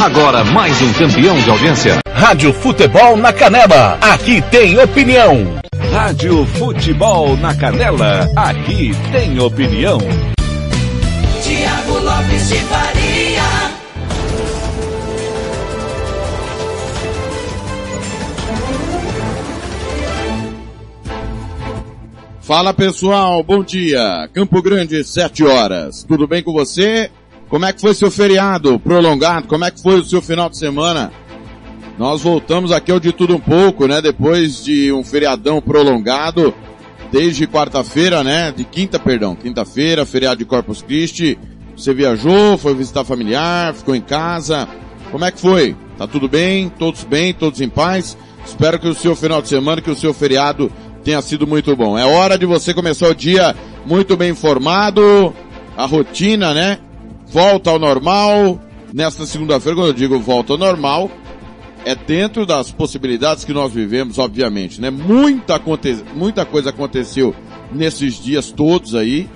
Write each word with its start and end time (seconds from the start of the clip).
Agora 0.00 0.42
mais 0.42 0.80
um 0.80 0.92
campeão 0.94 1.38
de 1.38 1.50
audiência. 1.50 1.98
Rádio 2.10 2.54
Futebol 2.54 3.18
na 3.18 3.34
Canela. 3.34 3.98
Aqui 4.00 4.40
tem 4.50 4.78
opinião. 4.78 5.60
Rádio 5.92 6.46
Futebol 6.46 7.36
na 7.36 7.54
Canela. 7.54 8.26
Aqui 8.34 8.92
tem 9.12 9.38
opinião. 9.38 9.98
Tiago 11.42 11.98
Lopes 11.98 12.48
de 12.48 12.56
Faria. 12.60 13.42
Fala 22.40 22.72
pessoal, 22.72 23.42
bom 23.42 23.62
dia. 23.62 24.30
Campo 24.32 24.62
Grande, 24.62 25.04
7 25.04 25.44
horas. 25.44 26.04
Tudo 26.04 26.26
bem 26.26 26.42
com 26.42 26.54
você? 26.54 27.10
Como 27.50 27.66
é 27.66 27.72
que 27.72 27.80
foi 27.80 27.92
seu 27.94 28.12
feriado 28.12 28.78
prolongado? 28.78 29.48
Como 29.48 29.64
é 29.64 29.72
que 29.72 29.82
foi 29.82 29.98
o 29.98 30.04
seu 30.04 30.22
final 30.22 30.48
de 30.48 30.56
semana? 30.56 31.10
Nós 31.98 32.22
voltamos 32.22 32.70
aqui 32.70 32.92
ao 32.92 33.00
de 33.00 33.12
tudo 33.12 33.34
um 33.34 33.40
pouco, 33.40 33.88
né? 33.88 34.00
Depois 34.00 34.62
de 34.64 34.92
um 34.92 35.02
feriadão 35.02 35.60
prolongado, 35.60 36.54
desde 37.10 37.48
quarta-feira, 37.48 38.22
né? 38.22 38.52
De 38.52 38.62
quinta, 38.62 39.00
perdão, 39.00 39.34
quinta-feira, 39.34 40.06
feriado 40.06 40.38
de 40.38 40.44
Corpus 40.44 40.80
Christi. 40.80 41.36
Você 41.76 41.92
viajou, 41.92 42.56
foi 42.56 42.72
visitar 42.72 43.04
familiar, 43.04 43.74
ficou 43.74 43.96
em 43.96 44.00
casa. 44.00 44.68
Como 45.10 45.24
é 45.24 45.32
que 45.32 45.40
foi? 45.40 45.76
Tá 45.98 46.06
tudo 46.06 46.28
bem? 46.28 46.68
Todos 46.68 47.02
bem? 47.02 47.34
Todos 47.34 47.60
em 47.60 47.68
paz? 47.68 48.16
Espero 48.46 48.78
que 48.78 48.86
o 48.86 48.94
seu 48.94 49.16
final 49.16 49.42
de 49.42 49.48
semana, 49.48 49.82
que 49.82 49.90
o 49.90 49.96
seu 49.96 50.14
feriado 50.14 50.70
tenha 51.02 51.20
sido 51.20 51.48
muito 51.48 51.74
bom. 51.74 51.98
É 51.98 52.06
hora 52.06 52.38
de 52.38 52.46
você 52.46 52.72
começar 52.72 53.08
o 53.08 53.14
dia 53.14 53.56
muito 53.84 54.16
bem 54.16 54.30
informado, 54.30 55.34
a 55.76 55.84
rotina, 55.84 56.54
né? 56.54 56.78
Volta 57.30 57.70
ao 57.70 57.78
normal. 57.78 58.60
Nesta 58.92 59.24
segunda-feira, 59.24 59.76
quando 59.76 59.88
eu 59.88 59.94
digo 59.94 60.18
volta 60.18 60.52
ao 60.52 60.58
normal, 60.58 61.08
é 61.84 61.94
dentro 61.94 62.44
das 62.44 62.72
possibilidades 62.72 63.44
que 63.44 63.52
nós 63.52 63.72
vivemos, 63.72 64.18
obviamente, 64.18 64.80
né? 64.80 64.90
Muita, 64.90 65.54
aconte 65.54 65.96
muita 66.12 66.44
coisa 66.44 66.70
aconteceu 66.70 67.32
nesses 67.72 68.14
dias 68.14 68.50
todos 68.50 68.96
aí. 68.96 69.28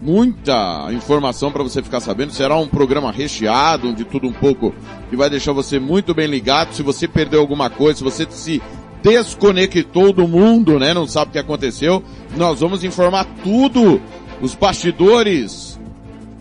Muita 0.00 0.88
informação 0.92 1.52
para 1.52 1.62
você 1.62 1.82
ficar 1.82 2.00
sabendo. 2.00 2.32
Será 2.32 2.56
um 2.56 2.66
programa 2.66 3.12
recheado, 3.12 3.92
de 3.92 4.04
tudo 4.04 4.26
um 4.26 4.32
pouco, 4.32 4.74
que 5.10 5.16
vai 5.16 5.28
deixar 5.28 5.52
você 5.52 5.78
muito 5.78 6.14
bem 6.14 6.26
ligado. 6.26 6.72
Se 6.72 6.82
você 6.82 7.06
perdeu 7.06 7.40
alguma 7.40 7.68
coisa, 7.68 7.98
se 7.98 8.04
você 8.04 8.26
se 8.30 8.62
desconectou 9.02 10.10
do 10.12 10.26
mundo, 10.26 10.78
né? 10.78 10.94
Não 10.94 11.06
sabe 11.06 11.28
o 11.28 11.32
que 11.32 11.38
aconteceu. 11.38 12.02
Nós 12.34 12.60
vamos 12.60 12.82
informar 12.82 13.26
tudo, 13.44 14.00
os 14.40 14.54
bastidores 14.54 15.71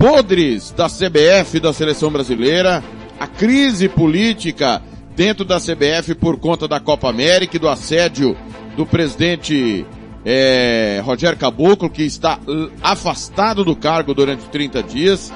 podres 0.01 0.71
da 0.71 0.87
CBF 0.87 1.59
da 1.59 1.71
seleção 1.71 2.09
brasileira, 2.09 2.83
a 3.19 3.27
crise 3.27 3.87
política 3.87 4.81
dentro 5.15 5.45
da 5.45 5.59
CBF 5.59 6.15
por 6.15 6.39
conta 6.39 6.67
da 6.67 6.79
Copa 6.79 7.07
América 7.07 7.55
e 7.55 7.59
do 7.59 7.69
assédio 7.69 8.35
do 8.75 8.83
presidente 8.83 9.85
é, 10.25 11.03
Rogério 11.05 11.37
Caboclo, 11.37 11.87
que 11.87 12.01
está 12.01 12.39
afastado 12.81 13.63
do 13.63 13.75
cargo 13.75 14.15
durante 14.15 14.49
30 14.49 14.81
dias. 14.81 15.31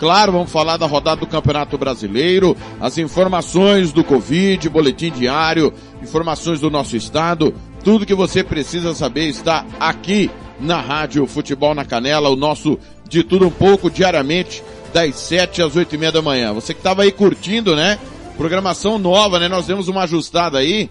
Claro, 0.00 0.32
vamos 0.32 0.50
falar 0.50 0.76
da 0.76 0.86
rodada 0.86 1.20
do 1.20 1.26
Campeonato 1.28 1.78
Brasileiro, 1.78 2.56
as 2.80 2.98
informações 2.98 3.92
do 3.92 4.02
Covid, 4.02 4.68
boletim 4.70 5.12
diário, 5.12 5.72
informações 6.02 6.58
do 6.58 6.68
nosso 6.68 6.96
estado, 6.96 7.54
tudo 7.84 8.04
que 8.04 8.14
você 8.14 8.42
precisa 8.42 8.92
saber 8.92 9.28
está 9.28 9.64
aqui 9.78 10.28
na 10.60 10.80
Rádio 10.80 11.26
Futebol 11.26 11.74
na 11.74 11.84
Canela, 11.84 12.28
o 12.28 12.36
nosso 12.36 12.78
de 13.10 13.24
tudo 13.24 13.46
um 13.46 13.50
pouco 13.50 13.90
diariamente, 13.90 14.62
das 14.94 15.16
7 15.16 15.62
às 15.62 15.76
8 15.76 15.94
e 15.94 15.98
meia 15.98 16.12
da 16.12 16.22
manhã. 16.22 16.54
Você 16.54 16.72
que 16.72 16.80
estava 16.80 17.02
aí 17.02 17.12
curtindo, 17.12 17.76
né? 17.76 17.98
Programação 18.36 18.98
nova, 18.98 19.38
né? 19.38 19.48
Nós 19.48 19.66
demos 19.66 19.88
uma 19.88 20.04
ajustada 20.04 20.58
aí, 20.58 20.88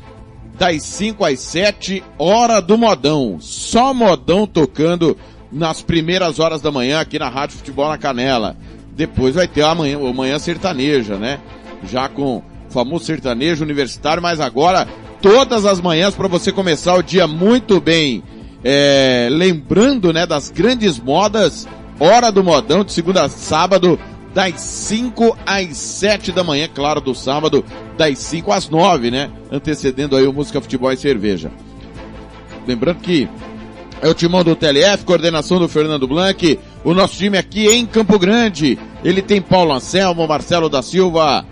das 0.58 0.84
5 0.84 1.26
às 1.26 1.40
7, 1.40 2.04
hora 2.18 2.62
do 2.62 2.78
modão. 2.78 3.38
Só 3.40 3.94
modão 3.94 4.46
tocando 4.46 5.18
nas 5.52 5.82
primeiras 5.82 6.40
horas 6.40 6.62
da 6.62 6.72
manhã 6.72 7.00
aqui 7.00 7.18
na 7.18 7.30
Rádio 7.30 7.58
Futebol 7.58 7.88
na 7.88 7.98
Canela. 7.98 8.56
Depois 8.96 9.34
vai 9.34 9.48
ter 9.48 9.64
a 9.64 9.74
manhã, 9.74 9.98
a 9.98 10.14
manhã 10.14 10.38
sertaneja, 10.38 11.16
né? 11.16 11.40
Já 11.90 12.10
com 12.10 12.38
o 12.38 12.44
famoso 12.70 13.06
sertanejo 13.06 13.64
universitário, 13.64 14.22
mas 14.22 14.42
agora 14.42 14.86
todas 15.22 15.66
as 15.66 15.80
manhãs 15.80 16.14
para 16.14 16.28
você 16.28 16.52
começar 16.52 16.96
o 16.96 17.02
dia 17.02 17.26
muito 17.26 17.80
bem, 17.80 18.22
é, 18.64 19.30
lembrando, 19.32 20.12
né, 20.12 20.26
das 20.26 20.50
grandes 20.50 21.00
modas, 21.00 21.68
hora 22.00 22.32
do 22.32 22.44
modão 22.44 22.84
de 22.84 22.92
segunda 22.92 23.24
a 23.24 23.30
sábado, 23.30 24.00
das 24.34 24.60
5 24.62 25.38
às 25.46 25.78
7 25.78 26.32
da 26.32 26.44
manhã, 26.44 26.70
claro, 26.74 27.02
do 27.02 27.16
sábado, 27.16 27.66
das 27.98 28.18
5 28.20 28.52
às 28.52 28.70
9, 28.70 29.12
né? 29.12 29.30
Antecedendo 29.52 30.16
aí 30.16 30.26
o 30.26 30.34
Música 30.34 30.62
Futebol 30.62 30.92
e 30.92 30.98
Cerveja. 30.98 31.52
Lembrando 32.68 33.00
que 33.00 33.28
é 34.02 34.08
o 34.08 34.14
timão 34.14 34.44
do 34.44 34.56
TLF, 34.56 35.04
coordenação 35.04 35.60
do 35.60 35.68
Fernando 35.68 36.08
Blanc. 36.08 36.60
O 36.84 36.94
nosso 36.94 37.16
time 37.16 37.38
aqui 37.38 37.68
em 37.68 37.86
Campo 37.86 38.18
Grande. 38.18 38.78
Ele 39.04 39.22
tem 39.22 39.42
Paulo 39.42 39.74
Anselmo, 39.74 40.28
Marcelo 40.28 40.70
da 40.70 40.82
Silva, 40.82 41.46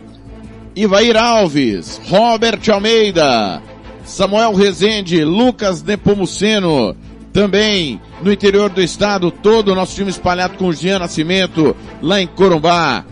Ivair 0.75 1.17
Alves, 1.17 1.99
Robert 2.07 2.61
Almeida, 2.71 3.61
Samuel 4.05 4.53
Rezende, 4.53 5.23
Lucas 5.23 5.83
Nepomuceno. 5.83 6.95
Também 7.37 8.01
no 8.23 8.33
interior 8.33 8.67
do 8.67 8.81
estado, 8.81 9.29
todo 9.29 9.71
o 9.71 9.75
nosso 9.75 9.93
time 9.93 10.09
espalhado 10.09 10.57
com 10.57 10.73
Jean 10.73 10.97
Nascimento, 10.97 11.77
lá 12.01 12.19
em 12.19 12.25
Corumbá. 12.25 13.05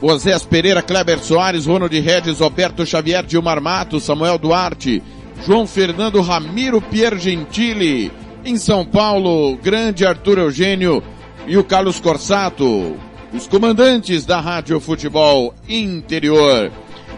Osés 0.00 0.44
Pereira, 0.44 0.80
Kleber 0.80 1.18
Soares, 1.18 1.66
Ronald 1.66 1.94
Regis, 2.00 2.40
Roberto 2.40 2.86
Xavier, 2.86 3.22
Dilmar 3.22 3.60
Matos, 3.60 4.04
Samuel 4.04 4.38
Duarte, 4.38 5.02
João 5.44 5.66
Fernando 5.66 6.22
Ramiro 6.22 6.80
Pier 6.80 7.18
Gentili, 7.18 8.10
em 8.46 8.56
São 8.56 8.82
Paulo, 8.82 9.58
grande 9.58 10.06
Arthur 10.06 10.38
Eugênio 10.38 11.02
e 11.46 11.58
o 11.58 11.64
Carlos 11.64 12.00
Corsato, 12.00 12.96
os 13.30 13.46
comandantes 13.46 14.24
da 14.24 14.40
Rádio 14.40 14.80
Futebol 14.80 15.52
Interior. 15.68 16.72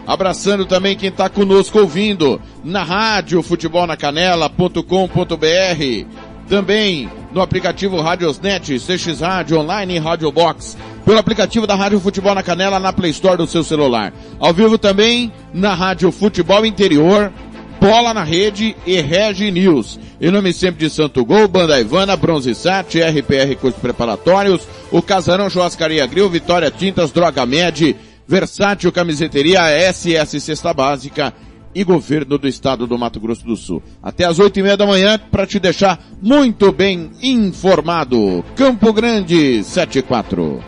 Abraçando 0.05 0.65
também 0.65 0.97
quem 0.97 1.07
está 1.07 1.29
conosco 1.29 1.79
ouvindo 1.79 2.41
na 2.65 2.83
rádio 2.83 3.41
Futebol 3.41 3.87
na 3.87 3.95
Canela.com.br. 3.95 6.28
Também 6.49 7.07
no 7.31 7.41
aplicativo 7.41 8.01
Radiosnet, 8.01 8.79
CX 8.79 9.19
Rádio 9.19 9.59
Online 9.59 9.95
e 9.95 9.99
Rádio 9.99 10.31
Box. 10.31 10.75
Pelo 11.05 11.19
aplicativo 11.19 11.67
da 11.67 11.75
Rádio 11.75 11.99
Futebol 11.99 12.33
na 12.33 12.41
Canela 12.41 12.79
na 12.79 12.91
Play 12.91 13.11
Store 13.11 13.37
do 13.37 13.45
seu 13.45 13.63
celular. 13.63 14.11
Ao 14.39 14.51
vivo 14.51 14.75
também 14.77 15.31
na 15.53 15.75
Rádio 15.75 16.11
Futebol 16.11 16.65
Interior, 16.65 17.31
Bola 17.79 18.15
na 18.15 18.23
Rede 18.23 18.75
e 18.85 18.99
Regi 18.99 19.51
News. 19.51 19.99
Em 20.19 20.31
nome 20.31 20.51
sempre 20.51 20.87
de 20.87 20.93
Santo 20.93 21.23
Gol, 21.23 21.47
Banda 21.47 21.79
Ivana, 21.79 22.17
Bronze 22.17 22.55
Sat, 22.55 22.99
RPR 22.99 23.55
Cursos 23.55 23.79
Preparatórios, 23.79 24.67
o 24.91 25.03
Casarão 25.03 25.51
Churrascaria 25.51 26.05
Grill, 26.07 26.29
Vitória 26.29 26.71
Tintas, 26.71 27.11
Droga 27.11 27.45
Med, 27.45 27.95
Versátil 28.27 28.91
Camiseteria, 28.91 29.61
SS 29.93 30.41
Cesta 30.41 30.73
Básica 30.73 31.31
e 31.73 31.83
Governo 31.83 32.37
do 32.37 32.47
Estado 32.47 32.87
do 32.87 32.97
Mato 32.97 33.19
Grosso 33.19 33.45
do 33.45 33.55
Sul. 33.55 33.81
Até 34.01 34.25
às 34.25 34.39
oito 34.39 34.59
e 34.59 34.63
meia 34.63 34.77
da 34.77 34.85
manhã 34.85 35.19
para 35.19 35.45
te 35.45 35.59
deixar 35.59 35.99
muito 36.21 36.71
bem 36.71 37.11
informado. 37.21 38.43
Campo 38.55 38.91
Grande, 38.93 39.63
74. 39.63 40.63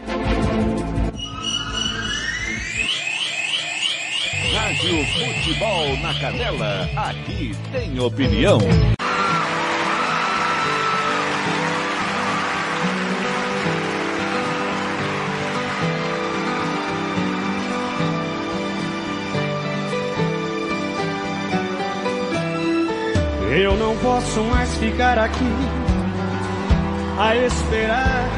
Rádio 4.54 5.06
Futebol 5.06 5.98
na 5.98 6.14
Canela, 6.14 6.90
aqui 6.96 7.52
tem 7.72 8.00
opinião. 8.00 8.60
Eu 23.54 23.76
não 23.76 23.98
posso 23.98 24.40
mais 24.46 24.74
ficar 24.78 25.18
aqui 25.20 25.54
a 27.20 27.36
esperar. 27.36 28.30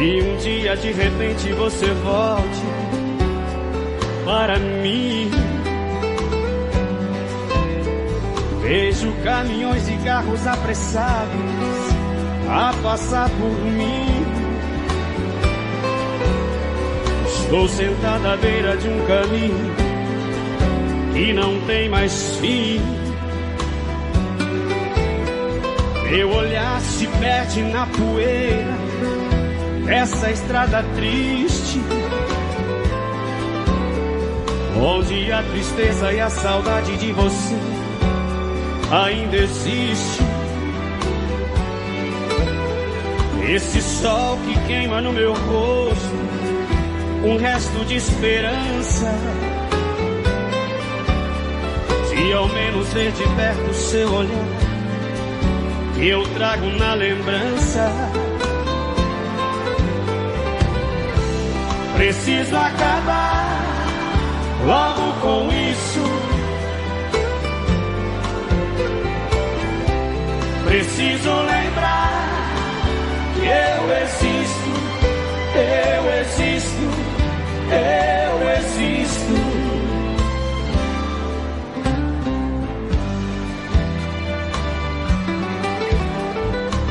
E 0.00 0.22
um 0.22 0.36
dia 0.38 0.76
de 0.76 0.90
repente 0.90 1.52
você 1.52 1.86
volte 2.02 2.64
para 4.24 4.58
mim. 4.58 5.30
Vejo 8.60 9.12
caminhões 9.22 9.88
e 9.88 9.96
carros 9.98 10.44
apressados 10.48 11.30
a 12.48 12.74
passar 12.82 13.30
por 13.30 13.64
mim. 13.66 14.26
Estou 17.24 17.68
sentada 17.68 18.32
à 18.32 18.36
beira 18.36 18.76
de 18.76 18.88
um 18.88 19.06
caminho 19.06 19.89
e 21.14 21.32
não 21.32 21.60
tem 21.66 21.88
mais 21.88 22.36
fim. 22.36 22.80
Meu 26.10 26.28
olhar 26.30 26.80
se 26.80 27.06
perde 27.06 27.62
na 27.62 27.86
poeira, 27.86 28.78
essa 29.88 30.30
estrada 30.30 30.84
triste, 30.96 31.80
onde 34.76 35.32
a 35.32 35.42
tristeza 35.42 36.12
e 36.12 36.20
a 36.20 36.28
saudade 36.28 36.96
de 36.96 37.12
você 37.12 37.54
ainda 38.90 39.36
existe. 39.36 40.20
Esse 43.48 43.80
sol 43.80 44.38
que 44.44 44.66
queima 44.66 45.00
no 45.00 45.12
meu 45.12 45.32
rosto, 45.32 46.14
um 47.24 47.36
resto 47.36 47.84
de 47.84 47.96
esperança. 47.96 49.12
Se 52.20 52.32
ao 52.34 52.46
menos 52.48 52.86
ver 52.92 53.12
de 53.12 53.24
perto 53.34 53.72
seu 53.72 54.12
olhar, 54.12 54.44
que 55.94 56.06
eu 56.06 56.22
trago 56.34 56.66
na 56.66 56.92
lembrança. 56.92 57.90
Preciso 61.96 62.56
acabar 62.56 63.86
logo 64.66 65.12
com 65.22 65.48
isso. 65.50 66.04
Preciso 70.66 71.30
lembrar 71.30 72.52
que 73.32 73.46
eu 73.46 73.96
existo, 74.02 74.72
eu 75.56 76.20
existo, 76.20 76.82
eu 77.72 78.50
existo. 78.58 79.69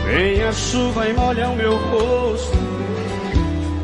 Vem 0.09 0.41
a 0.41 0.51
chuva 0.51 1.07
e 1.07 1.13
molha 1.13 1.49
o 1.49 1.55
meu 1.55 1.77
rosto, 1.77 2.57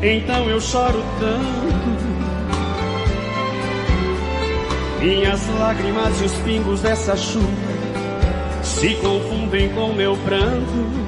então 0.02 0.50
eu 0.50 0.60
choro 0.60 1.00
tanto. 1.20 1.76
Minhas 5.00 5.40
lágrimas 5.60 6.20
e 6.20 6.24
os 6.24 6.32
pingos 6.38 6.80
dessa 6.80 7.16
chuva 7.16 7.46
se 8.60 8.94
confundem 8.96 9.68
com 9.68 9.92
meu 9.92 10.16
pranto. 10.16 11.06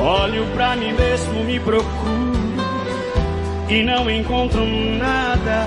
Olho 0.00 0.46
pra 0.54 0.74
mim 0.74 0.94
mesmo, 0.94 1.44
me 1.44 1.60
procuro 1.60 2.32
e 3.68 3.82
não 3.82 4.10
encontro 4.10 4.64
nada. 4.64 5.66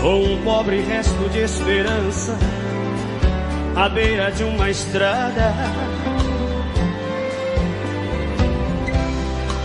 Sou 0.00 0.24
um 0.24 0.42
pobre 0.42 0.80
resto 0.80 1.28
de 1.28 1.40
esperança 1.40 2.53
à 3.76 3.88
beira 3.88 4.30
de 4.30 4.44
uma 4.44 4.70
estrada. 4.70 5.52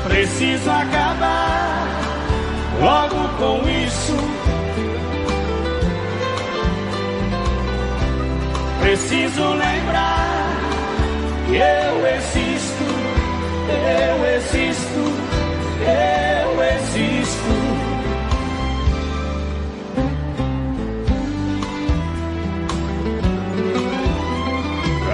Preciso 0.03 0.69
acabar 0.69 1.87
logo 2.81 3.29
com 3.37 3.69
isso. 3.69 4.17
Preciso 8.81 9.49
lembrar 9.49 10.57
que 11.45 11.55
eu 11.55 12.07
existo, 12.07 12.85
eu 13.67 14.35
existo, 14.35 15.03
eu 15.85 16.63
existo. 16.63 17.58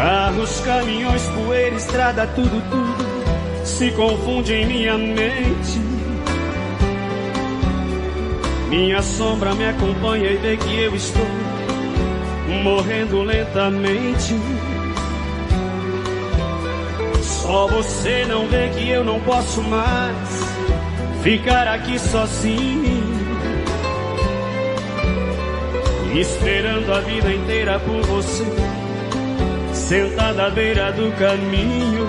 Carros, 0.05 0.59
caminhões, 0.59 1.23
poeira, 1.29 1.75
estrada, 1.75 2.27
tudo, 2.27 2.61
tudo 2.69 3.65
se 3.65 3.89
confunde 3.89 4.53
em 4.53 4.67
minha 4.67 4.95
mente. 4.99 5.81
Minha 8.69 9.01
sombra 9.01 9.55
me 9.55 9.67
acompanha 9.67 10.29
e 10.29 10.37
vê 10.37 10.57
que 10.57 10.79
eu 10.79 10.95
estou 10.95 11.25
morrendo 12.61 13.23
lentamente. 13.23 14.35
Só 17.23 17.65
você 17.65 18.25
não 18.25 18.47
vê 18.47 18.69
que 18.77 18.87
eu 18.87 19.03
não 19.03 19.19
posso 19.21 19.63
mais 19.63 20.29
ficar 21.23 21.67
aqui 21.67 21.97
sozinho. 21.97 23.03
Esperando 26.13 26.93
a 26.93 26.99
vida 26.99 27.33
inteira 27.33 27.79
por 27.79 28.03
você 28.03 28.45
sentada 29.87 30.47
à 30.47 30.49
beira 30.49 30.91
do 30.93 31.11
caminho. 31.17 32.07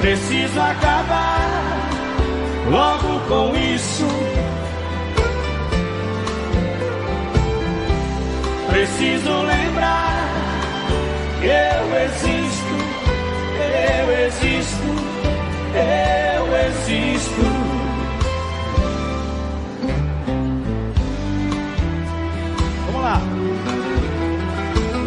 Preciso 0.00 0.60
acabar 0.60 1.80
logo 2.70 3.20
com 3.28 3.56
isso. 3.56 4.06
Preciso 8.68 9.42
lembrar 9.42 10.28
que 11.40 11.46
eu 11.46 11.84
existo, 12.04 12.74
eu 13.60 14.26
existo, 14.26 14.88
eu 15.74 16.56
existo. 16.66 17.83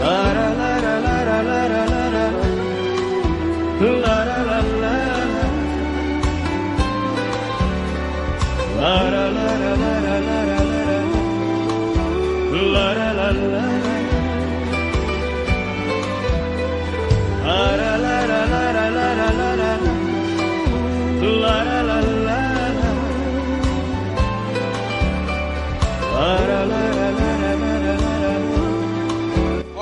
la 0.07 0.53
la 0.59 0.79
la 0.79 0.99
la 1.05 1.41
la 1.43 1.67
la 1.67 1.76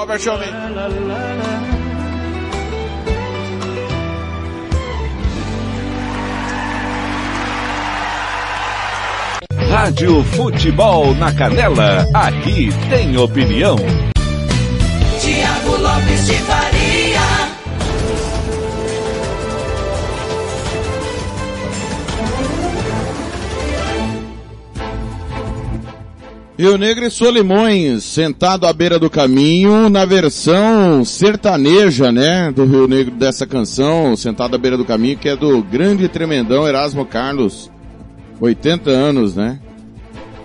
Robert. 0.06 0.22
Rádio 9.70 10.24
Futebol 10.24 11.16
na 11.16 11.32
Canela, 11.34 12.08
aqui 12.14 12.70
tem 12.90 13.18
opinião. 13.18 13.78
Tiago 15.20 15.76
Lopes 15.82 16.28
de 16.28 16.34
Faria. 16.34 16.65
Rio 26.58 26.78
Negro 26.78 27.06
e 27.06 27.12
Solimões, 27.12 28.06
sentado 28.06 28.66
à 28.66 28.72
beira 28.72 28.98
do 28.98 29.10
caminho, 29.10 29.90
na 29.90 30.06
versão 30.06 31.04
sertaneja, 31.04 32.14
né, 32.14 32.50
do 32.50 32.64
Rio 32.64 32.88
Negro 32.88 33.14
dessa 33.14 33.46
canção, 33.46 34.16
sentado 34.16 34.56
à 34.56 34.58
beira 34.58 34.78
do 34.78 34.86
caminho, 34.86 35.18
que 35.18 35.28
é 35.28 35.36
do 35.36 35.62
grande 35.62 36.08
tremendão 36.08 36.66
Erasmo 36.66 37.06
Carlos, 37.06 37.70
80 38.40 38.90
anos, 38.90 39.36
né, 39.36 39.60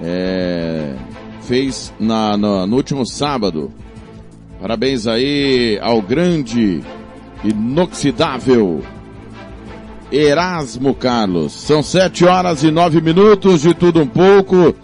é, 0.02 0.96
fez 1.42 1.92
na, 2.00 2.36
no, 2.36 2.66
no 2.66 2.76
último 2.76 3.06
sábado. 3.06 3.72
Parabéns 4.60 5.06
aí 5.06 5.78
ao 5.80 6.02
grande, 6.02 6.82
inoxidável 7.44 8.82
Erasmo 10.10 10.92
Carlos. 10.92 11.52
São 11.52 11.84
sete 11.84 12.24
horas 12.24 12.64
e 12.64 12.70
nove 12.72 13.00
minutos 13.00 13.62
de 13.62 13.72
tudo 13.74 14.02
um 14.02 14.08
pouco 14.08 14.74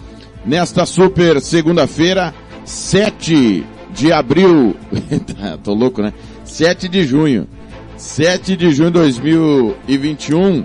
nesta 0.46 0.86
super 0.86 1.40
segunda-feira, 1.40 2.32
7 2.64 3.64
de 3.92 4.12
abril. 4.12 4.76
Tô 5.62 5.74
louco, 5.74 6.00
né? 6.02 6.12
7 6.44 6.88
de 6.88 7.04
junho. 7.04 7.48
7 7.96 8.56
de 8.56 8.70
junho 8.70 8.90
de 8.90 8.98
2021. 8.98 10.64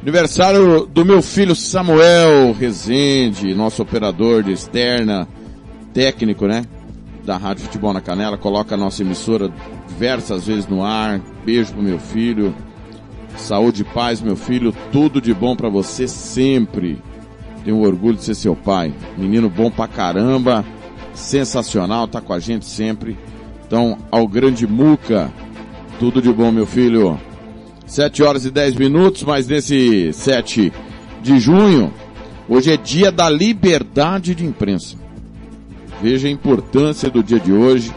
Aniversário 0.00 0.86
do 0.86 1.04
meu 1.04 1.20
filho 1.20 1.54
Samuel 1.56 2.52
Rezende, 2.52 3.52
nosso 3.54 3.82
operador 3.82 4.44
de 4.44 4.52
externa, 4.52 5.26
técnico, 5.92 6.46
né? 6.46 6.64
Da 7.24 7.36
Rádio 7.36 7.64
Futebol 7.64 7.92
na 7.92 8.00
Canela, 8.00 8.38
coloca 8.38 8.76
a 8.76 8.78
nossa 8.78 9.02
emissora 9.02 9.52
diversas 9.88 10.46
vezes 10.46 10.68
no 10.68 10.84
ar. 10.84 11.20
Beijo 11.44 11.72
pro 11.72 11.82
meu 11.82 11.98
filho. 11.98 12.54
Saúde 13.36 13.82
e 13.82 13.84
paz, 13.84 14.20
meu 14.20 14.36
filho. 14.36 14.72
Tudo 14.92 15.20
de 15.20 15.34
bom 15.34 15.56
para 15.56 15.68
você 15.68 16.06
sempre. 16.06 17.02
Tenho 17.66 17.80
orgulho 17.80 18.16
de 18.16 18.22
ser 18.22 18.36
seu 18.36 18.54
pai. 18.54 18.94
Menino 19.18 19.50
bom 19.50 19.68
pra 19.72 19.88
caramba. 19.88 20.64
Sensacional, 21.12 22.06
tá 22.06 22.20
com 22.20 22.32
a 22.32 22.38
gente 22.38 22.64
sempre. 22.64 23.18
Então, 23.66 23.98
ao 24.08 24.28
grande 24.28 24.68
Muca, 24.68 25.32
tudo 25.98 26.22
de 26.22 26.32
bom, 26.32 26.52
meu 26.52 26.64
filho. 26.64 27.18
7 27.84 28.22
horas 28.22 28.44
e 28.44 28.52
10 28.52 28.76
minutos, 28.76 29.24
mas 29.24 29.48
nesse 29.48 30.12
7 30.12 30.72
de 31.20 31.40
junho, 31.40 31.92
hoje 32.48 32.70
é 32.70 32.76
dia 32.76 33.10
da 33.10 33.28
liberdade 33.28 34.32
de 34.32 34.46
imprensa. 34.46 34.96
Veja 36.00 36.28
a 36.28 36.30
importância 36.30 37.10
do 37.10 37.20
dia 37.20 37.40
de 37.40 37.52
hoje, 37.52 37.92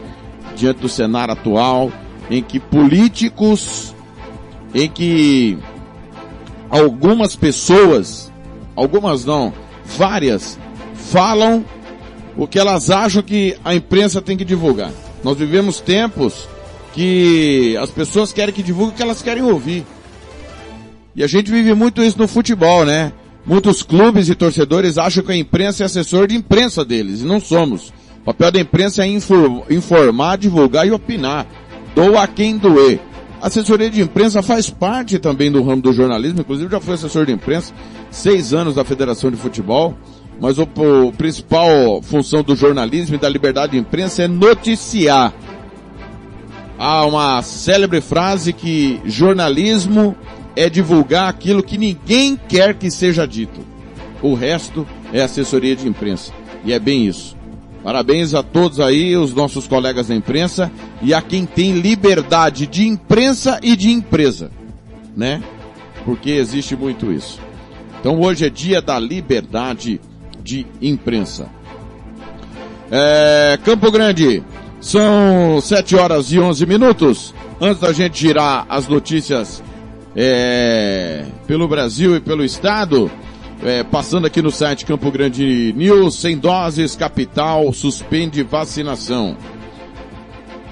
diante 0.56 0.80
do 0.80 0.90
cenário 0.90 1.34
atual, 1.34 1.92
em 2.28 2.42
que 2.42 2.60
políticos, 2.60 3.94
em 4.74 4.90
que 4.90 5.60
algumas 6.72 7.36
pessoas, 7.36 8.29
algumas 8.76 9.26
não, 9.26 9.54
várias, 9.86 10.58
falam 10.96 11.66
o 12.38 12.48
que 12.48 12.60
elas 12.60 12.90
acham 12.90 13.22
que 13.22 13.58
a 13.64 13.76
imprensa 13.76 14.22
tem 14.22 14.38
que 14.38 14.46
divulgar. 14.46 14.92
Nós 15.24 15.38
vivemos 15.38 15.80
tempos 15.80 16.48
que 16.94 17.78
as 17.78 17.90
pessoas 17.92 18.32
querem 18.32 18.54
que 18.54 18.64
divulgue 18.64 18.94
o 18.94 18.96
que 18.96 19.04
elas 19.04 19.22
querem 19.22 19.44
ouvir. 19.44 19.86
E 21.16 21.24
a 21.24 21.28
gente 21.28 21.52
vive 21.52 21.74
muito 21.74 22.02
isso 22.02 22.18
no 22.18 22.28
futebol, 22.28 22.86
né? 22.86 23.12
Muitos 23.46 23.82
clubes 23.82 24.30
e 24.30 24.36
torcedores 24.36 24.98
acham 24.98 25.24
que 25.24 25.32
a 25.32 25.36
imprensa 25.36 25.84
é 25.84 25.86
assessor 25.86 26.28
de 26.28 26.36
imprensa 26.36 26.86
deles, 26.86 27.22
e 27.22 27.26
não 27.26 27.40
somos. 27.40 27.92
O 28.22 28.26
papel 28.26 28.52
da 28.52 28.60
imprensa 28.60 29.04
é 29.04 29.08
informar, 29.08 30.38
divulgar 30.38 30.88
e 30.88 30.92
opinar. 30.92 31.46
Doa 31.96 32.28
quem 32.28 32.58
doer. 32.58 33.00
A 33.42 33.48
assessoria 33.48 33.90
de 33.90 34.02
imprensa 34.02 34.42
faz 34.42 34.70
parte 34.70 35.18
também 35.18 35.52
do 35.52 35.64
ramo 35.64 35.82
do 35.82 35.94
jornalismo, 35.94 36.42
inclusive 36.42 36.70
já 36.70 36.80
fui 36.80 36.94
assessor 36.94 37.26
de 37.26 37.32
imprensa, 37.32 37.74
seis 38.12 38.54
anos 38.54 38.76
da 38.76 38.84
Federação 38.84 39.30
de 39.30 39.38
Futebol, 39.38 39.96
mas 40.40 40.58
o, 40.58 40.64
o 40.64 41.12
principal 41.12 42.02
função 42.02 42.42
do 42.42 42.56
jornalismo 42.56 43.16
e 43.16 43.20
da 43.20 43.28
liberdade 43.28 43.74
de 43.74 43.78
imprensa 43.78 44.24
é 44.24 44.28
noticiar. 44.28 45.34
Há 46.78 47.06
uma 47.06 47.42
célebre 47.42 48.00
frase 48.00 48.54
que 48.54 49.02
jornalismo 49.04 50.16
é 50.56 50.70
divulgar 50.70 51.28
aquilo 51.30 51.62
que 51.62 51.78
ninguém 51.78 52.40
quer 52.48 52.74
que 52.74 52.90
seja 52.90 53.28
dito. 53.28 53.60
O 54.22 54.34
resto 54.34 54.88
é 55.12 55.22
assessoria 55.22 55.76
de 55.76 55.88
imprensa. 55.88 56.32
E 56.64 56.74
é 56.74 56.80
bem 56.80 57.06
isso. 57.06 57.38
Parabéns 57.84 58.34
a 58.34 58.44
todos 58.44 58.80
aí, 58.80 59.16
os 59.16 59.34
nossos 59.34 59.68
colegas 59.68 60.08
da 60.08 60.16
imprensa 60.16 60.72
e 61.02 61.14
a 61.14 61.22
quem 61.22 61.46
tem 61.46 61.80
liberdade 61.80 62.68
de 62.68 62.88
imprensa 62.88 63.60
e 63.64 63.76
de 63.76 63.90
empresa, 63.90 64.52
né? 65.16 65.42
Porque 66.04 66.32
existe 66.32 66.76
muito 66.76 67.12
isso. 67.12 67.40
Então 68.00 68.20
hoje 68.20 68.46
é 68.46 68.50
dia 68.50 68.82
da 68.82 68.98
liberdade 68.98 70.00
de 70.44 70.66
imprensa. 70.82 71.50
É, 72.92 73.60
Campo 73.64 73.92
Grande, 73.92 74.42
são 74.82 75.60
7 75.62 75.96
horas 75.96 76.32
e 76.32 76.40
11 76.40 76.66
minutos. 76.66 77.34
Antes 77.62 77.82
da 77.82 77.92
gente 77.92 78.20
girar 78.20 78.66
as 78.70 78.88
notícias 78.88 79.62
é, 80.16 81.26
pelo 81.46 81.68
Brasil 81.68 82.16
e 82.16 82.22
pelo 82.22 82.44
Estado, 82.44 83.12
é, 83.62 83.84
passando 83.84 84.26
aqui 84.26 84.42
no 84.42 84.50
site 84.50 84.86
Campo 84.86 85.12
Grande 85.12 85.74
News, 85.76 86.16
sem 86.16 86.38
doses, 86.38 86.96
capital, 86.96 87.72
suspende 87.74 88.42
vacinação. 88.44 89.36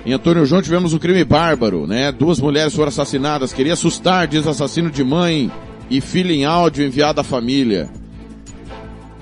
Em 0.05 0.13
Antônio 0.13 0.46
João 0.46 0.62
tivemos 0.62 0.93
um 0.93 0.98
crime 0.98 1.25
bárbaro, 1.25 1.86
né? 1.86 2.13
Duas 2.13 2.39
mulheres 2.39 2.74
foram 2.74 2.88
assassinadas. 2.88 3.51
Queria 3.51 3.74
assustar, 3.74 4.25
diz 4.25 4.48
assassino 4.48 4.89
de 4.89 5.03
mãe 5.03 5.51
e 5.89 6.01
filha 6.01 6.34
em 6.34 6.46
áudio 6.46 6.86
enviado 6.86 7.22
à 7.22 7.24
família. 7.24 7.89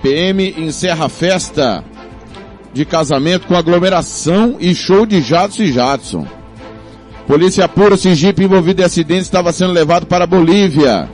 PM 0.01 0.53
encerra 0.57 1.09
festa 1.09 1.83
de 2.73 2.85
casamento 2.85 3.47
com 3.47 3.55
aglomeração 3.55 4.57
e 4.59 4.75
show 4.75 5.05
de 5.05 5.21
Jadson 5.21 5.63
e 5.63 5.71
Jadson. 5.71 6.27
Polícia 7.25 7.69
se 7.97 8.13
Jeep 8.13 8.43
envolvido 8.43 8.81
em 8.81 8.85
acidente 8.85 9.23
estava 9.23 9.51
sendo 9.51 9.73
levado 9.73 10.05
para 10.05 10.27
Bolívia. 10.27 11.09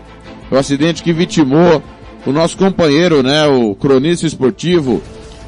O 0.51 0.58
acidente 0.58 1.01
que 1.01 1.13
vitimou 1.13 1.81
o 2.25 2.31
nosso 2.31 2.58
companheiro, 2.58 3.24
né, 3.24 3.48
o 3.48 3.74
cronista 3.75 4.27
esportivo, 4.27 5.01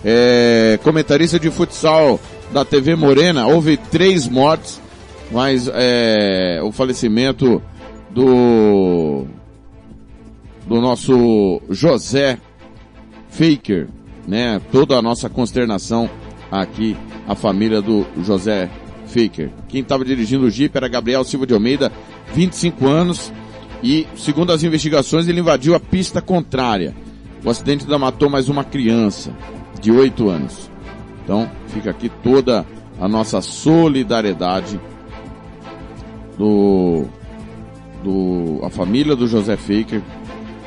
é, 0.06 0.80
comentarista 0.84 1.40
de 1.40 1.52
futsal 1.52 2.20
da 2.52 2.64
TV 2.64 2.96
Morena, 2.96 3.48
houve 3.48 3.76
três 3.76 4.28
mortes, 4.28 4.80
mas 5.32 5.70
é, 5.74 6.62
o 6.64 6.72
falecimento 6.72 7.62
do 8.12 9.26
do 10.68 10.80
nosso 10.80 11.62
José 11.70 12.38
Faker, 13.30 13.88
né? 14.28 14.62
Toda 14.72 14.98
a 14.98 15.02
nossa 15.02 15.30
consternação 15.30 16.10
aqui, 16.52 16.96
a 17.28 17.36
família 17.36 17.82
do 17.82 18.06
José 18.22 18.70
Faker. 19.08 19.52
Quem 19.68 19.82
estava 19.82 20.06
dirigindo 20.06 20.46
o 20.46 20.50
Jeep 20.50 20.76
era 20.76 20.88
Gabriel 20.88 21.24
Silva 21.24 21.46
de 21.46 21.54
Almeida, 21.54 21.92
25 22.34 22.88
anos, 22.88 23.32
e, 23.82 24.08
segundo 24.16 24.52
as 24.52 24.64
investigações, 24.64 25.28
ele 25.28 25.42
invadiu 25.42 25.76
a 25.76 25.80
pista 25.80 26.22
contrária. 26.22 26.96
O 27.44 27.50
acidente 27.50 27.84
ainda 27.84 28.00
matou 28.00 28.30
mais 28.30 28.48
uma 28.48 28.64
criança 28.64 29.36
de 29.82 29.92
8 29.92 30.30
anos. 30.30 30.72
Então, 31.24 31.50
fica 31.68 31.90
aqui 31.90 32.10
toda 32.24 32.66
a 33.00 33.08
nossa 33.08 33.42
solidariedade 33.42 34.80
do, 36.38 37.06
do 38.04 38.60
a 38.64 38.70
família 38.70 39.16
do 39.16 39.28
José 39.28 39.58
Faker 39.58 40.02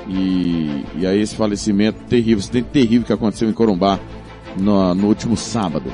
e, 0.09 0.85
e 0.99 1.07
aí 1.07 1.21
esse 1.21 1.35
falecimento 1.35 1.99
terrível, 2.05 2.39
acidente 2.39 2.69
terrível 2.73 3.07
que 3.07 3.13
aconteceu 3.13 3.49
em 3.49 3.53
Corumbá 3.53 3.99
no, 4.59 4.95
no 4.95 5.07
último 5.09 5.37
sábado. 5.37 5.93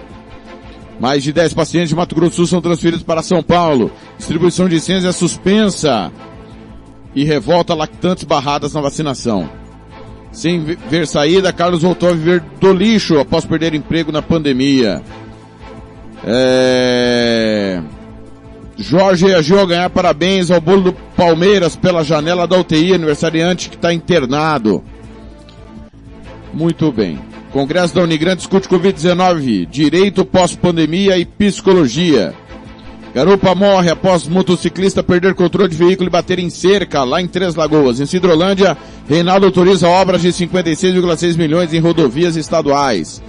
Mais 1.01 1.23
de 1.23 1.33
10 1.33 1.55
pacientes 1.55 1.89
de 1.89 1.97
Mato 1.97 2.15
Grosso 2.15 2.31
do 2.31 2.37
Sul 2.37 2.47
são 2.47 2.61
transferidos 2.61 3.03
para 3.03 3.23
São 3.23 3.43
Paulo. 3.43 3.91
Distribuição 4.19 4.69
de 4.69 4.75
licenças 4.75 5.05
é 5.05 5.13
suspensa 5.13 6.13
e 7.15 7.25
revolta 7.25 7.75
lactantes 7.75 8.25
barradas 8.25 8.73
na 8.75 8.81
vacinação. 8.81 9.49
Sem 10.31 10.61
ver 10.61 11.07
saída, 11.07 11.53
Carlos 11.53 11.83
voltou 11.83 12.09
a 12.09 12.13
viver 12.13 12.41
do 12.61 12.73
lixo 12.73 13.19
após 13.19 13.45
perder 13.45 13.75
emprego 13.75 14.11
na 14.11 14.23
pandemia. 14.23 15.03
É... 16.25 17.83
Jorge 18.77 19.27
reagiu 19.27 19.61
a 19.61 19.67
ganhar 19.67 19.91
parabéns 19.91 20.51
ao 20.51 20.61
bolo 20.61 20.83
do 20.83 20.93
Palmeiras 20.93 21.77
pela 21.77 22.03
janela 22.03 22.47
da 22.47 22.59
UTI, 22.59 22.95
aniversariante 22.95 23.69
que 23.69 23.77
está 23.77 23.93
internado. 23.93 24.83
Muito 26.53 26.91
bem. 26.91 27.19
Congresso 27.53 27.95
da 27.95 28.03
Unigrande 28.03 28.39
discute 28.39 28.69
Covid-19, 28.69 29.67
direito 29.69 30.25
pós-pandemia 30.25 31.19
e 31.19 31.25
psicologia. 31.25 32.35
Garupa 33.15 33.55
morre 33.55 33.91
após 33.91 34.27
motociclista 34.27 35.03
perder 35.03 35.35
controle 35.35 35.69
de 35.69 35.77
veículo 35.77 36.09
e 36.09 36.11
bater 36.11 36.39
em 36.39 36.49
cerca 36.49 37.05
lá 37.05 37.21
em 37.21 37.29
Três 37.29 37.55
Lagoas. 37.55 38.01
Em 38.01 38.07
Cidrolândia, 38.07 38.77
Reinaldo 39.07 39.45
autoriza 39.45 39.87
obras 39.87 40.23
de 40.23 40.29
56,6 40.29 41.37
milhões 41.37 41.75
em 41.75 41.79
rodovias 41.79 42.37
estaduais. 42.37 43.23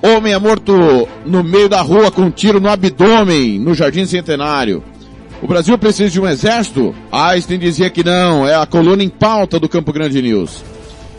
Homem 0.00 0.32
é 0.32 0.38
morto 0.38 1.08
no 1.26 1.42
meio 1.42 1.68
da 1.68 1.80
rua 1.80 2.10
com 2.10 2.22
um 2.22 2.30
tiro 2.30 2.60
no 2.60 2.68
abdômen, 2.68 3.58
no 3.58 3.74
Jardim 3.74 4.06
Centenário. 4.06 4.82
O 5.42 5.46
Brasil 5.46 5.76
precisa 5.76 6.10
de 6.10 6.20
um 6.20 6.28
exército? 6.28 6.94
Einstein 7.10 7.58
dizia 7.58 7.90
que 7.90 8.04
não, 8.04 8.46
é 8.46 8.54
a 8.54 8.66
coluna 8.66 9.02
em 9.02 9.08
pauta 9.08 9.58
do 9.58 9.68
Campo 9.68 9.92
Grande 9.92 10.22
News. 10.22 10.62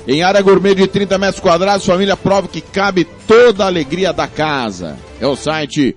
Em 0.07 0.23
área 0.23 0.41
gourmet 0.41 0.75
de 0.75 0.87
30 0.87 1.17
metros 1.17 1.41
quadrados, 1.41 1.85
família 1.85 2.15
prova 2.15 2.47
que 2.47 2.61
cabe 2.61 3.05
toda 3.27 3.63
a 3.63 3.67
alegria 3.67 4.13
da 4.13 4.27
casa. 4.27 4.97
É 5.19 5.27
o 5.27 5.35
site 5.35 5.95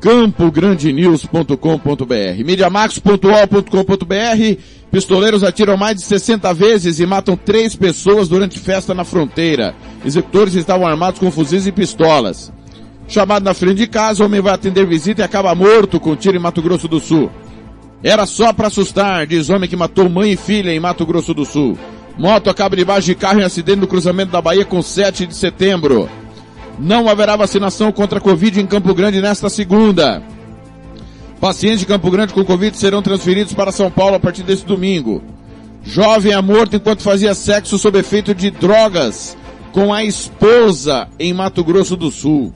campograndenews.com.br. 0.00 2.44
Mediamax.ol.com.br. 2.44 4.60
Pistoleiros 4.90 5.44
atiram 5.44 5.76
mais 5.76 5.96
de 5.96 6.02
60 6.02 6.52
vezes 6.54 6.98
e 6.98 7.06
matam 7.06 7.36
três 7.36 7.76
pessoas 7.76 8.28
durante 8.28 8.58
festa 8.58 8.94
na 8.94 9.04
fronteira. 9.04 9.74
Executores 10.04 10.54
estavam 10.54 10.86
armados 10.86 11.20
com 11.20 11.30
fuzis 11.30 11.66
e 11.66 11.72
pistolas. 11.72 12.52
Chamado 13.06 13.44
na 13.44 13.54
frente 13.54 13.76
de 13.76 13.86
casa, 13.86 14.22
o 14.22 14.26
homem 14.26 14.40
vai 14.40 14.54
atender 14.54 14.86
visita 14.86 15.22
e 15.22 15.24
acaba 15.24 15.54
morto 15.54 16.00
com 16.00 16.16
tiro 16.16 16.36
em 16.36 16.40
Mato 16.40 16.62
Grosso 16.62 16.88
do 16.88 16.98
Sul. 16.98 17.30
Era 18.02 18.24
só 18.24 18.52
para 18.52 18.68
assustar, 18.68 19.26
diz 19.26 19.50
homem 19.50 19.68
que 19.68 19.76
matou 19.76 20.08
mãe 20.08 20.32
e 20.32 20.36
filha 20.36 20.70
em 20.70 20.80
Mato 20.80 21.04
Grosso 21.04 21.34
do 21.34 21.44
Sul. 21.44 21.78
Moto 22.16 22.50
acaba 22.50 22.76
debaixo 22.76 23.06
de 23.06 23.14
carro 23.14 23.40
em 23.40 23.44
acidente 23.44 23.80
no 23.80 23.86
cruzamento 23.86 24.32
da 24.32 24.40
Bahia 24.40 24.64
com 24.64 24.82
7 24.82 25.26
de 25.26 25.36
setembro. 25.36 26.08
Não 26.80 27.10
haverá 27.10 27.36
vacinação 27.36 27.92
contra 27.92 28.18
a 28.18 28.22
Covid 28.22 28.58
em 28.58 28.66
Campo 28.66 28.94
Grande 28.94 29.20
nesta 29.20 29.50
segunda. 29.50 30.22
Pacientes 31.38 31.80
de 31.80 31.86
Campo 31.86 32.10
Grande 32.10 32.32
com 32.32 32.42
Covid 32.42 32.76
serão 32.76 33.02
transferidos 33.02 33.52
para 33.52 33.70
São 33.70 33.90
Paulo 33.90 34.16
a 34.16 34.20
partir 34.20 34.42
desse 34.42 34.64
domingo. 34.64 35.22
Jovem 35.82 36.32
é 36.32 36.40
morto 36.40 36.76
enquanto 36.76 37.02
fazia 37.02 37.34
sexo 37.34 37.78
sob 37.78 37.98
efeito 37.98 38.34
de 38.34 38.50
drogas 38.50 39.36
com 39.72 39.92
a 39.92 40.02
esposa 40.02 41.06
em 41.18 41.34
Mato 41.34 41.62
Grosso 41.62 41.96
do 41.96 42.10
Sul. 42.10 42.54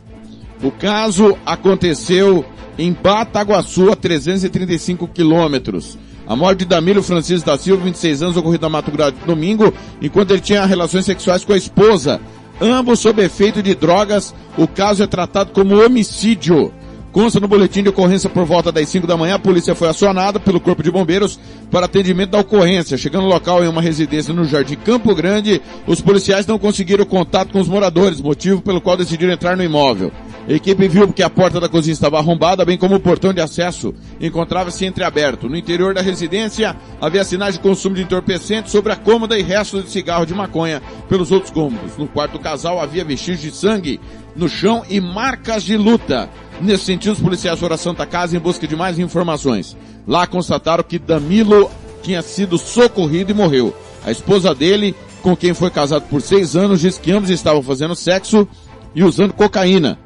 O 0.62 0.70
caso 0.70 1.36
aconteceu 1.44 2.44
em 2.78 2.92
Bataguaçu, 2.92 3.92
a 3.92 3.96
335 3.96 5.06
quilômetros. 5.08 5.98
A 6.26 6.34
morte 6.34 6.60
de 6.60 6.64
Damiro 6.64 7.02
Francisco 7.02 7.46
da 7.46 7.58
Silva, 7.58 7.84
26 7.84 8.22
anos, 8.22 8.36
ocorrida 8.38 8.64
na 8.66 8.70
Mato 8.70 8.90
Grosso 8.90 9.14
domingo, 9.26 9.72
enquanto 10.00 10.30
ele 10.30 10.40
tinha 10.40 10.64
relações 10.64 11.04
sexuais 11.04 11.44
com 11.44 11.52
a 11.52 11.56
esposa, 11.58 12.20
ambos 12.61 13.00
sob 13.00 13.23
efeito 13.23 13.62
de 13.62 13.75
drogas. 13.75 14.34
O 14.56 14.66
caso 14.66 15.02
é 15.02 15.06
tratado 15.06 15.52
como 15.52 15.84
homicídio. 15.84 16.73
Consta 17.14 17.38
no 17.38 17.46
boletim 17.46 17.80
de 17.80 17.88
ocorrência 17.88 18.28
por 18.28 18.44
volta 18.44 18.73
das 18.73 18.88
5 18.88 19.06
da 19.06 19.16
manhã, 19.16 19.37
a 19.37 19.38
polícia 19.38 19.73
foi 19.73 19.88
acionada 19.88 20.40
pelo 20.40 20.58
Corpo 20.58 20.82
de 20.82 20.90
Bombeiros 20.90 21.38
para 21.70 21.87
atendimento 21.87 22.30
da 22.30 22.40
ocorrência. 22.40 22.99
Chegando 22.99 23.23
no 23.23 23.28
local 23.28 23.62
em 23.62 23.68
uma 23.68 23.80
residência 23.80 24.34
no 24.34 24.44
Jardim 24.44 24.75
Campo 24.75 25.14
Grande, 25.14 25.62
os 25.87 26.00
policiais 26.00 26.44
não 26.44 26.58
conseguiram 26.58 27.04
contato 27.04 27.52
com 27.52 27.61
os 27.61 27.68
moradores, 27.68 28.20
motivo 28.20 28.61
pelo 28.61 28.80
qual 28.80 28.96
decidiram 28.96 29.32
entrar 29.32 29.56
no 29.56 29.62
imóvel. 29.62 30.11
A 30.46 30.52
equipe 30.52 30.86
viu 30.88 31.10
que 31.10 31.22
a 31.22 31.30
porta 31.30 31.58
da 31.58 31.70
cozinha 31.70 31.94
estava 31.94 32.18
arrombada, 32.18 32.66
bem 32.66 32.76
como 32.76 32.96
o 32.96 33.00
portão 33.00 33.32
de 33.32 33.40
acesso 33.40 33.94
encontrava-se 34.20 34.84
entreaberto. 34.84 35.48
No 35.48 35.56
interior 35.56 35.94
da 35.94 36.02
residência 36.02 36.76
havia 37.00 37.24
sinais 37.24 37.54
de 37.54 37.60
consumo 37.60 37.96
de 37.96 38.02
entorpecentes 38.02 38.70
sobre 38.70 38.92
a 38.92 38.96
cômoda 38.96 39.38
e 39.38 39.42
restos 39.42 39.84
de 39.84 39.90
cigarro 39.90 40.26
de 40.26 40.34
maconha 40.34 40.82
pelos 41.08 41.32
outros 41.32 41.50
cômodos. 41.50 41.96
No 41.96 42.06
quarto 42.06 42.32
do 42.32 42.40
casal 42.40 42.78
havia 42.78 43.02
vestígios 43.06 43.40
de 43.40 43.58
sangue 43.58 43.98
no 44.36 44.46
chão 44.46 44.82
e 44.90 45.00
marcas 45.00 45.62
de 45.62 45.78
luta. 45.78 46.28
Nesse 46.60 46.84
sentido, 46.84 47.14
os 47.14 47.20
policiais 47.20 47.58
foram 47.58 47.76
à 47.76 47.78
Santa 47.78 48.04
Casa 48.04 48.36
em 48.36 48.40
busca 48.40 48.66
de 48.66 48.76
mais 48.76 48.98
informações. 48.98 49.74
Lá 50.06 50.26
constataram 50.26 50.84
que 50.84 50.98
Danilo 50.98 51.70
tinha 52.02 52.20
sido 52.20 52.58
socorrido 52.58 53.30
e 53.30 53.34
morreu. 53.34 53.74
A 54.04 54.10
esposa 54.10 54.54
dele, 54.54 54.94
com 55.22 55.34
quem 55.34 55.54
foi 55.54 55.70
casado 55.70 56.02
por 56.02 56.20
seis 56.20 56.54
anos, 56.54 56.82
diz 56.82 56.98
que 56.98 57.12
ambos 57.12 57.30
estavam 57.30 57.62
fazendo 57.62 57.96
sexo 57.96 58.46
e 58.94 59.02
usando 59.02 59.32
cocaína 59.32 60.03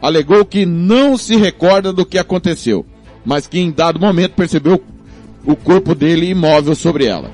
alegou 0.00 0.44
que 0.44 0.66
não 0.66 1.16
se 1.16 1.36
recorda 1.36 1.92
do 1.92 2.06
que 2.06 2.18
aconteceu, 2.18 2.84
mas 3.24 3.46
que 3.46 3.58
em 3.58 3.70
dado 3.70 4.00
momento 4.00 4.32
percebeu 4.32 4.82
o 5.44 5.56
corpo 5.56 5.94
dele 5.94 6.30
imóvel 6.30 6.74
sobre 6.74 7.06
ela. 7.06 7.30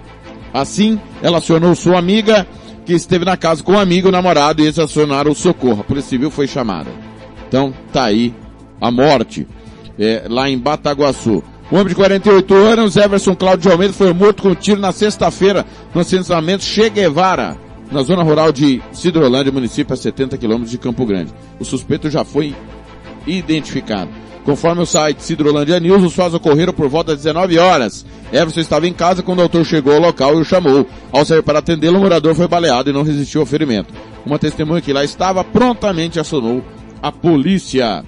Assim, 0.53 1.01
ela 1.23 1.39
acionou 1.39 1.75
sua 1.75 1.99
amiga, 1.99 2.47
que 2.85 2.93
esteve 2.93 3.25
na 3.25 3.37
casa 3.37 3.63
com 3.63 3.73
um 3.73 3.79
amigo, 3.79 4.09
o 4.09 4.13
namorado, 4.13 4.61
e 4.61 4.65
eles 4.65 4.79
acionaram 4.79 5.31
o 5.31 5.35
socorro. 5.35 5.81
A 5.81 5.85
Polícia 5.85 6.11
Civil 6.11 6.31
foi 6.31 6.47
chamada. 6.47 6.91
Então, 7.49 7.73
tá 7.93 8.05
aí 8.05 8.35
a 8.81 8.91
morte, 8.91 9.47
é, 9.99 10.25
lá 10.29 10.51
em 10.51 10.59
Bataguaçu. 10.59 11.43
O 11.71 11.77
homem 11.77 11.89
de 11.89 11.95
48 11.95 12.55
anos, 12.55 12.97
Everson 12.97 13.35
Cláudio 13.35 13.63
de 13.63 13.71
Almeida, 13.71 13.95
foi 13.95 14.13
morto 14.13 14.43
com 14.43 14.51
um 14.51 14.55
tiro 14.55 14.81
na 14.81 14.93
sexta-feira 14.93 15.65
no 15.95 16.03
assentamento 16.03 16.65
Che 16.65 16.91
Guevara, 16.91 17.57
na 17.93 18.03
zona 18.03 18.23
rural 18.23 18.51
de 18.51 18.83
Cidrolândia, 18.93 19.53
município 19.53 19.93
a 19.93 19.97
70 19.97 20.39
quilômetros 20.39 20.71
de 20.71 20.79
Campo 20.79 21.05
Grande. 21.05 21.33
O 21.61 21.65
suspeito 21.65 22.09
já 22.11 22.25
foi 22.25 22.55
identificado. 23.27 24.11
Conforme 24.45 24.83
o 24.83 24.87
site 24.87 25.23
Cidrolândia 25.23 25.79
News, 25.79 26.03
os 26.03 26.15
fatos 26.15 26.35
ocorreram 26.35 26.73
por 26.73 26.89
volta 26.89 27.13
das 27.13 27.23
19 27.23 27.59
horas. 27.59 28.05
Everson 28.33 28.61
estava 28.61 28.89
em 28.89 28.93
casa 28.93 29.23
quando 29.23 29.39
o 29.39 29.43
autor 29.43 29.65
chegou 29.65 29.95
ao 29.95 30.01
local 30.01 30.35
e 30.37 30.41
o 30.41 30.45
chamou. 30.45 30.87
Ao 31.13 31.25
sair 31.25 31.43
para 31.43 31.61
atendê-lo, 31.61 31.99
o 31.99 32.01
morador 32.01 32.35
foi 32.35 32.49
baleado 32.49 32.91
e 32.91 32.93
não 32.93 33.03
resistiu 33.03 33.43
ao 33.43 33.47
ferimento. 33.47 33.95
Uma 34.27 34.39
testemunha 34.39 34.81
que 34.81 34.93
lá 34.93 35.05
estava 35.05 35.45
prontamente 35.45 36.19
acionou 36.19 36.65
a 37.01 37.13
polícia. 37.13 38.05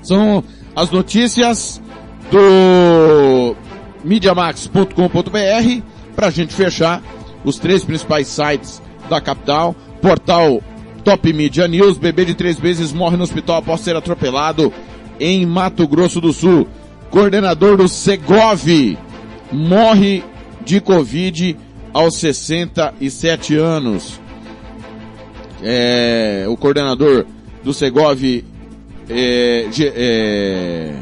São 0.00 0.44
as 0.76 0.90
notícias 0.90 1.82
do 2.30 3.56
MediaMax.com.br 4.04 5.82
para 6.14 6.26
a 6.28 6.30
gente 6.30 6.54
fechar 6.54 7.02
os 7.44 7.58
três 7.58 7.84
principais 7.84 8.28
sites 8.28 8.80
da 9.08 9.20
capital. 9.20 9.74
Portal 10.00 10.62
Top 11.04 11.32
Media 11.32 11.66
News, 11.66 11.98
bebê 11.98 12.24
de 12.24 12.34
três 12.34 12.60
meses 12.60 12.92
morre 12.92 13.16
no 13.16 13.24
hospital 13.24 13.56
após 13.56 13.80
ser 13.80 13.96
atropelado 13.96 14.72
em 15.18 15.44
Mato 15.46 15.86
Grosso 15.88 16.20
do 16.20 16.32
Sul. 16.32 16.68
Coordenador 17.10 17.76
do 17.76 17.88
Segov 17.88 18.98
morre 19.50 20.22
de 20.64 20.80
Covid 20.80 21.56
aos 21.92 22.16
67 22.16 23.56
anos. 23.56 24.20
É, 25.62 26.44
o 26.48 26.56
coordenador 26.56 27.24
do 27.64 27.72
Segov, 27.72 28.22
é, 29.08 29.66
é, 29.80 30.94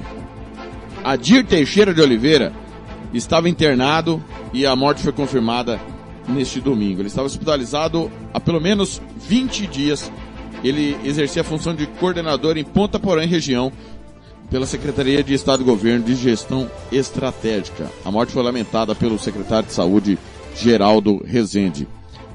Adir 1.04 1.44
Teixeira 1.44 1.92
de 1.92 2.00
Oliveira, 2.00 2.52
estava 3.12 3.48
internado 3.48 4.22
e 4.52 4.64
a 4.64 4.74
morte 4.74 5.02
foi 5.02 5.12
confirmada 5.12 5.78
neste 6.28 6.60
domingo. 6.60 7.00
Ele 7.00 7.08
estava 7.08 7.26
hospitalizado 7.26 8.10
há 8.32 8.40
pelo 8.40 8.60
menos 8.60 9.00
20 9.28 9.66
dias. 9.66 10.10
Ele 10.64 10.96
exercia 11.04 11.42
a 11.42 11.44
função 11.44 11.74
de 11.74 11.86
coordenador 11.86 12.56
em 12.56 12.64
Ponta 12.64 12.98
Porã, 12.98 13.24
região, 13.26 13.72
pela 14.50 14.66
Secretaria 14.66 15.22
de 15.22 15.34
Estado 15.34 15.62
e 15.62 15.66
Governo 15.66 16.04
de 16.04 16.14
Gestão 16.14 16.70
Estratégica. 16.90 17.90
A 18.04 18.10
morte 18.10 18.32
foi 18.32 18.42
lamentada 18.42 18.94
pelo 18.94 19.18
secretário 19.18 19.66
de 19.66 19.74
Saúde, 19.74 20.18
Geraldo 20.56 21.22
Rezende. 21.24 21.86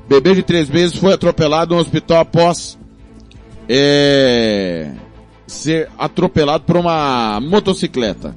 Bebê 0.08 0.36
de 0.36 0.44
três 0.44 0.70
meses 0.70 0.98
foi 0.98 1.14
atropelado 1.14 1.74
no 1.74 1.82
hospital 1.82 2.20
após 2.20 2.78
é, 3.68 4.92
ser 5.48 5.90
atropelado 5.98 6.64
por 6.66 6.78
uma 6.78 7.40
motocicleta. 7.40 8.36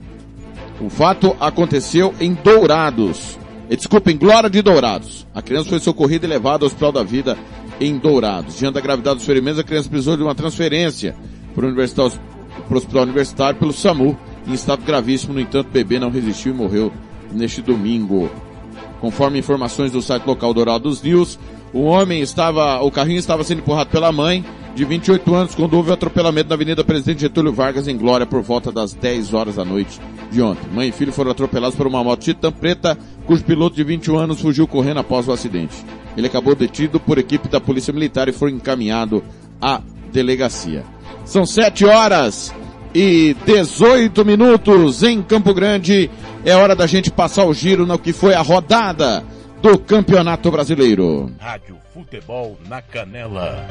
O 0.81 0.89
fato 0.89 1.37
aconteceu 1.41 2.15
em 2.21 2.35
Dourados. 2.35 3.39
Desculpa, 3.69 4.11
em 4.11 4.17
Glória 4.17 4.51
de 4.51 4.61
Dourados. 4.63 5.27
A 5.35 5.41
criança 5.41 5.71
foi 5.71 5.79
socorrida 5.79 6.27
e 6.27 6.29
levada 6.29 6.65
ao 6.65 6.67
Hospital 6.67 6.93
da 6.93 7.03
Vida 7.03 7.37
em 7.81 7.97
Dourados. 7.99 8.59
Diante 8.59 8.75
da 8.75 8.81
gravidade 8.81 9.17
dos 9.17 9.27
ferimentos, 9.27 9.59
a 9.59 9.65
criança 9.65 9.89
precisou 9.89 10.17
de 10.17 10.23
uma 10.23 10.35
transferência 10.35 11.17
para 11.55 11.67
o 11.67 12.77
Hospital 12.77 13.03
Universitário 13.03 13.59
pelo 13.59 13.73
SAMU, 13.73 14.17
em 14.47 14.53
estado 14.53 14.85
gravíssimo. 14.85 15.35
No 15.35 15.41
entanto, 15.41 15.69
o 15.69 15.73
bebê 15.73 15.99
não 15.99 16.11
resistiu 16.11 16.53
e 16.53 16.57
morreu 16.57 16.93
neste 17.33 17.63
domingo. 17.63 18.31
Conforme 19.01 19.39
informações 19.39 19.91
do 19.91 20.01
site 20.01 20.25
local 20.25 20.55
Dourados 20.55 21.03
News, 21.03 21.39
o 21.73 21.83
homem 21.83 22.21
estava, 22.21 22.81
o 22.83 22.91
carrinho 22.91 23.19
estava 23.19 23.43
sendo 23.45 23.59
empurrado 23.59 23.91
pela 23.91 24.13
mãe, 24.13 24.45
de 24.75 24.85
28 24.85 25.35
anos, 25.35 25.55
quando 25.55 25.75
houve 25.75 25.91
o 25.91 25.93
atropelamento 25.93 26.49
na 26.49 26.57
Avenida 26.57 26.83
Presidente 26.83 27.21
Getúlio 27.21 27.53
Vargas, 27.53 27.87
em 27.87 27.97
Glória, 27.97 28.27
por 28.27 28.43
volta 28.43 28.73
das 28.73 28.93
10 28.93 29.33
horas 29.33 29.57
da 29.57 29.65
noite 29.65 30.01
de 30.35 30.43
ontem. 30.43 30.69
Mãe 30.73 30.89
e 30.89 30.93
filho 30.93 31.13
foram 31.13 31.31
atropelados 31.31 31.77
por 31.77 31.87
uma 31.87 32.03
moto 32.03 32.21
Titan 32.21 32.53
preta, 32.53 32.99
cujo 33.27 33.45
piloto 33.45 33.77
de 33.77 33.85
21 33.85 34.19
anos 34.19 34.41
fugiu 34.41 34.67
correndo 34.67 35.01
após 35.01 35.29
o 35.29 35.33
acidente. 35.33 35.75
Ele 36.17 36.27
acabou 36.27 36.55
detido 36.55 37.01
por 37.01 37.19
equipe 37.19 37.49
da 37.49 37.61
Polícia 37.61 37.93
Militar 37.93 38.29
e 38.29 38.33
foi 38.33 38.51
encaminhado 38.51 39.23
à 39.61 39.81
delegacia. 40.13 40.85
São 41.25 41.47
7 41.47 41.87
horas 41.87 42.53
e 42.95 43.35
18 43.47 44.25
minutos 44.25 45.03
em 45.03 45.23
Campo 45.23 45.55
Grande. 45.55 46.11
É 46.45 46.55
hora 46.55 46.77
da 46.77 46.87
gente 46.87 47.11
passar 47.11 47.45
o 47.45 47.55
giro 47.55 47.87
no 47.87 47.99
que 47.99 48.13
foi 48.13 48.35
a 48.35 48.43
rodada 48.43 49.25
do 49.63 49.79
Campeonato 49.79 50.51
Brasileiro. 50.51 51.33
Rádio 51.41 51.77
Futebol 51.93 52.59
na 52.69 52.83
Canela. 52.83 53.67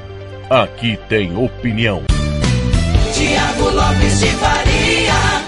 Aqui 0.50 0.98
tem 1.08 1.38
opinião. 1.38 2.04
Tiago 3.14 3.70
Lopes 3.70 4.20
de 4.20 4.28
Faria. 4.28 5.44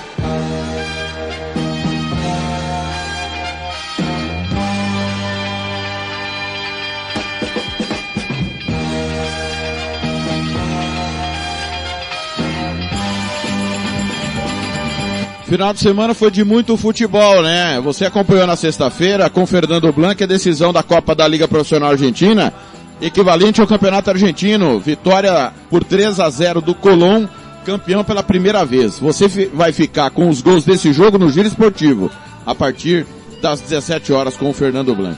Final 15.55 15.71
de 15.71 15.79
semana 15.79 16.13
foi 16.13 16.29
de 16.29 16.43
muito 16.43 16.75
futebol, 16.75 17.41
né? 17.41 17.79
Você 17.79 18.03
acompanhou 18.03 18.45
na 18.45 18.57
sexta-feira 18.57 19.29
com 19.29 19.45
Fernando 19.45 19.89
Blanc 19.93 20.21
a 20.21 20.27
decisão 20.27 20.73
da 20.73 20.83
Copa 20.83 21.15
da 21.15 21.25
Liga 21.25 21.47
Profissional 21.47 21.91
Argentina, 21.91 22.53
equivalente 23.01 23.61
ao 23.61 23.67
Campeonato 23.67 24.09
Argentino. 24.09 24.81
Vitória 24.81 25.53
por 25.69 25.81
3 25.81 26.19
a 26.19 26.29
0 26.29 26.59
do 26.59 26.75
Colón, 26.75 27.25
campeão 27.65 28.03
pela 28.03 28.21
primeira 28.21 28.65
vez. 28.65 28.99
Você 28.99 29.49
vai 29.53 29.71
ficar 29.71 30.09
com 30.09 30.27
os 30.27 30.41
gols 30.41 30.65
desse 30.65 30.91
jogo 30.91 31.17
no 31.17 31.31
Giro 31.31 31.47
Esportivo, 31.47 32.11
a 32.45 32.53
partir 32.53 33.05
das 33.41 33.61
17 33.61 34.11
horas 34.11 34.35
com 34.35 34.49
o 34.49 34.53
Fernando 34.53 34.93
Blanc. 34.93 35.17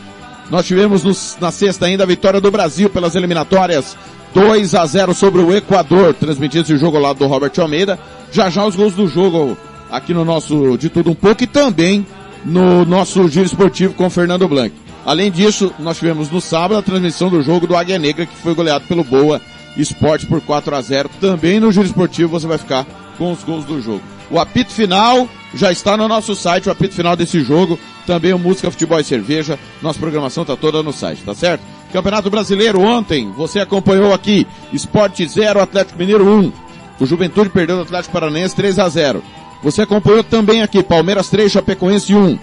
Nós 0.52 0.68
tivemos 0.68 1.04
no, 1.04 1.14
na 1.42 1.50
sexta 1.50 1.88
ainda 1.88 2.04
a 2.04 2.08
vitória 2.08 2.40
do 2.40 2.52
Brasil 2.52 2.92
pelas 2.92 3.16
eliminatórias 3.16 3.98
2 4.36 4.76
a 4.76 4.86
0 4.86 5.16
sobre 5.16 5.42
o 5.42 5.52
Equador, 5.52 6.14
transmitindo 6.14 6.62
esse 6.66 6.78
jogo 6.78 6.98
ao 6.98 7.02
lado 7.02 7.18
do 7.18 7.26
Robert 7.26 7.54
Almeida. 7.58 7.98
Já 8.32 8.52
já 8.52 8.64
os 8.68 8.76
gols 8.76 8.94
do 8.94 9.08
jogo 9.08 9.58
aqui 9.92 10.14
no 10.14 10.26
nosso 10.26 10.78
De 10.78 10.90
Tudo 10.90 11.12
Um 11.12 11.16
Pouco 11.16 11.44
e 11.44 11.48
também 11.48 12.06
no 12.46 12.86
nosso 12.86 13.28
Giro 13.28 13.46
Esportivo 13.46 13.94
com 13.94 14.08
o 14.08 14.10
Fernando 14.10 14.48
Blanc. 14.48 14.74
Além 15.06 15.32
disso, 15.32 15.74
nós 15.80 15.98
tivemos 15.98 16.30
no 16.30 16.42
sábado 16.42 16.78
a 16.78 16.82
transmissão 16.82 17.30
do 17.30 17.42
jogo 17.42 17.66
do 17.66 17.76
Águia 17.76 17.98
Negra, 17.98 18.26
que 18.26 18.36
foi 18.36 18.54
goleado 18.54 18.86
pelo 18.88 19.04
Boa 19.04 19.42
Esporte 19.78 20.26
por 20.26 20.42
4 20.42 20.76
a 20.76 20.82
0 20.82 21.10
Também 21.22 21.60
no 21.60 21.72
Giro 21.72 21.86
Esportivo 21.86 22.30
você 22.30 22.48
vai 22.48 22.58
ficar 22.58 22.86
com 23.18 23.32
os 23.32 23.44
gols 23.44 23.66
do 23.66 23.82
jogo. 23.82 24.02
O 24.30 24.40
apito 24.40 24.72
final 24.72 25.28
já 25.54 25.72
está 25.72 25.96
no 25.96 26.08
nosso 26.08 26.36
site, 26.36 26.68
o 26.68 26.72
apito 26.72 26.94
final 26.94 27.16
desse 27.16 27.42
jogo. 27.42 27.80
Também 28.06 28.34
o 28.34 28.40
Música, 28.40 28.72
Futebol 28.72 29.00
e 29.00 29.04
Cerveja. 29.04 29.58
Nossa 29.82 30.00
programação 30.00 30.44
está 30.44 30.56
toda 30.56 30.84
no 30.84 30.92
site, 30.92 31.24
tá 31.24 31.34
certo? 31.34 31.62
Campeonato 31.92 32.30
Brasileiro 32.30 32.82
ontem, 32.82 33.32
você 33.32 33.60
acompanhou 33.60 34.14
aqui. 34.14 34.46
Esporte 34.74 35.26
0, 35.26 35.62
Atlético 35.62 35.98
Mineiro 35.98 36.26
1. 36.26 36.52
O 37.00 37.06
Juventude 37.06 37.50
perdeu 37.50 37.78
do 37.78 37.84
Atlético 37.84 38.14
Paranaense 38.14 38.56
3 38.56 38.80
a 38.80 38.90
0. 38.90 39.24
Você 39.64 39.82
acompanhou 39.82 40.24
também 40.24 40.62
aqui, 40.62 40.84
Palmeiras 40.84 41.30
3, 41.30 41.52
Chapecoense 41.52 42.14
1. 42.14 42.38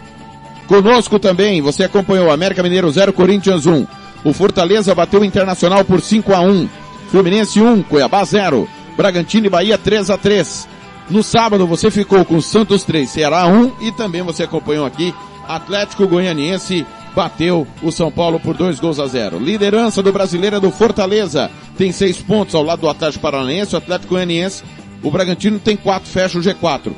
Conosco 0.67 1.19
também, 1.19 1.61
você 1.61 1.85
acompanhou 1.85 2.31
América 2.31 2.63
Mineiro 2.63 2.91
0, 2.91 3.13
Corinthians 3.13 3.67
1. 3.67 3.87
O 4.25 4.33
Fortaleza 4.33 4.95
bateu 4.95 5.21
o 5.21 5.25
Internacional 5.25 5.85
por 5.85 6.01
5 6.01 6.33
a 6.35 6.41
1. 6.41 6.69
Fluminense 7.11 7.61
1, 7.61 7.83
Cuiabá 7.85 8.25
0. 8.25 8.69
Bragantino 8.97 9.47
e 9.47 9.51
Bahia 9.51 9.77
3 9.77 10.11
a 10.11 10.17
3. 10.17 10.69
No 11.11 11.23
sábado 11.23 11.67
você 11.67 11.91
ficou 11.91 12.25
com 12.25 12.41
Santos 12.41 12.83
3, 12.85 13.09
Ceará 13.09 13.47
1 13.47 13.73
e 13.83 13.93
também 13.93 14.23
você 14.23 14.45
acompanhou 14.45 14.87
aqui 14.87 15.15
Atlético 15.47 16.07
Goianiense 16.07 16.87
bateu 17.15 17.67
o 17.83 17.93
São 17.93 18.11
Paulo 18.11 18.41
por 18.41 18.57
dois 18.57 18.81
gols 18.81 18.99
a 18.99 19.07
zero. 19.07 19.39
Liderança 19.39 20.03
do 20.03 20.13
brasileiro 20.13 20.57
é 20.57 20.61
do 20.61 20.71
Fortaleza, 20.71 21.51
tem 21.77 21.93
seis 21.93 22.19
pontos 22.19 22.55
ao 22.55 22.63
lado 22.63 22.81
do 22.81 22.89
Atlético 22.89 23.23
Paranaense, 23.23 23.75
o 23.75 23.79
Atlético 23.79 24.15
Goianiense, 24.15 24.65
o 25.05 25.11
Bragantino 25.11 25.59
tem 25.59 25.77
quatro, 25.77 26.09
fecha 26.09 26.39
o 26.39 26.43
G4. 26.43 26.93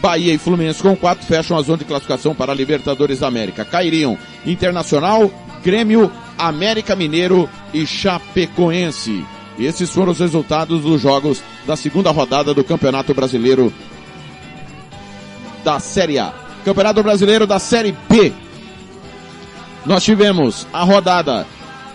Bahia 0.00 0.32
e 0.32 0.38
Fluminense 0.38 0.82
com 0.82 0.96
quatro 0.96 1.26
fecham 1.26 1.58
a 1.58 1.62
zona 1.62 1.78
de 1.78 1.84
classificação 1.84 2.34
para 2.34 2.52
a 2.52 2.54
Libertadores 2.54 3.18
da 3.20 3.26
América. 3.26 3.66
Cairiam 3.66 4.16
Internacional, 4.46 5.30
Grêmio, 5.62 6.10
América 6.38 6.96
Mineiro 6.96 7.48
e 7.74 7.86
Chapecoense. 7.86 9.24
Esses 9.58 9.90
foram 9.90 10.12
os 10.12 10.18
resultados 10.18 10.80
dos 10.82 11.02
jogos 11.02 11.42
da 11.66 11.76
segunda 11.76 12.10
rodada 12.10 12.54
do 12.54 12.64
Campeonato 12.64 13.12
Brasileiro 13.12 13.70
da 15.62 15.78
Série 15.78 16.18
A. 16.18 16.32
Campeonato 16.64 17.02
Brasileiro 17.02 17.46
da 17.46 17.58
Série 17.58 17.94
B. 18.08 18.32
Nós 19.84 20.02
tivemos 20.02 20.66
a 20.72 20.82
rodada 20.82 21.46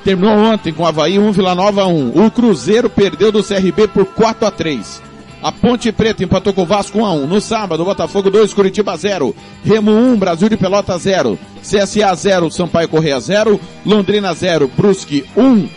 terminou 0.04 0.38
ontem 0.38 0.72
com 0.72 0.86
Havaí 0.86 1.18
1, 1.18 1.32
Vila 1.32 1.56
Nova 1.56 1.88
1. 1.88 2.24
O 2.24 2.30
Cruzeiro 2.30 2.88
perdeu 2.88 3.32
do 3.32 3.44
CRB 3.44 3.88
por 3.88 4.06
4 4.06 4.46
a 4.46 4.52
3. 4.52 5.02
A 5.42 5.52
Ponte 5.52 5.92
Preta 5.92 6.24
empatou 6.24 6.54
com 6.54 6.64
o 6.64 6.66
Vasco 6.66 7.00
1 7.00 7.06
a 7.06 7.14
1. 7.14 7.28
No 7.28 7.40
sábado, 7.40 7.86
Botafogo 7.86 8.30
2, 8.30 8.54
Curitiba 8.54 8.96
0. 8.98 9.36
Remo 9.64 9.92
1, 9.92 10.18
Brasil 10.18 10.50
de 10.50 10.58
Pelota 10.58 10.98
0. 10.98 11.38
CSA 11.62 12.16
0, 12.16 12.50
Sampaio 12.50 12.90
Correia 12.90 13.20
0. 13.20 13.60
Londrina 13.86 14.34
0, 14.34 14.70
Brusque 14.76 15.26
1. 15.36 15.68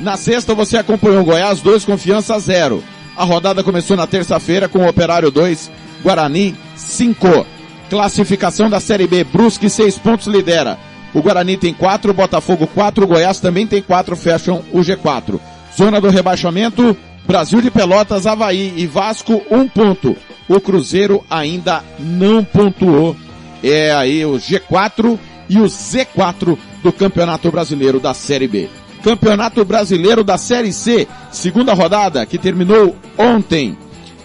Na 0.00 0.16
sexta 0.16 0.54
você 0.54 0.76
acompanhou 0.76 1.24
Goiás 1.24 1.60
2, 1.60 1.84
Confiança 1.84 2.38
0. 2.38 2.82
A 3.16 3.24
rodada 3.24 3.64
começou 3.64 3.96
na 3.96 4.06
terça-feira 4.06 4.68
com 4.68 4.78
o 4.78 4.88
Operário 4.88 5.30
2, 5.30 5.70
Guarani 6.04 6.54
5. 6.76 7.44
Classificação 7.90 8.70
da 8.70 8.78
Série 8.78 9.08
B, 9.08 9.24
Brusque 9.24 9.68
6 9.68 9.98
pontos 9.98 10.28
lidera. 10.28 10.78
O 11.12 11.20
Guarani 11.20 11.56
tem 11.56 11.74
4, 11.74 12.12
Botafogo 12.14 12.68
4, 12.68 13.06
Goiás 13.06 13.40
também 13.40 13.66
tem 13.66 13.82
4, 13.82 14.14
fecham 14.14 14.62
o 14.72 14.80
G4. 14.80 15.40
Zona 15.76 16.00
do 16.00 16.08
rebaixamento, 16.08 16.96
Brasil 17.28 17.60
de 17.60 17.70
Pelotas, 17.70 18.26
Havaí 18.26 18.72
e 18.74 18.86
Vasco, 18.86 19.42
um 19.50 19.68
ponto. 19.68 20.16
O 20.48 20.58
Cruzeiro 20.62 21.22
ainda 21.28 21.84
não 21.98 22.42
pontuou. 22.42 23.14
É 23.62 23.92
aí 23.92 24.24
o 24.24 24.36
G4 24.36 25.18
e 25.46 25.60
o 25.60 25.64
Z4 25.64 26.56
do 26.82 26.90
Campeonato 26.90 27.50
Brasileiro 27.50 28.00
da 28.00 28.14
Série 28.14 28.48
B. 28.48 28.70
Campeonato 29.04 29.62
Brasileiro 29.62 30.24
da 30.24 30.38
Série 30.38 30.72
C, 30.72 31.06
segunda 31.30 31.74
rodada, 31.74 32.24
que 32.24 32.38
terminou 32.38 32.96
ontem. 33.18 33.76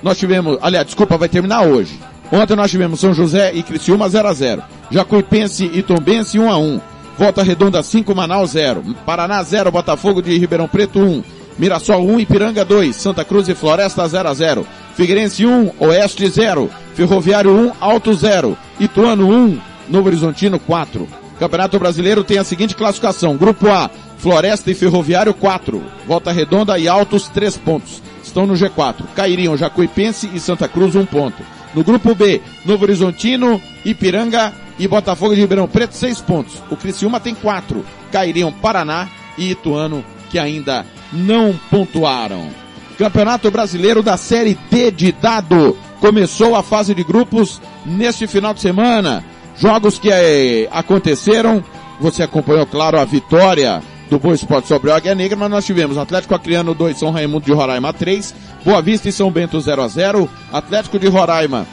Nós 0.01 0.17
tivemos, 0.17 0.57
aliás, 0.61 0.85
desculpa, 0.85 1.17
vai 1.17 1.27
terminar 1.27 1.63
hoje. 1.63 1.99
Ontem 2.31 2.55
nós 2.55 2.71
tivemos 2.71 3.01
São 3.01 3.13
José 3.13 3.51
e 3.53 3.61
Criciúma 3.63 4.07
0 4.07 4.27
a 4.29 4.33
0 4.33 4.63
Jacuipense 4.89 5.69
e 5.73 5.83
Tombense 5.83 6.39
1 6.39 6.49
a 6.49 6.57
1 6.57 6.81
Volta 7.17 7.43
Redonda 7.43 7.83
5, 7.83 8.15
Manaus 8.15 8.51
0. 8.51 8.81
Paraná 9.05 9.43
0, 9.43 9.71
Botafogo 9.71 10.21
de 10.21 10.37
Ribeirão 10.37 10.69
Preto 10.69 10.99
1. 10.99 11.42
Mirassol 11.57 12.01
1, 12.07 12.19
Ipiranga 12.21 12.65
2. 12.65 12.95
Santa 12.95 13.23
Cruz 13.23 13.47
e 13.49 13.55
Floresta 13.55 14.07
0 14.07 14.29
a 14.29 14.33
0 14.33 14.67
Figueirense 14.95 15.45
1, 15.45 15.73
Oeste 15.79 16.29
0. 16.29 16.69
Ferroviário 16.93 17.51
1, 17.51 17.73
Alto 17.79 18.13
0. 18.13 18.57
Ituano 18.79 19.27
1, 19.27 19.61
Novo 19.89 20.07
Horizontino 20.07 20.59
4. 20.59 21.07
Campeonato 21.39 21.79
Brasileiro 21.79 22.23
tem 22.23 22.37
a 22.37 22.43
seguinte 22.43 22.75
classificação. 22.75 23.35
Grupo 23.37 23.69
A, 23.69 23.89
Floresta 24.17 24.71
e 24.71 24.75
Ferroviário 24.75 25.33
4. 25.33 25.81
Volta 26.07 26.31
Redonda 26.31 26.77
e 26.77 26.87
Altos 26.87 27.27
3 27.27 27.57
pontos. 27.57 28.01
Estão 28.23 28.45
no 28.45 28.53
G4. 28.53 29.03
Cairiam 29.15 29.57
Jacuipense 29.57 30.29
e 30.33 30.39
Santa 30.39 30.67
Cruz 30.67 30.95
1 30.95 31.05
ponto. 31.05 31.43
No 31.73 31.83
grupo 31.83 32.13
B, 32.13 32.39
Novo 32.65 32.83
Horizontino, 32.83 33.59
Ipiranga 33.83 34.53
e 34.77 34.87
Botafogo 34.87 35.33
de 35.33 35.41
Ribeirão 35.41 35.67
Preto, 35.67 35.93
seis 35.93 36.21
pontos. 36.21 36.61
O 36.69 36.77
Criciúma 36.77 37.19
tem 37.19 37.33
quatro. 37.33 37.83
Cairiam 38.11 38.51
Paraná 38.51 39.09
e 39.37 39.51
Ituano, 39.51 40.05
que 40.33 40.39
ainda 40.39 40.83
não 41.11 41.53
pontuaram. 41.69 42.49
Campeonato 42.97 43.51
Brasileiro 43.51 44.01
da 44.01 44.17
Série 44.17 44.57
D 44.71 44.89
de 44.89 45.11
dado. 45.11 45.77
Começou 45.99 46.55
a 46.55 46.63
fase 46.63 46.95
de 46.95 47.03
grupos 47.03 47.61
neste 47.85 48.25
final 48.25 48.51
de 48.51 48.59
semana. 48.59 49.23
Jogos 49.55 49.99
que 49.99 50.09
eh, 50.11 50.67
aconteceram. 50.71 51.63
Você 51.99 52.23
acompanhou, 52.23 52.65
claro, 52.65 52.99
a 52.99 53.05
vitória 53.05 53.79
do 54.09 54.17
Boa 54.17 54.33
Esporte 54.33 54.67
sobre 54.67 54.89
o 54.89 54.93
Águia 54.95 55.13
Negra, 55.13 55.37
mas 55.37 55.51
nós 55.51 55.65
tivemos 55.65 55.99
Atlético 55.99 56.33
Acreano 56.33 56.73
2, 56.73 56.97
São 56.97 57.11
Raimundo 57.11 57.45
de 57.45 57.53
Roraima 57.53 57.93
3, 57.93 58.33
Boa 58.65 58.81
Vista 58.81 59.07
e 59.07 59.11
São 59.11 59.31
Bento 59.31 59.61
0 59.61 59.83
a 59.83 59.87
0 59.87 60.29
Atlético 60.51 60.97
de 60.97 61.07
Roraima 61.07 61.67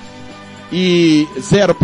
e 0.70 1.26
0 1.40 1.74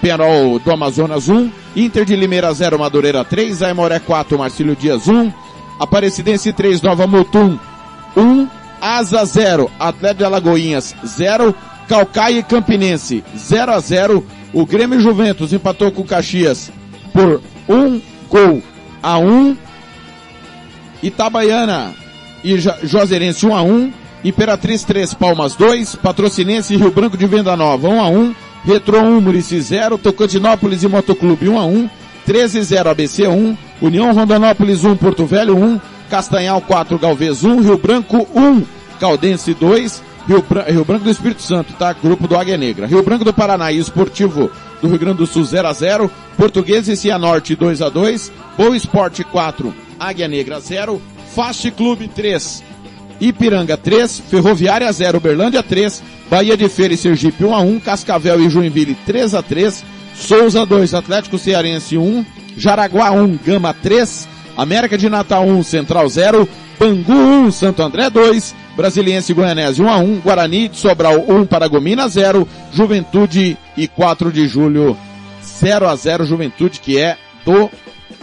Penarol 0.00 0.60
do 0.60 0.70
Amazonas 0.70 1.28
1, 1.28 1.50
Inter 1.74 2.04
de 2.04 2.14
Limeira 2.14 2.52
0, 2.54 2.78
Madureira 2.78 3.24
3, 3.24 3.62
Aimoré 3.62 3.98
4, 3.98 4.38
Marcílio 4.38 4.76
Dias 4.76 5.08
1, 5.08 5.32
Aparecidense 5.78 6.52
3, 6.52 6.82
Nova 6.82 7.06
Mutum. 7.06 7.58
1, 8.16 8.48
Asa 8.80 9.24
0, 9.24 9.70
Atlético 9.78 10.18
de 10.18 10.24
Alagoinhas 10.24 10.94
0, 11.06 11.54
Calcaia 11.88 12.38
e 12.38 12.42
Campinense 12.42 13.24
0 13.36 13.72
a 13.72 13.80
0, 13.80 14.24
o 14.52 14.66
Grêmio 14.66 15.00
Juventus 15.00 15.52
empatou 15.52 15.90
com 15.90 16.04
Caxias 16.04 16.70
por 17.12 17.40
1 17.68 18.00
gol 18.28 18.62
a 19.02 19.18
1, 19.18 19.56
Itabaiana 21.02 21.92
e 22.42 22.58
Juazeirense 22.58 23.46
1 23.46 23.56
a 23.56 23.62
1, 23.62 23.92
Imperatriz 24.24 24.84
3, 24.84 25.14
Palmas 25.14 25.54
2, 25.54 25.96
Patrocinense 25.96 26.74
e 26.74 26.76
Rio 26.76 26.90
Branco 26.90 27.16
de 27.16 27.26
Venda 27.26 27.56
Nova 27.56 27.88
1 27.88 28.00
a 28.00 28.08
1, 28.08 28.34
Retro 28.64 28.98
1, 28.98 29.20
Murici 29.20 29.60
0, 29.60 29.98
Tocantinópolis 29.98 30.82
e 30.82 30.88
Motoclube 30.88 31.48
1 31.48 31.58
a 31.58 31.64
1, 31.64 31.90
13 32.24 32.62
0 32.62 32.90
ABC 32.90 33.26
1, 33.26 33.56
União 33.84 34.14
Rondonópolis 34.14 34.82
1, 34.82 34.96
Porto 34.96 35.26
Velho 35.26 35.58
1, 35.58 35.78
Castanhal 36.08 36.58
4, 36.62 36.98
Galvez 36.98 37.44
1, 37.44 37.60
Rio 37.60 37.76
Branco 37.76 38.26
1, 38.34 38.62
Caldense 38.98 39.52
2, 39.52 40.02
Rio, 40.26 40.42
Rio, 40.66 40.84
Branco 40.86 41.04
do 41.04 41.10
Espírito 41.10 41.42
Santo, 41.42 41.74
tá? 41.74 41.92
Grupo 41.92 42.26
do 42.26 42.34
Águia 42.34 42.56
Negra. 42.56 42.86
Rio 42.86 43.02
Branco 43.02 43.26
do 43.26 43.34
Paraná 43.34 43.70
e 43.70 43.78
Esportivo 43.78 44.50
do 44.80 44.88
Rio 44.88 44.98
Grande 44.98 45.18
do 45.18 45.26
Sul 45.26 45.44
0 45.44 45.68
a 45.68 45.74
0, 45.74 46.10
Português 46.34 46.88
e 46.88 46.96
Cianorte 46.96 47.54
2 47.54 47.82
a 47.82 47.90
2, 47.90 48.32
Boa 48.56 48.74
Esporte 48.74 49.22
4, 49.22 49.74
Águia 50.00 50.28
Negra 50.28 50.60
0, 50.60 50.98
Fast 51.34 51.70
Clube 51.72 52.08
3, 52.08 52.64
Ipiranga 53.20 53.76
3, 53.76 54.18
Ferroviária 54.30 54.90
0, 54.90 55.20
Berlândia 55.20 55.62
3, 55.62 56.02
Bahia 56.30 56.56
de 56.56 56.70
Feira 56.70 56.94
e 56.94 56.96
Sergipe 56.96 57.44
1 57.44 57.54
a 57.54 57.60
1, 57.60 57.80
Cascavel 57.80 58.40
e 58.40 58.48
Joinville 58.48 58.96
3 59.04 59.34
a 59.34 59.42
3, 59.42 59.84
Souza 60.14 60.64
2, 60.64 60.94
Atlético 60.94 61.36
Cearense 61.36 61.98
1, 61.98 62.24
Jaraguá 62.56 63.10
1, 63.10 63.38
Gama 63.44 63.74
3, 63.74 64.28
América 64.56 64.96
de 64.96 65.08
Natal 65.08 65.44
1, 65.44 65.62
Central 65.62 66.08
0, 66.08 66.48
Bangu 66.78 67.12
1, 67.12 67.50
Santo 67.52 67.82
André 67.82 68.10
2, 68.10 68.54
Brasiliense 68.76 69.32
e 69.32 69.34
Goianese 69.34 69.82
1 69.82 69.88
a 69.88 69.98
1, 69.98 70.20
Guarani 70.20 70.68
de 70.68 70.76
Sobral 70.76 71.24
1, 71.28 71.46
Paragomina 71.46 72.08
0, 72.08 72.46
Juventude 72.72 73.56
e 73.76 73.88
4 73.88 74.32
de 74.32 74.48
julho 74.48 74.96
0 75.42 75.88
a 75.88 75.94
0, 75.94 76.24
Juventude 76.24 76.80
que 76.80 76.98
é 76.98 77.16
do 77.44 77.70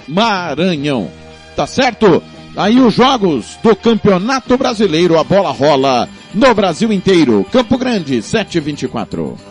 Maranhão. 0.07 1.09
Tá 1.55 1.67
certo? 1.67 2.21
Aí 2.55 2.79
os 2.79 2.93
jogos 2.93 3.57
do 3.63 3.75
Campeonato 3.75 4.57
Brasileiro, 4.57 5.17
a 5.17 5.23
bola 5.23 5.51
rola 5.51 6.09
no 6.33 6.53
Brasil 6.53 6.91
inteiro. 6.91 7.45
Campo 7.51 7.77
Grande, 7.77 8.21
724. 8.21 9.50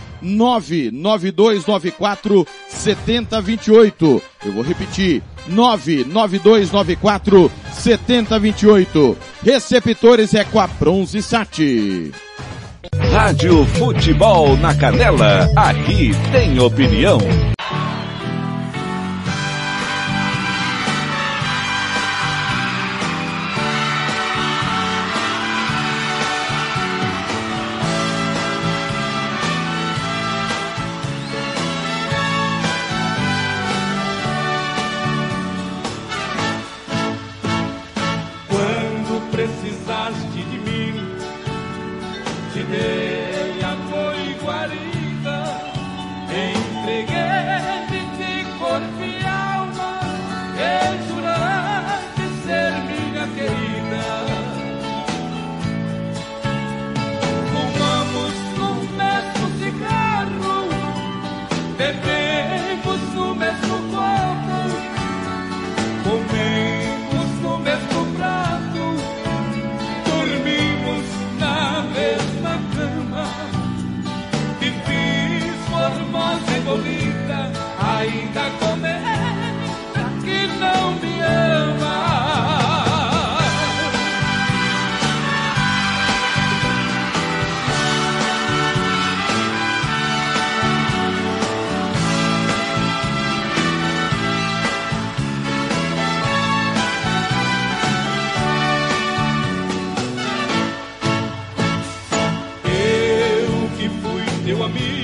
99294 0.21 2.47
7028. 2.69 4.21
Eu 4.45 4.51
vou 4.51 4.63
repetir. 4.63 5.23
99294 5.47 7.51
7028. 7.73 9.17
Receptores 9.43 10.33
é 10.33 10.43
com 10.43 10.59
a 10.59 10.67
Bronze 10.67 11.21
Sat. 11.21 12.11
Rádio 13.11 13.65
Futebol 13.65 14.57
na 14.57 14.75
Canela. 14.75 15.47
Aqui 15.55 16.11
tem 16.31 16.59
opinião. 16.59 17.19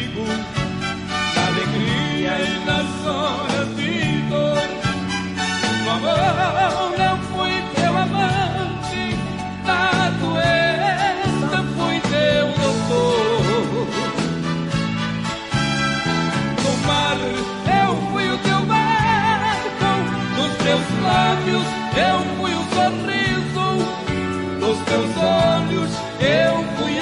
trigo, 0.07 0.25
alegria 1.47 2.39
e 2.39 2.45
en 2.45 2.65
las 2.65 3.05
horas 3.05 3.67
dor. 4.29 4.67
No 5.83 5.91
amor 5.91 6.97
não 6.97 7.17
foi 7.33 7.51
teu 7.75 7.97
amante, 7.97 9.17
dado 9.65 10.27
eu 10.37 11.63
foi 11.75 11.99
teu 11.99 12.47
doutor. 12.61 13.87
No 16.63 16.71
mar 16.87 17.17
eu 17.81 17.95
fui 18.11 18.29
o 18.29 18.37
teu 18.39 18.61
barco, 18.65 19.91
nos 20.37 20.53
teus 20.57 20.87
lábios 21.03 21.67
eu 21.95 22.19
fui 22.37 22.53
o 22.53 22.63
sorriso, 22.75 23.67
nos 24.59 24.77
teus 24.85 25.17
olhos 25.17 25.91
eu 26.19 26.63
fui 26.77 26.96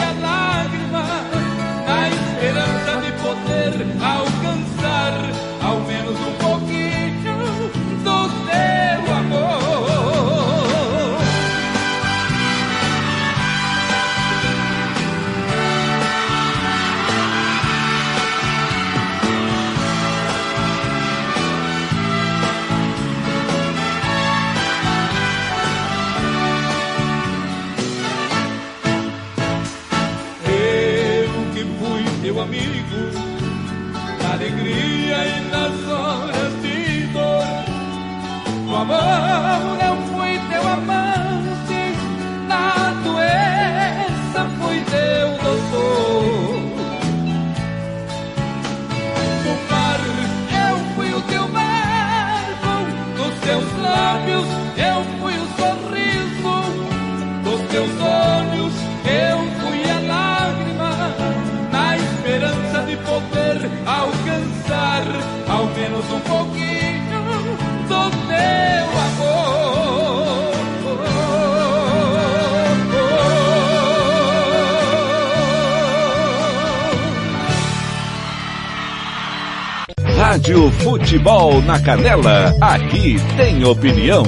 Rádio 80.46 80.70
Futebol 80.74 81.60
na 81.64 81.80
Canela, 81.80 82.56
aqui 82.62 83.16
tem 83.36 83.66
opinião. 83.66 84.22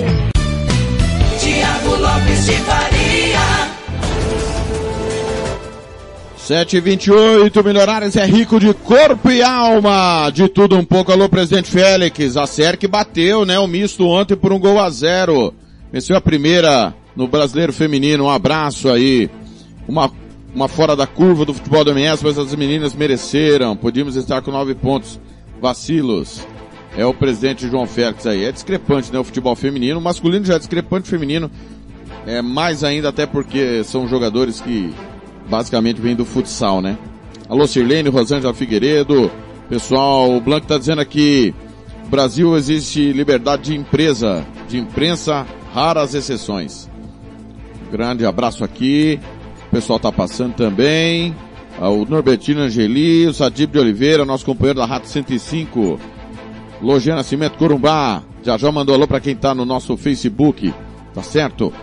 Tiago 1.39 1.95
Lopes 1.95 2.45
de 2.47 2.53
Faria. 2.53 3.39
728 6.37 7.63
milionários 7.63 8.15
é 8.15 8.25
rico 8.25 8.59
de 8.59 8.73
corpo 8.73 9.29
e 9.29 9.43
alma. 9.43 10.31
De 10.31 10.49
tudo 10.49 10.75
um 10.75 10.83
pouco. 10.83 11.11
Alô, 11.11 11.29
presidente 11.29 11.69
Félix. 11.69 12.35
A 12.35 12.47
SERC 12.47 12.87
bateu, 12.87 13.45
né? 13.45 13.59
O 13.59 13.67
misto 13.67 14.03
ontem 14.07 14.35
por 14.35 14.51
um 14.51 14.57
gol 14.57 14.79
a 14.79 14.89
zero. 14.89 15.53
Venceu 15.93 16.17
a 16.17 16.21
primeira 16.21 16.95
no 17.15 17.27
brasileiro 17.27 17.71
feminino. 17.71 18.23
Um 18.23 18.31
abraço 18.31 18.89
aí. 18.89 19.29
Uma, 19.87 20.09
uma 20.55 20.67
fora 20.67 20.95
da 20.95 21.05
curva 21.05 21.45
do 21.45 21.53
futebol 21.53 21.83
do 21.83 21.91
MS, 21.91 22.23
mas 22.23 22.39
as 22.39 22.55
meninas 22.55 22.95
mereceram. 22.95 23.75
Podíamos 23.75 24.15
estar 24.15 24.41
com 24.41 24.49
nove 24.49 24.73
pontos. 24.73 25.19
Vacilos. 25.61 26.45
É 26.95 27.05
o 27.05 27.13
presidente 27.13 27.69
João 27.69 27.85
Félix 27.85 28.25
aí. 28.25 28.43
É 28.43 28.51
discrepante, 28.51 29.11
né? 29.11 29.19
O 29.19 29.23
futebol 29.23 29.55
feminino. 29.55 29.99
O 29.99 30.01
masculino 30.01 30.45
já 30.45 30.55
é 30.55 30.59
discrepante, 30.59 31.09
feminino 31.09 31.51
é 32.27 32.41
mais 32.41 32.83
ainda 32.83 33.07
até 33.07 33.25
porque 33.25 33.83
são 33.85 34.07
jogadores 34.07 34.59
que 34.59 34.93
basicamente 35.49 36.01
vem 36.01 36.13
do 36.13 36.25
futsal, 36.25 36.81
né? 36.81 36.97
Alô, 37.47 37.65
Sirlene, 37.65 38.09
Rosângela 38.09 38.53
Figueiredo. 38.53 39.31
Pessoal, 39.69 40.35
o 40.35 40.41
Blanco 40.41 40.67
tá 40.67 40.77
dizendo 40.77 40.99
aqui, 40.99 41.55
Brasil 42.09 42.55
existe 42.57 43.13
liberdade 43.13 43.63
de 43.63 43.75
empresa, 43.75 44.45
de 44.67 44.77
imprensa, 44.77 45.45
raras 45.73 46.13
exceções. 46.13 46.89
Grande 47.89 48.25
abraço 48.25 48.63
aqui. 48.63 49.19
O 49.67 49.71
pessoal 49.71 49.97
tá 49.97 50.11
passando 50.11 50.53
também. 50.53 51.33
Ah, 51.79 51.89
O 51.89 52.05
Norbertino 52.05 52.61
Angeli, 52.61 53.27
o 53.27 53.33
Sadib 53.33 53.71
de 53.71 53.79
Oliveira, 53.79 54.25
nosso 54.25 54.45
companheiro 54.45 54.79
da 54.79 54.85
Rato 54.85 55.07
105. 55.07 55.99
Logé 56.81 57.13
Nascimento 57.13 57.57
Corumbá. 57.57 58.23
Já 58.43 58.57
já 58.57 58.71
mandou 58.71 58.95
alô 58.95 59.07
pra 59.07 59.19
quem 59.19 59.35
tá 59.35 59.53
no 59.53 59.65
nosso 59.65 59.95
Facebook. 59.97 60.73
Tá 61.13 61.21
certo? 61.21 61.73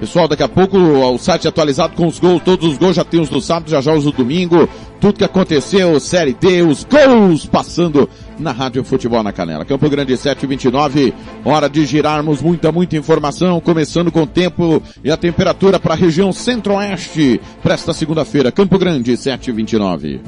Pessoal, 0.00 0.26
daqui 0.26 0.42
a 0.42 0.48
pouco 0.48 0.76
o 0.76 1.18
site 1.18 1.46
atualizado 1.46 1.94
com 1.94 2.06
os 2.06 2.18
gols, 2.18 2.42
todos 2.42 2.68
os 2.72 2.76
gols, 2.78 2.96
já 2.96 3.04
tem 3.04 3.20
os 3.20 3.28
do 3.28 3.40
sábado, 3.40 3.70
já 3.70 3.80
já 3.80 3.94
os 3.94 4.04
do 4.04 4.12
domingo, 4.12 4.68
tudo 5.04 5.18
que 5.18 5.24
aconteceu, 5.24 6.00
Série 6.00 6.32
D, 6.32 6.62
os 6.62 6.82
gols 6.82 7.44
passando 7.44 8.08
na 8.38 8.52
Rádio 8.52 8.82
Futebol 8.82 9.22
na 9.22 9.34
Canela. 9.34 9.62
Campo 9.62 9.90
Grande 9.90 10.16
729, 10.16 11.12
hora 11.44 11.68
de 11.68 11.84
girarmos 11.84 12.40
muita, 12.40 12.72
muita 12.72 12.96
informação, 12.96 13.60
começando 13.60 14.10
com 14.10 14.22
o 14.22 14.26
tempo 14.26 14.82
e 15.04 15.10
a 15.10 15.16
temperatura 15.18 15.78
para 15.78 15.92
a 15.92 15.96
região 15.96 16.32
centro-oeste, 16.32 17.38
para 17.62 17.74
esta 17.74 17.92
segunda-feira, 17.92 18.50
Campo 18.50 18.78
Grande 18.78 19.14
729. 19.14 20.22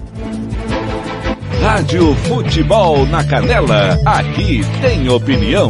Rádio 1.63 2.15
Futebol 2.29 3.07
na 3.07 3.25
Canela, 3.25 3.99
aqui 4.05 4.61
tem 4.83 5.09
opinião. 5.09 5.69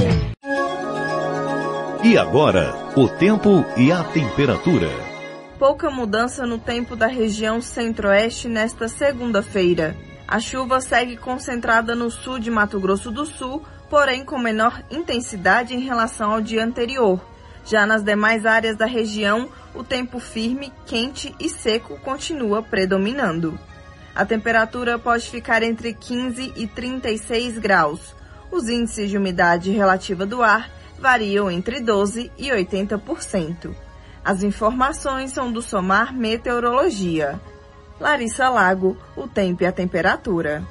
E 2.02 2.18
agora, 2.18 2.74
o 2.96 3.06
tempo 3.06 3.64
e 3.76 3.92
a 3.92 4.02
temperatura. 4.02 5.15
Pouca 5.58 5.90
mudança 5.90 6.46
no 6.46 6.58
tempo 6.58 6.94
da 6.94 7.06
região 7.06 7.62
centro-oeste 7.62 8.46
nesta 8.46 8.88
segunda-feira. 8.88 9.96
A 10.28 10.38
chuva 10.38 10.82
segue 10.82 11.16
concentrada 11.16 11.94
no 11.94 12.10
sul 12.10 12.38
de 12.38 12.50
Mato 12.50 12.78
Grosso 12.78 13.10
do 13.10 13.24
Sul, 13.24 13.64
porém 13.88 14.22
com 14.22 14.38
menor 14.38 14.82
intensidade 14.90 15.74
em 15.74 15.80
relação 15.80 16.32
ao 16.32 16.42
dia 16.42 16.62
anterior. 16.62 17.18
Já 17.64 17.86
nas 17.86 18.02
demais 18.02 18.44
áreas 18.44 18.76
da 18.76 18.84
região, 18.84 19.48
o 19.74 19.82
tempo 19.82 20.18
firme, 20.18 20.70
quente 20.84 21.34
e 21.40 21.48
seco 21.48 21.98
continua 22.00 22.62
predominando. 22.62 23.58
A 24.14 24.26
temperatura 24.26 24.98
pode 24.98 25.30
ficar 25.30 25.62
entre 25.62 25.94
15 25.94 26.52
e 26.54 26.66
36 26.66 27.58
graus. 27.58 28.14
Os 28.50 28.68
índices 28.68 29.08
de 29.08 29.16
umidade 29.16 29.70
relativa 29.70 30.26
do 30.26 30.42
ar 30.42 30.70
variam 30.98 31.50
entre 31.50 31.80
12 31.80 32.30
e 32.36 32.48
80%. 32.48 33.85
As 34.26 34.42
informações 34.42 35.30
são 35.30 35.52
do 35.52 35.62
Somar 35.62 36.12
Meteorologia. 36.12 37.40
Larissa 38.00 38.48
Lago, 38.48 38.96
o 39.16 39.28
tempo 39.28 39.62
e 39.62 39.66
a 39.66 39.70
temperatura. 39.70 40.64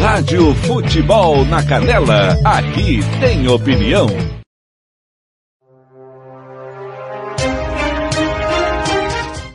Rádio 0.00 0.54
Futebol 0.54 1.44
na 1.46 1.66
Canela, 1.66 2.38
aqui 2.44 3.00
tem 3.18 3.48
opinião. 3.48 4.06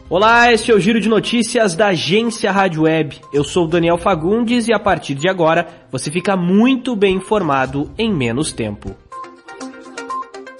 Olá, 0.10 0.52
este 0.52 0.74
é 0.74 0.76
o 0.76 0.80
Giro 0.82 1.00
de 1.00 1.08
Notícias 1.08 1.74
da 1.74 1.88
Agência 1.88 2.52
Rádio 2.52 2.82
Web. 2.82 3.22
Eu 3.32 3.46
sou 3.46 3.64
o 3.64 3.70
Daniel 3.70 3.98
Fagundes 3.98 4.68
e 4.68 4.74
a 4.74 4.80
partir 4.80 5.16
de 5.16 5.30
agora 5.30 5.70
você 5.90 6.12
fica 6.12 6.36
muito 6.36 6.98
bem 6.98 7.16
informado 7.16 7.90
em 7.98 8.14
menos 8.14 8.52
tempo. 8.52 8.94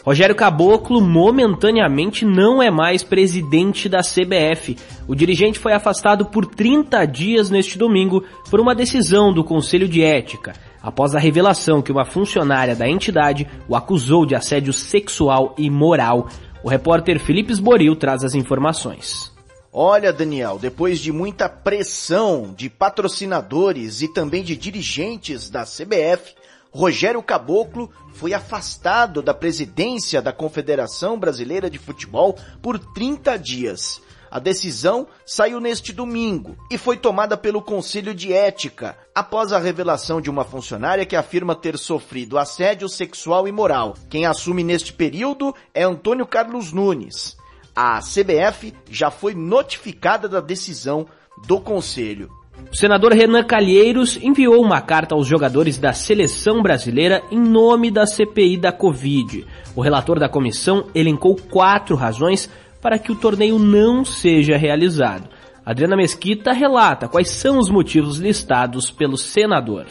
Rogério 0.04 0.36
Caboclo 0.36 1.00
momentaneamente 1.00 2.26
não 2.26 2.62
é 2.62 2.72
mais 2.72 3.04
presidente 3.04 3.88
da 3.88 4.00
CBF. 4.00 4.76
O 5.08 5.14
dirigente 5.14 5.60
foi 5.60 5.74
afastado 5.74 6.26
por 6.26 6.46
30 6.48 7.06
dias 7.06 7.52
neste 7.52 7.78
domingo 7.78 8.24
por 8.50 8.60
uma 8.60 8.74
decisão 8.74 9.32
do 9.32 9.44
Conselho 9.44 9.88
de 9.88 10.04
Ética, 10.04 10.54
após 10.82 11.14
a 11.14 11.20
revelação 11.20 11.84
que 11.84 11.92
uma 11.92 12.04
funcionária 12.04 12.76
da 12.76 12.90
entidade 12.90 13.48
o 13.68 13.76
acusou 13.76 14.26
de 14.26 14.34
assédio 14.34 14.74
sexual 14.74 15.54
e 15.56 15.70
moral. 15.70 16.28
O 16.64 16.70
repórter 16.70 17.20
Felipe 17.20 17.54
Sboril 17.54 17.96
traz 17.96 18.24
as 18.24 18.34
informações. 18.34 19.32
Olha, 19.74 20.12
Daniel, 20.12 20.58
depois 20.60 21.00
de 21.00 21.12
muita 21.12 21.48
pressão 21.48 22.54
de 22.58 22.70
patrocinadores 22.70 24.02
e 24.02 24.08
também 24.08 24.44
de 24.44 24.58
dirigentes 24.58 25.50
da 25.50 25.64
CBF, 25.64 26.36
Rogério 26.72 27.22
Caboclo 27.22 27.92
foi 28.14 28.34
afastado 28.34 29.22
da 29.22 29.34
presidência 29.34 30.22
da 30.22 30.32
Confederação 30.32 31.20
Brasileira 31.20 31.70
de 31.70 31.78
Futebol 31.78 32.38
por 32.62 32.80
30 32.80 33.38
dias. 33.38 34.02
A 34.32 34.40
decisão 34.40 35.06
saiu 35.26 35.60
neste 35.60 35.92
domingo 35.92 36.56
e 36.72 36.78
foi 36.78 36.96
tomada 36.96 37.36
pelo 37.36 37.62
Conselho 37.62 38.16
de 38.16 38.32
Ética, 38.32 38.98
após 39.14 39.52
a 39.52 39.60
revelação 39.60 40.22
de 40.22 40.30
uma 40.30 40.46
funcionária 40.46 41.06
que 41.06 41.18
afirma 41.18 41.54
ter 41.54 41.78
sofrido 41.78 42.38
assédio 42.38 42.88
sexual 42.88 43.46
e 43.46 43.52
moral. 43.52 43.94
Quem 44.10 44.26
assume 44.26 44.64
neste 44.64 44.94
período 44.94 45.54
é 45.74 45.84
Antônio 45.84 46.26
Carlos 46.26 46.72
Nunes. 46.72 47.36
A 47.76 48.00
CBF 48.00 48.74
já 48.90 49.12
foi 49.12 49.36
notificada 49.36 50.30
da 50.30 50.40
decisão 50.40 51.06
do 51.46 51.60
Conselho. 51.60 52.41
O 52.70 52.76
senador 52.76 53.14
Renan 53.14 53.44
Calheiros 53.44 54.18
enviou 54.22 54.62
uma 54.62 54.82
carta 54.82 55.16
aos 55.16 55.26
jogadores 55.26 55.78
da 55.78 55.94
seleção 55.94 56.62
brasileira 56.62 57.24
em 57.32 57.40
nome 57.40 57.90
da 57.90 58.06
CPI 58.06 58.58
da 58.58 58.72
Covid. 58.72 59.46
O 59.76 59.82
relator 59.82 60.20
da 60.20 60.28
comissão 60.28 60.86
elencou 60.94 61.36
quatro 61.36 61.96
razões 61.96 62.50
para 62.82 63.00
que 63.00 63.12
o 63.12 63.16
torneio 63.16 63.58
não 63.58 64.04
seja 64.04 64.58
realizado. 64.58 65.30
Adriana 65.66 65.96
Mesquita 65.96 66.52
relata 66.52 67.08
quais 67.08 67.30
são 67.30 67.60
os 67.60 67.70
motivos 67.70 68.18
listados 68.18 68.90
pelo 68.90 69.16
senador. 69.18 69.86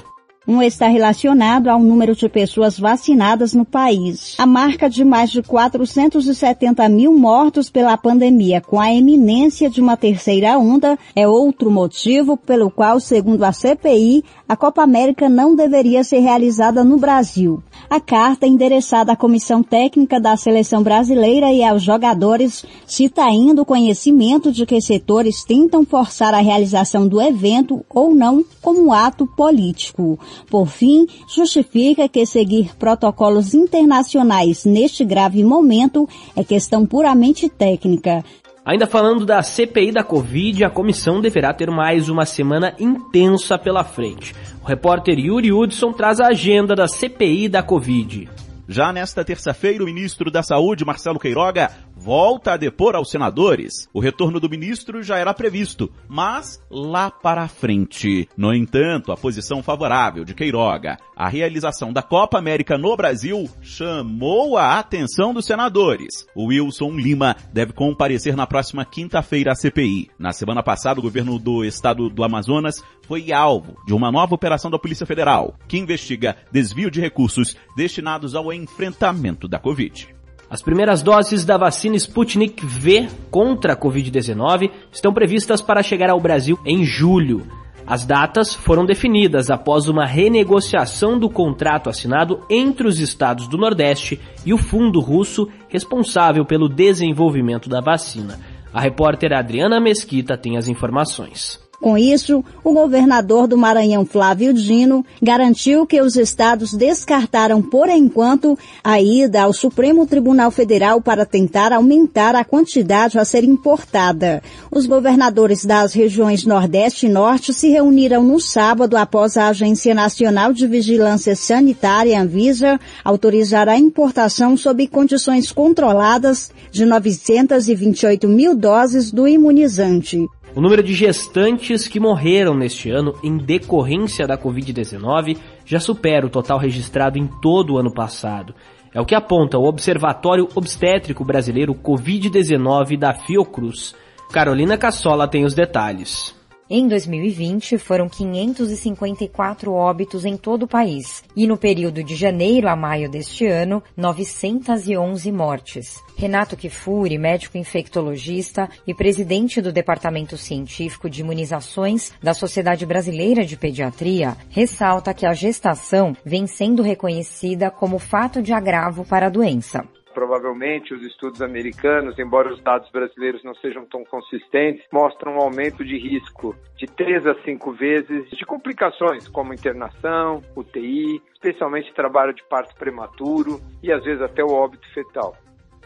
Um 0.51 0.61
está 0.61 0.89
relacionado 0.89 1.69
ao 1.69 1.79
número 1.79 2.13
de 2.17 2.29
pessoas 2.29 2.77
vacinadas 2.77 3.55
no 3.55 3.65
país. 3.65 4.35
A 4.37 4.45
marca 4.45 4.91
de 4.91 5.05
mais 5.05 5.31
de 5.31 5.45
470 5.45 6.89
mil 6.89 7.17
mortos 7.17 7.71
pela 7.71 7.97
pandemia, 7.97 8.61
com 8.61 8.81
a 8.81 8.93
eminência 8.93 9.71
de 9.71 9.81
uma 9.81 9.97
terceira 9.97 10.59
onda, 10.59 10.99
é 11.15 11.29
outro 11.29 11.71
motivo 11.71 12.37
pelo 12.37 12.69
qual, 12.69 12.99
segundo 12.99 13.45
a 13.45 13.53
CPI, 13.53 14.25
a 14.49 14.57
Copa 14.57 14.83
América 14.83 15.29
não 15.29 15.55
deveria 15.55 16.03
ser 16.03 16.19
realizada 16.19 16.83
no 16.83 16.99
Brasil. 16.99 17.63
A 17.89 18.01
carta 18.01 18.45
endereçada 18.45 19.13
à 19.13 19.17
Comissão 19.17 19.63
Técnica 19.63 20.19
da 20.19 20.37
Seleção 20.37 20.83
Brasileira 20.83 21.53
e 21.53 21.63
aos 21.63 21.83
jogadores 21.83 22.65
cita 22.85 23.23
ainda 23.23 23.63
o 23.63 23.65
conhecimento 23.65 24.51
de 24.51 24.67
que 24.67 24.81
setores 24.81 25.45
tentam 25.45 25.85
forçar 25.85 26.35
a 26.35 26.41
realização 26.41 27.07
do 27.07 27.21
evento 27.21 27.85
ou 27.89 28.13
não 28.13 28.45
como 28.61 28.93
ato 28.93 29.25
político. 29.25 30.19
Por 30.48 30.66
fim, 30.66 31.07
justifica 31.29 32.09
que 32.09 32.24
seguir 32.24 32.76
protocolos 32.76 33.55
internacionais 33.55 34.64
neste 34.64 35.05
grave 35.05 35.42
momento 35.42 36.09
é 36.37 36.44
questão 36.44 36.87
puramente 36.87 37.48
técnica. 37.48 38.24
Ainda 38.64 38.87
falando 38.87 39.24
da 39.24 39.42
CPI 39.42 39.90
da 39.90 40.05
Covid, 40.05 40.64
a 40.64 40.70
comissão 40.70 41.20
deverá 41.20 41.53
ter 41.53 41.70
mais 41.70 42.09
uma 42.09 42.26
semana 42.26 42.74
intensa 42.79 43.59
pela 43.59 43.83
frente. 43.83 44.35
O 44.62 44.66
repórter 44.66 45.18
Yuri 45.18 45.50
Hudson 45.50 45.92
traz 45.92 46.20
a 46.20 46.29
agenda 46.29 46.74
da 46.74 46.87
CPI 46.87 47.48
da 47.48 47.62
Covid. 47.62 48.29
Já 48.68 48.92
nesta 48.92 49.24
terça-feira, 49.24 49.83
o 49.83 49.87
ministro 49.87 50.31
da 50.31 50.44
Saúde, 50.44 50.85
Marcelo 50.85 51.18
Queiroga, 51.18 51.72
volta 52.01 52.55
a 52.55 52.57
depor 52.57 52.97
aos 52.97 53.11
senadores. 53.11 53.87
O 53.93 54.01
retorno 54.01 54.41
do 54.41 54.49
ministro 54.49 55.03
já 55.03 55.19
era 55.19 55.35
previsto, 55.35 55.93
mas 56.09 56.59
lá 56.71 57.11
para 57.11 57.47
frente. 57.47 58.27
No 58.37 58.55
entanto, 58.55 59.13
a 59.13 59.17
posição 59.17 59.63
favorável 59.63 60.25
de 60.25 60.35
Queiroga 60.35 60.97
à 61.15 61.29
realização 61.29 61.93
da 61.93 62.03
Copa 62.03 62.39
América 62.39 62.79
no 62.79 62.97
Brasil 62.97 63.47
chamou 63.61 64.57
a 64.57 64.79
atenção 64.79 65.35
dos 65.35 65.45
senadores. 65.45 66.27
O 66.35 66.47
Wilson 66.47 66.93
Lima 66.93 67.37
deve 67.53 67.75
comparecer 67.75 68.35
na 68.35 68.47
próxima 68.47 68.85
quinta-feira 68.85 69.53
à 69.53 69.55
CPI. 69.55 70.11
Na 70.19 70.33
semana 70.33 70.63
passada, 70.63 71.01
o 71.01 71.03
governo 71.03 71.39
do 71.39 71.63
estado 71.63 72.09
do 72.09 72.25
Amazonas 72.25 72.83
foi 73.03 73.31
alvo 73.31 73.77
de 73.87 73.93
uma 73.93 74.11
nova 74.11 74.35
operação 74.35 74.71
da 74.71 74.79
Polícia 74.79 75.05
Federal, 75.05 75.55
que 75.69 75.77
investiga 75.77 76.37
desvio 76.51 76.91
de 76.91 77.01
recursos 77.01 77.57
destinados 77.77 78.35
ao 78.35 78.51
enfrentamento 78.53 79.47
da 79.47 79.59
Covid. 79.59 80.20
As 80.51 80.61
primeiras 80.61 81.01
doses 81.01 81.45
da 81.45 81.57
vacina 81.57 81.95
Sputnik 81.95 82.67
V 82.67 83.07
contra 83.31 83.75
a 83.75 83.77
Covid-19 83.77 84.69
estão 84.91 85.15
previstas 85.15 85.63
para 85.63 85.81
chegar 85.81 86.11
ao 86.11 86.19
Brasil 86.19 86.59
em 86.67 86.85
julho. 86.85 87.47
As 87.87 88.05
datas 88.05 88.53
foram 88.53 88.85
definidas 88.85 89.49
após 89.49 89.87
uma 89.87 90.05
renegociação 90.05 91.17
do 91.21 91.31
contrato 91.31 91.89
assinado 91.89 92.41
entre 92.51 92.89
os 92.89 92.99
estados 92.99 93.47
do 93.47 93.57
Nordeste 93.57 94.19
e 94.45 94.53
o 94.53 94.59
fundo 94.59 94.99
russo 94.99 95.49
responsável 95.69 96.45
pelo 96.45 96.69
desenvolvimento 96.69 97.69
da 97.69 97.81
vacina. 97.81 98.41
A 98.75 98.81
repórter 98.81 99.33
Adriana 99.33 99.81
Mesquita 99.81 100.37
tem 100.37 100.57
as 100.57 100.67
informações. 100.67 101.61
Com 101.81 101.97
isso, 101.97 102.45
o 102.62 102.75
governador 102.75 103.47
do 103.47 103.57
Maranhão, 103.57 104.05
Flávio 104.05 104.53
Dino, 104.53 105.05
garantiu 105.23 105.87
que 105.87 106.01
os 106.03 106.14
estados 106.14 106.75
descartaram 106.75 107.62
por 107.62 107.88
enquanto 107.88 108.59
a 108.85 109.01
ida 109.01 109.43
ao 109.43 109.55
Supremo 109.55 110.07
Tribunal 110.07 110.51
Federal 110.51 111.01
para 111.01 111.25
tentar 111.25 111.73
aumentar 111.73 112.35
a 112.35 112.45
quantidade 112.45 113.19
a 113.19 113.25
ser 113.25 113.45
importada. 113.45 114.43
Os 114.71 114.85
governadores 114.85 115.64
das 115.64 115.95
regiões 115.95 116.45
Nordeste 116.45 117.07
e 117.07 117.09
Norte 117.09 117.55
se 117.55 117.71
reuniram 117.71 118.23
no 118.23 118.38
sábado 118.38 118.95
após 118.99 119.38
a 119.38 119.49
Agência 119.49 119.95
Nacional 119.95 120.53
de 120.53 120.66
Vigilância 120.66 121.35
Sanitária, 121.35 122.21
Anvisa, 122.21 122.79
autorizar 123.03 123.71
a 123.71 123.79
importação 123.79 124.55
sob 124.55 124.87
condições 124.87 125.51
controladas 125.51 126.51
de 126.71 126.85
928 126.85 128.29
mil 128.29 128.55
doses 128.55 129.11
do 129.11 129.27
imunizante. 129.27 130.29
O 130.55 130.61
número 130.61 130.83
de 130.83 130.95
gestantes 130.95 131.87
que 131.87 132.01
morreram 132.01 132.55
neste 132.55 132.91
ano 132.91 133.15
em 133.23 133.37
decorrência 133.37 134.27
da 134.27 134.37
Covid-19 134.37 135.39
já 135.65 135.79
supera 135.79 136.27
o 136.27 136.31
total 136.31 136.59
registrado 136.59 137.19
em 137.19 137.29
todo 137.41 137.75
o 137.75 137.79
ano 137.79 137.93
passado. 137.93 138.53
É 138.93 139.01
o 139.01 139.05
que 139.05 139.15
aponta 139.15 139.57
o 139.57 139.65
Observatório 139.65 140.49
Obstétrico 140.57 141.25
Brasileiro 141.25 141.73
Covid-19 141.73 142.99
da 142.99 143.15
Fiocruz. 143.15 143.95
Carolina 144.33 144.77
Cassola 144.77 145.29
tem 145.29 145.45
os 145.45 145.55
detalhes. 145.55 146.39
Em 146.73 146.87
2020, 146.87 147.79
foram 147.79 148.09
554 148.09 149.73
óbitos 149.73 150.25
em 150.25 150.37
todo 150.37 150.62
o 150.62 150.68
país 150.68 151.25
e 151.35 151.45
no 151.45 151.57
período 151.57 152.05
de 152.05 152.14
janeiro 152.14 152.68
a 152.68 152.77
maio 152.77 153.11
deste 153.11 153.45
ano, 153.45 153.83
911 153.97 155.33
mortes. 155.33 156.01
Renato 156.16 156.57
Kifuri, 156.57 157.18
médico 157.18 157.59
infectologista 157.59 158.71
e 158.87 158.95
presidente 158.95 159.61
do 159.61 159.73
Departamento 159.73 160.37
Científico 160.37 161.11
de 161.11 161.23
Imunizações 161.23 162.12
da 162.23 162.33
Sociedade 162.33 162.87
Brasileira 162.87 163.45
de 163.45 163.57
Pediatria, 163.57 164.37
ressalta 164.49 165.12
que 165.12 165.27
a 165.27 165.33
gestação 165.33 166.16
vem 166.25 166.47
sendo 166.47 166.85
reconhecida 166.85 167.68
como 167.68 167.99
fato 167.99 168.41
de 168.41 168.53
agravo 168.53 169.05
para 169.05 169.27
a 169.27 169.31
doença. 169.31 169.85
Provavelmente 170.21 170.93
os 170.93 171.01
estudos 171.01 171.41
americanos, 171.41 172.18
embora 172.18 172.53
os 172.53 172.62
dados 172.62 172.91
brasileiros 172.91 173.43
não 173.43 173.55
sejam 173.55 173.87
tão 173.87 174.05
consistentes, 174.05 174.85
mostram 174.93 175.37
um 175.37 175.41
aumento 175.41 175.83
de 175.83 175.97
risco 175.97 176.55
de 176.77 176.87
3 176.87 177.27
a 177.27 177.35
5 177.43 177.73
vezes 177.73 178.29
de 178.29 178.45
complicações 178.45 179.27
como 179.29 179.55
internação, 179.55 180.43
UTI, 180.55 181.23
especialmente 181.33 181.95
trabalho 181.95 182.35
de 182.35 182.43
parto 182.51 182.75
prematuro 182.75 183.62
e 183.83 183.91
às 183.91 184.05
vezes 184.05 184.21
até 184.21 184.45
o 184.45 184.53
óbito 184.53 184.87
fetal. 184.93 185.35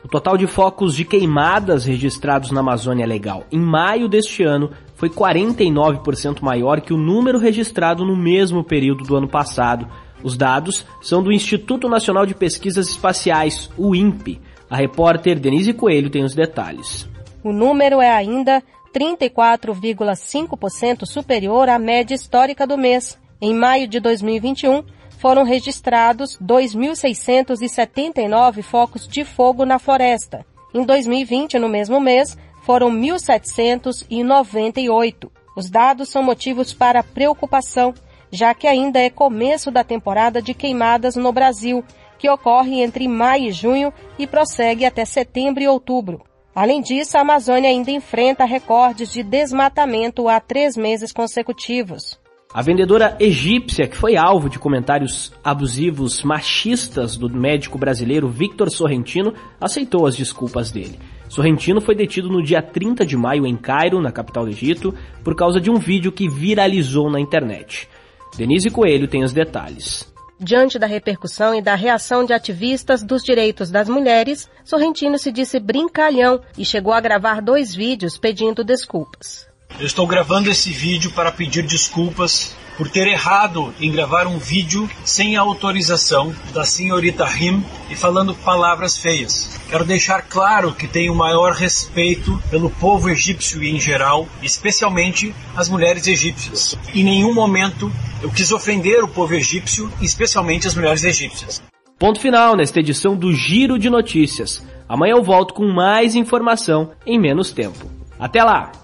O 0.03 0.09
total 0.09 0.37
de 0.37 0.49
focos 0.49 0.97
de 0.97 1.05
queimadas 1.05 1.85
registrados 1.85 2.51
na 2.51 2.59
Amazônia 2.59 3.07
Legal 3.07 3.45
em 3.53 3.61
maio 3.61 4.09
deste 4.09 4.43
ano 4.43 4.73
foi 4.97 5.09
49% 5.09 6.43
maior 6.43 6.81
que 6.81 6.93
o 6.93 6.99
número 6.99 7.39
registrado 7.39 8.05
no 8.05 8.17
mesmo 8.17 8.65
período 8.65 9.05
do 9.05 9.15
ano 9.15 9.29
passado, 9.29 9.87
os 10.25 10.37
dados 10.37 10.85
são 11.03 11.23
do 11.23 11.31
Instituto 11.31 11.89
Nacional 11.89 12.27
de 12.27 12.35
Pesquisas 12.35 12.89
Espaciais, 12.89 13.71
o 13.77 13.95
INPE. 13.95 14.41
A 14.69 14.77
repórter 14.77 15.39
Denise 15.39 15.73
Coelho 15.75 16.11
tem 16.11 16.25
os 16.25 16.35
detalhes. 16.35 17.09
O 17.45 17.53
número 17.53 18.01
é 18.01 18.11
ainda 18.11 18.61
34,5% 18.95 21.05
superior 21.05 21.69
à 21.69 21.79
média 21.79 22.15
histórica 22.15 22.67
do 22.67 22.79
mês. 22.79 23.19
Em 23.41 23.53
maio 23.53 23.87
de 23.87 24.01
2021, 24.01 24.83
foram 25.19 25.45
registrados 25.45 26.39
2.679 26.43 28.63
focos 28.63 29.07
de 29.07 29.23
fogo 29.25 29.67
na 29.67 29.79
floresta. 29.79 30.47
Em 30.73 30.83
2020, 30.85 31.59
no 31.59 31.69
mesmo 31.69 32.01
mês, 32.01 32.35
foram 32.63 32.91
1.798. 32.91 35.31
Os 35.57 35.71
dados 35.71 36.09
são 36.09 36.21
motivos 36.23 36.73
para 36.73 37.03
preocupação, 37.03 37.93
já 38.35 38.53
que 38.53 38.67
ainda 38.67 38.99
é 38.99 39.09
começo 39.09 39.71
da 39.71 39.85
temporada 39.85 40.43
de 40.43 40.53
queimadas 40.53 41.15
no 41.15 41.33
Brasil, 41.33 41.85
que 42.19 42.29
ocorre 42.29 42.83
entre 42.83 43.07
maio 43.07 43.49
e 43.49 43.53
junho 43.53 43.93
e 44.19 44.27
prossegue 44.27 44.85
até 44.85 45.05
setembro 45.05 45.63
e 45.63 45.69
outubro. 45.69 46.23
Além 46.53 46.81
disso, 46.81 47.17
a 47.17 47.21
Amazônia 47.21 47.71
ainda 47.71 47.91
enfrenta 47.91 48.45
recordes 48.45 49.13
de 49.13 49.23
desmatamento 49.23 50.29
há 50.29 50.41
três 50.41 50.77
meses 50.77 51.13
consecutivos. 51.13 52.19
A 52.53 52.63
vendedora 52.63 53.17
egípcia, 53.19 53.89
que 53.89 53.97
foi 53.97 54.17
alvo 54.17 54.49
de 54.49 54.61
comentários 54.61 55.33
abusivos 55.43 56.23
machistas 56.23 57.17
do 57.17 57.29
médico 57.29 57.77
brasileiro 57.77 58.29
Victor 58.29 58.71
Sorrentino, 58.71 59.35
aceitou 59.61 60.07
as 60.07 60.17
desculpas 60.17 60.71
dele. 60.71 60.99
Sorrentino 61.29 61.81
foi 61.81 61.97
detido 61.97 62.29
no 62.29 62.41
dia 62.41 62.63
30 62.63 63.05
de 63.05 63.17
maio 63.17 63.45
em 63.45 63.57
Cairo, 63.57 64.01
na 64.01 64.13
capital 64.13 64.45
do 64.45 64.51
Egito, 64.51 64.95
por 65.25 65.35
causa 65.35 65.61
de 65.61 65.69
um 65.69 65.81
vídeo 65.81 66.13
que 66.13 66.29
viralizou 66.29 67.11
na 67.11 67.19
internet. 67.19 67.89
Denise 68.37 68.69
Coelho 68.71 69.07
tem 69.07 69.23
os 69.23 69.33
detalhes. 69.33 70.13
Diante 70.41 70.79
da 70.79 70.87
repercussão 70.87 71.55
e 71.55 71.63
da 71.63 71.77
reação 71.77 72.25
de 72.25 72.33
ativistas 72.33 73.03
dos 73.03 73.23
direitos 73.23 73.71
das 73.71 73.89
mulheres, 73.89 74.49
Sorrentino 74.65 75.17
se 75.19 75.31
disse 75.31 75.61
brincalhão 75.61 76.41
e 76.59 76.65
chegou 76.65 76.93
a 76.93 77.01
gravar 77.01 77.41
dois 77.41 77.75
vídeos 77.75 78.19
pedindo 78.19 78.65
desculpas. 78.65 79.47
Eu 79.79 79.87
estou 79.87 80.07
gravando 80.07 80.51
esse 80.51 80.71
vídeo 80.71 81.13
para 81.13 81.31
pedir 81.31 81.65
desculpas 81.65 82.57
por 82.77 82.89
ter 82.89 83.07
errado 83.07 83.75
em 83.81 83.91
gravar 83.91 84.27
um 84.27 84.39
vídeo 84.39 84.89
sem 85.05 85.37
a 85.37 85.41
autorização 85.41 86.35
da 86.53 86.65
senhorita 86.65 87.25
Him 87.25 87.65
e 87.91 87.97
falando 87.97 88.35
palavras 88.35 88.99
feias. 88.99 89.61
Quero 89.69 89.85
deixar 89.85 90.23
claro 90.23 90.75
que 90.75 90.87
tenho 90.87 91.13
o 91.13 91.17
maior 91.17 91.53
respeito 91.53 92.41
pelo 92.51 92.71
povo 92.71 93.09
egípcio 93.11 93.63
em 93.63 93.79
geral, 93.79 94.29
especialmente 94.43 95.35
as 95.57 95.69
mulheres 95.69 96.07
egípcias. 96.07 96.77
Em 96.95 97.05
nenhum 97.05 97.35
momento 97.35 97.91
eu 98.23 98.31
quis 98.31 98.51
ofender 98.53 99.03
o 99.03 99.09
povo 99.09 99.35
egípcio, 99.35 99.91
especialmente 100.01 100.67
as 100.67 100.75
mulheres 100.75 101.05
egípcias. 101.05 101.63
Ponto 101.99 102.21
final 102.21 102.57
nesta 102.57 102.81
edição 102.81 103.17
do 103.17 103.33
Giro 103.33 103.79
de 103.79 103.89
Notícias. 103.89 104.65
Amanhã 104.89 105.13
eu 105.13 105.23
volto 105.23 105.55
com 105.55 105.73
mais 105.73 106.15
informação 106.15 106.91
em 107.07 107.19
menos 107.19 107.53
tempo. 107.53 107.91
Até 108.19 108.43
lá! 108.43 108.84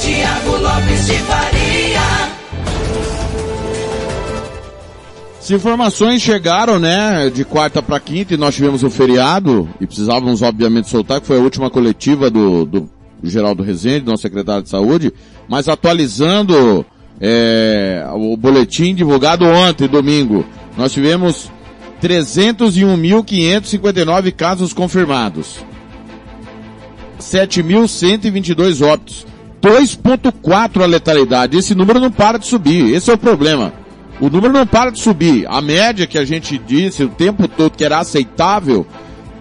Tiago 0.00 0.56
Lopes 0.56 1.06
de 1.06 1.18
Faria. 1.18 2.21
As 5.42 5.50
informações 5.50 6.22
chegaram, 6.22 6.78
né, 6.78 7.28
de 7.28 7.44
quarta 7.44 7.82
para 7.82 7.98
quinta 7.98 8.32
e 8.32 8.36
nós 8.36 8.54
tivemos 8.54 8.84
um 8.84 8.90
feriado 8.90 9.68
e 9.80 9.86
precisávamos 9.88 10.40
obviamente 10.40 10.88
soltar, 10.88 11.20
que 11.20 11.26
foi 11.26 11.36
a 11.36 11.42
última 11.42 11.68
coletiva 11.68 12.30
do, 12.30 12.64
do 12.64 12.88
Geraldo 13.24 13.60
Rezende, 13.60 14.06
nosso 14.06 14.22
secretário 14.22 14.62
de 14.62 14.68
saúde, 14.68 15.12
mas 15.48 15.66
atualizando 15.66 16.86
é, 17.20 18.06
o 18.14 18.36
boletim 18.36 18.94
divulgado 18.94 19.44
ontem, 19.44 19.88
domingo, 19.88 20.46
nós 20.78 20.92
tivemos 20.92 21.50
301.559 22.00 24.32
casos 24.32 24.72
confirmados. 24.72 25.58
7.122 27.18 28.80
óbitos. 28.86 29.26
2.4 29.60 30.82
a 30.82 30.86
letalidade. 30.86 31.58
Esse 31.58 31.74
número 31.74 31.98
não 31.98 32.12
para 32.12 32.38
de 32.38 32.46
subir. 32.46 32.94
Esse 32.94 33.10
é 33.10 33.14
o 33.14 33.18
problema. 33.18 33.81
O 34.22 34.30
número 34.30 34.52
não 34.52 34.64
para 34.64 34.92
de 34.92 35.00
subir. 35.00 35.48
A 35.48 35.60
média 35.60 36.06
que 36.06 36.16
a 36.16 36.24
gente 36.24 36.56
disse 36.56 37.02
o 37.02 37.08
tempo 37.08 37.48
todo 37.48 37.76
que 37.76 37.84
era 37.84 37.98
aceitável, 37.98 38.86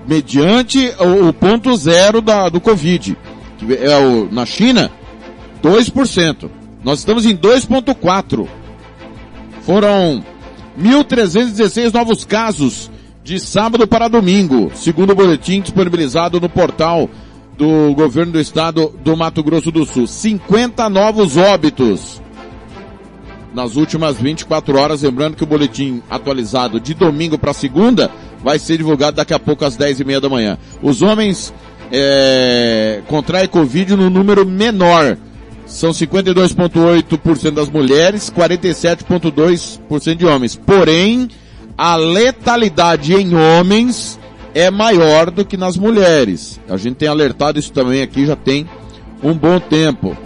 mediante 0.08 0.92
o, 1.00 1.28
o 1.28 1.34
ponto 1.34 1.76
zero 1.78 2.20
da, 2.20 2.50
do 2.50 2.60
Covid, 2.60 3.16
que 3.60 3.76
é 3.76 3.96
o, 4.00 4.28
na 4.32 4.44
China, 4.44 4.92
2%. 5.62 6.50
Nós 6.84 6.98
estamos 6.98 7.28
em 7.28 7.38
2.4. 7.38 8.48
Foram 9.62 10.24
1.316 10.82 11.94
novos 11.94 12.26
casos 12.26 12.90
de 13.24 13.40
sábado 13.40 13.86
para 13.86 14.08
domingo, 14.08 14.72
segundo 14.74 15.12
o 15.12 15.16
boletim 15.16 15.62
disponibilizado 15.62 16.42
no 16.42 16.50
portal 16.50 17.08
do 17.56 17.94
governo 17.94 18.32
do 18.32 18.40
estado 18.40 18.92
do 19.04 19.16
Mato 19.16 19.44
Grosso 19.44 19.72
do 19.72 19.86
Sul. 19.86 20.08
50 20.08 20.90
novos 20.90 21.38
óbitos 21.38 22.20
nas 23.54 23.76
últimas 23.76 24.18
24 24.18 24.78
horas. 24.78 25.02
Lembrando 25.02 25.36
que 25.36 25.44
o 25.44 25.48
boletim 25.48 26.02
atualizado 26.10 26.80
de 26.80 26.94
domingo 26.94 27.38
para 27.38 27.54
segunda 27.54 28.10
vai 28.44 28.58
ser 28.60 28.78
divulgado 28.78 29.18
daqui 29.18 29.34
a 29.34 29.40
pouco 29.40 29.66
às 29.66 29.76
10 29.76 30.00
e 30.00 30.04
meia 30.04 30.22
da 30.22 30.30
manhã. 30.30 30.58
Os 30.82 31.02
homens 31.02 31.54
é, 31.92 33.02
contraem 33.08 33.48
Covid 33.48 33.96
no 33.96 34.10
número 34.10 34.46
menor. 34.46 35.18
São 35.66 35.92
52,8% 35.92 37.52
das 37.52 37.70
mulheres, 37.70 38.30
47,2% 38.30 40.16
de 40.16 40.26
homens. 40.26 40.56
Porém, 40.56 41.30
a 41.78 41.96
letalidade 41.96 43.14
em 43.14 43.34
homens 43.34 44.20
é 44.54 44.70
maior 44.70 45.32
do 45.32 45.46
que 45.46 45.56
nas 45.56 45.78
mulheres. 45.78 46.60
A 46.68 46.76
gente 46.76 46.96
tem 46.96 47.08
alertado 47.08 47.58
isso 47.58 47.72
também 47.72 48.02
aqui 48.02 48.26
já 48.26 48.36
tem 48.36 48.68
um 49.24 49.34
bom 49.34 49.60
tempo. 49.60 50.18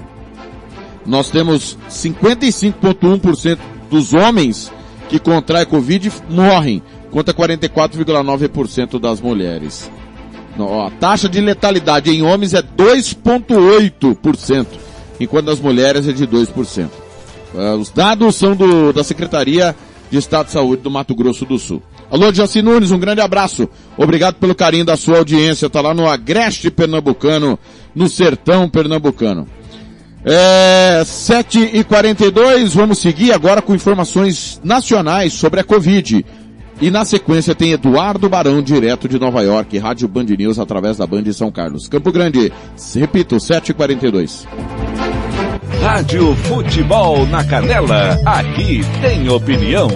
Nós 1.05 1.29
temos 1.29 1.77
55,1% 1.89 3.57
dos 3.89 4.13
homens 4.13 4.71
que 5.07 5.19
contraem 5.19 5.65
Covid 5.65 6.11
morrem, 6.29 6.81
contra 7.11 7.33
44,9% 7.33 8.99
das 8.99 9.21
mulheres. 9.21 9.89
A 10.57 10.89
taxa 10.89 11.29
de 11.29 11.39
letalidade 11.41 12.09
em 12.09 12.21
homens 12.21 12.53
é 12.53 12.61
2,8%, 12.61 14.65
enquanto 15.19 15.45
nas 15.45 15.59
mulheres 15.59 16.07
é 16.07 16.11
de 16.11 16.25
2%. 16.25 16.89
É, 17.57 17.73
os 17.73 17.89
dados 17.89 18.35
são 18.35 18.55
do, 18.55 18.91
da 18.91 19.03
Secretaria 19.03 19.75
de 20.09 20.17
Estado 20.17 20.47
de 20.47 20.53
Saúde 20.53 20.81
do 20.81 20.91
Mato 20.91 21.15
Grosso 21.15 21.45
do 21.45 21.57
Sul. 21.57 21.81
Alô, 22.09 22.31
Jaci 22.33 22.61
Nunes, 22.61 22.91
um 22.91 22.99
grande 22.99 23.21
abraço. 23.21 23.67
Obrigado 23.97 24.35
pelo 24.35 24.53
carinho 24.53 24.85
da 24.85 24.95
sua 24.95 25.17
audiência. 25.17 25.69
Tá 25.69 25.81
lá 25.81 25.93
no 25.93 26.07
Agreste 26.07 26.69
Pernambucano, 26.69 27.57
no 27.95 28.07
Sertão 28.07 28.69
Pernambucano. 28.69 29.47
É, 30.27 31.03
7 31.05 31.59
e 31.71 31.83
42 31.83 32.73
vamos 32.73 32.97
seguir 32.97 33.31
agora 33.31 33.61
com 33.61 33.75
informações 33.75 34.59
nacionais 34.63 35.33
sobre 35.33 35.59
a 35.59 35.63
Covid. 35.63 36.25
E 36.81 36.91
na 36.91 37.05
sequência 37.05 37.53
tem 37.53 37.71
Eduardo 37.71 38.27
Barão, 38.27 38.61
direto 38.61 39.07
de 39.07 39.19
Nova 39.19 39.43
York, 39.43 39.77
Rádio 39.77 40.07
Band 40.07 40.25
News 40.25 40.59
através 40.59 40.97
da 40.97 41.07
Band 41.07 41.23
de 41.23 41.33
São 41.33 41.51
Carlos. 41.51 41.87
Campo 41.87 42.11
Grande, 42.11 42.51
repito, 42.95 43.39
7 43.39 43.69
e 43.69 43.73
42 43.73 44.45
Rádio 45.81 46.35
Futebol 46.35 47.25
na 47.27 47.43
Canela, 47.43 48.19
aqui 48.25 48.81
tem 49.01 49.29
opinião. 49.29 49.87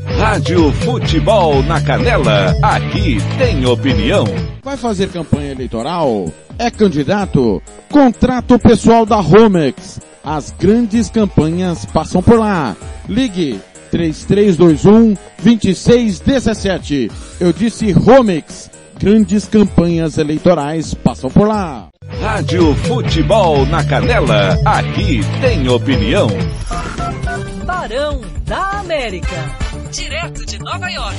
Rádio 0.00 0.72
Futebol 0.72 1.62
na 1.62 1.80
Canela, 1.80 2.56
aqui 2.62 3.18
tem 3.38 3.64
opinião. 3.66 4.24
Vai 4.62 4.76
fazer 4.76 5.10
campanha 5.10 5.52
eleitoral? 5.52 6.26
É 6.58 6.70
candidato? 6.70 7.62
Contrato 7.90 8.58
pessoal 8.58 9.04
da 9.04 9.16
Romex. 9.16 10.00
As 10.24 10.50
grandes 10.52 11.10
campanhas 11.10 11.84
passam 11.84 12.22
por 12.22 12.38
lá. 12.38 12.76
Ligue 13.08 13.60
3321 13.92 15.14
2617. 15.42 17.10
Eu 17.38 17.52
disse 17.52 17.92
Romex. 17.92 18.70
Grandes 18.98 19.46
campanhas 19.46 20.16
eleitorais 20.16 20.94
passam 20.94 21.28
por 21.28 21.46
lá. 21.46 21.88
Rádio 22.20 22.74
Futebol 22.76 23.66
na 23.66 23.84
Canela. 23.84 24.56
Aqui 24.64 25.20
tem 25.40 25.68
opinião. 25.68 26.28
Barão 27.66 28.22
da 28.46 28.80
América. 28.80 29.36
Direto 29.90 30.46
de 30.46 30.58
Nova 30.58 30.88
York. 30.88 31.18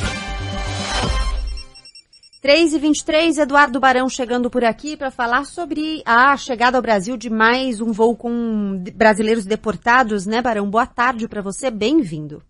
3 2.41 2.73
e 2.73 2.79
23, 2.79 3.37
Eduardo 3.37 3.79
Barão 3.79 4.09
chegando 4.09 4.49
por 4.49 4.65
aqui 4.65 4.97
para 4.97 5.11
falar 5.11 5.45
sobre 5.45 6.01
a 6.05 6.35
chegada 6.35 6.77
ao 6.77 6.81
Brasil 6.81 7.15
de 7.15 7.29
mais 7.29 7.79
um 7.79 7.91
voo 7.91 8.15
com 8.15 8.83
brasileiros 8.95 9.45
deportados, 9.45 10.25
né, 10.25 10.41
Barão? 10.41 10.69
Boa 10.69 10.85
tarde 10.85 11.27
para 11.27 11.41
você, 11.41 11.69
bem-vindo. 11.69 12.41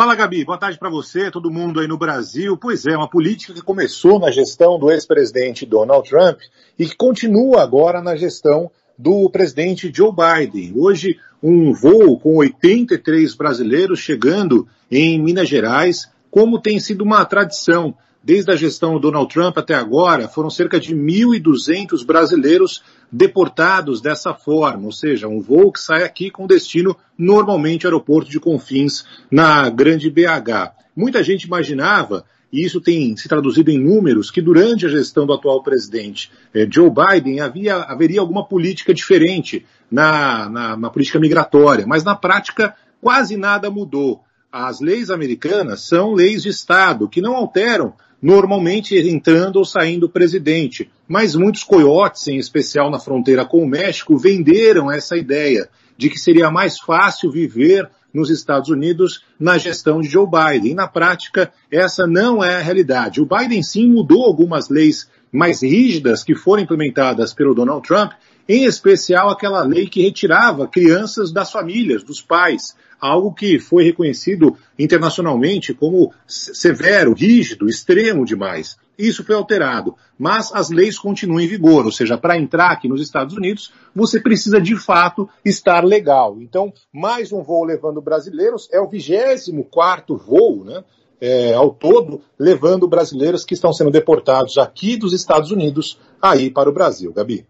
Fala, 0.00 0.14
Gabi. 0.14 0.44
Boa 0.44 0.56
tarde 0.56 0.78
para 0.78 0.88
você, 0.88 1.28
todo 1.28 1.50
mundo 1.50 1.80
aí 1.80 1.88
no 1.88 1.98
Brasil. 1.98 2.56
Pois 2.56 2.86
é, 2.86 2.96
uma 2.96 3.10
política 3.10 3.52
que 3.52 3.60
começou 3.60 4.20
na 4.20 4.30
gestão 4.30 4.78
do 4.78 4.92
ex-presidente 4.92 5.66
Donald 5.66 6.08
Trump 6.08 6.38
e 6.78 6.86
que 6.86 6.94
continua 6.94 7.64
agora 7.64 8.00
na 8.00 8.14
gestão 8.14 8.70
do 8.96 9.28
presidente 9.28 9.90
Joe 9.92 10.12
Biden. 10.12 10.72
Hoje, 10.76 11.18
um 11.42 11.72
voo 11.72 12.16
com 12.16 12.36
83 12.36 13.34
brasileiros 13.34 13.98
chegando 13.98 14.68
em 14.88 15.20
Minas 15.20 15.48
Gerais, 15.48 16.08
como 16.30 16.62
tem 16.62 16.78
sido 16.78 17.02
uma 17.02 17.24
tradição 17.24 17.92
Desde 18.28 18.52
a 18.52 18.56
gestão 18.56 18.92
do 18.92 18.98
Donald 18.98 19.32
Trump 19.32 19.56
até 19.56 19.72
agora, 19.72 20.28
foram 20.28 20.50
cerca 20.50 20.78
de 20.78 20.94
1.200 20.94 22.04
brasileiros 22.04 22.82
deportados 23.10 24.02
dessa 24.02 24.34
forma, 24.34 24.84
ou 24.84 24.92
seja, 24.92 25.26
um 25.26 25.40
voo 25.40 25.72
que 25.72 25.80
sai 25.80 26.02
aqui 26.02 26.30
com 26.30 26.46
destino 26.46 26.94
normalmente 27.16 27.86
ao 27.86 27.90
aeroporto 27.90 28.30
de 28.30 28.38
Confins, 28.38 29.02
na 29.30 29.70
Grande 29.70 30.10
BH. 30.10 30.74
Muita 30.94 31.22
gente 31.22 31.44
imaginava, 31.44 32.22
e 32.52 32.66
isso 32.66 32.82
tem 32.82 33.16
se 33.16 33.30
traduzido 33.30 33.70
em 33.70 33.78
números, 33.78 34.30
que 34.30 34.42
durante 34.42 34.84
a 34.84 34.90
gestão 34.90 35.24
do 35.24 35.32
atual 35.32 35.62
presidente 35.62 36.30
eh, 36.52 36.68
Joe 36.70 36.90
Biden 36.90 37.40
havia, 37.40 37.76
haveria 37.76 38.20
alguma 38.20 38.46
política 38.46 38.92
diferente 38.92 39.64
na, 39.90 40.50
na, 40.50 40.76
na 40.76 40.90
política 40.90 41.18
migratória, 41.18 41.86
mas 41.86 42.04
na 42.04 42.14
prática 42.14 42.74
quase 43.00 43.38
nada 43.38 43.70
mudou. 43.70 44.20
As 44.52 44.80
leis 44.80 45.08
americanas 45.08 45.80
são 45.80 46.12
leis 46.12 46.42
de 46.42 46.50
Estado, 46.50 47.08
que 47.08 47.22
não 47.22 47.34
alteram 47.34 47.94
normalmente 48.20 48.96
entrando 48.96 49.56
ou 49.56 49.64
saindo 49.64 50.06
o 50.06 50.08
presidente. 50.08 50.90
Mas 51.06 51.34
muitos 51.34 51.62
coiotes, 51.62 52.26
em 52.28 52.36
especial 52.36 52.90
na 52.90 52.98
fronteira 52.98 53.44
com 53.44 53.62
o 53.62 53.68
México, 53.68 54.16
venderam 54.16 54.90
essa 54.90 55.16
ideia 55.16 55.68
de 55.96 56.10
que 56.10 56.18
seria 56.18 56.50
mais 56.50 56.78
fácil 56.78 57.30
viver 57.30 57.88
nos 58.12 58.30
Estados 58.30 58.70
Unidos 58.70 59.22
na 59.38 59.58
gestão 59.58 60.00
de 60.00 60.08
Joe 60.08 60.26
Biden. 60.26 60.72
E 60.72 60.74
na 60.74 60.88
prática, 60.88 61.52
essa 61.70 62.06
não 62.06 62.42
é 62.42 62.56
a 62.56 62.60
realidade. 62.60 63.20
O 63.20 63.26
Biden 63.26 63.62
sim 63.62 63.86
mudou 63.86 64.24
algumas 64.24 64.68
leis 64.68 65.08
mais 65.30 65.62
rígidas 65.62 66.24
que 66.24 66.34
foram 66.34 66.62
implementadas 66.62 67.34
pelo 67.34 67.54
Donald 67.54 67.86
Trump, 67.86 68.12
em 68.48 68.64
especial 68.64 69.28
aquela 69.28 69.62
lei 69.62 69.86
que 69.86 70.02
retirava 70.02 70.66
crianças 70.66 71.30
das 71.30 71.52
famílias, 71.52 72.02
dos 72.02 72.22
pais 72.22 72.74
algo 73.00 73.32
que 73.32 73.58
foi 73.58 73.84
reconhecido 73.84 74.56
internacionalmente 74.78 75.72
como 75.74 76.12
severo, 76.26 77.14
rígido, 77.14 77.68
extremo 77.68 78.24
demais. 78.24 78.76
Isso 78.98 79.22
foi 79.22 79.36
alterado, 79.36 79.94
mas 80.18 80.52
as 80.52 80.70
leis 80.70 80.98
continuam 80.98 81.40
em 81.40 81.46
vigor, 81.46 81.86
ou 81.86 81.92
seja, 81.92 82.18
para 82.18 82.36
entrar 82.36 82.72
aqui 82.72 82.88
nos 82.88 83.00
Estados 83.00 83.36
Unidos, 83.36 83.72
você 83.94 84.20
precisa 84.20 84.60
de 84.60 84.76
fato 84.76 85.28
estar 85.44 85.84
legal. 85.84 86.36
Então, 86.40 86.72
mais 86.92 87.32
um 87.32 87.40
voo 87.40 87.64
levando 87.64 88.02
brasileiros, 88.02 88.68
é 88.72 88.80
o 88.80 88.88
24 88.88 90.16
voo, 90.16 90.64
né? 90.64 90.82
É, 91.20 91.52
ao 91.52 91.70
todo, 91.70 92.20
levando 92.38 92.86
brasileiros 92.86 93.44
que 93.44 93.54
estão 93.54 93.72
sendo 93.72 93.90
deportados 93.90 94.56
aqui 94.56 94.96
dos 94.96 95.12
Estados 95.12 95.50
Unidos 95.50 95.98
aí 96.22 96.48
para 96.48 96.70
o 96.70 96.72
Brasil. 96.72 97.12
Gabi. 97.12 97.44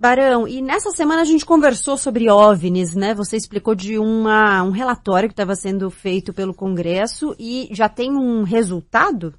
Barão, 0.00 0.48
e 0.48 0.62
nessa 0.62 0.90
semana 0.92 1.20
a 1.20 1.26
gente 1.26 1.44
conversou 1.44 1.94
sobre 1.94 2.30
OVNIs, 2.30 2.94
né? 2.94 3.12
Você 3.12 3.36
explicou 3.36 3.74
de 3.74 3.98
uma, 3.98 4.62
um 4.62 4.70
relatório 4.70 5.28
que 5.28 5.34
estava 5.34 5.54
sendo 5.54 5.90
feito 5.90 6.32
pelo 6.32 6.54
Congresso 6.54 7.36
e 7.38 7.68
já 7.70 7.86
tem 7.86 8.10
um 8.10 8.42
resultado? 8.42 9.34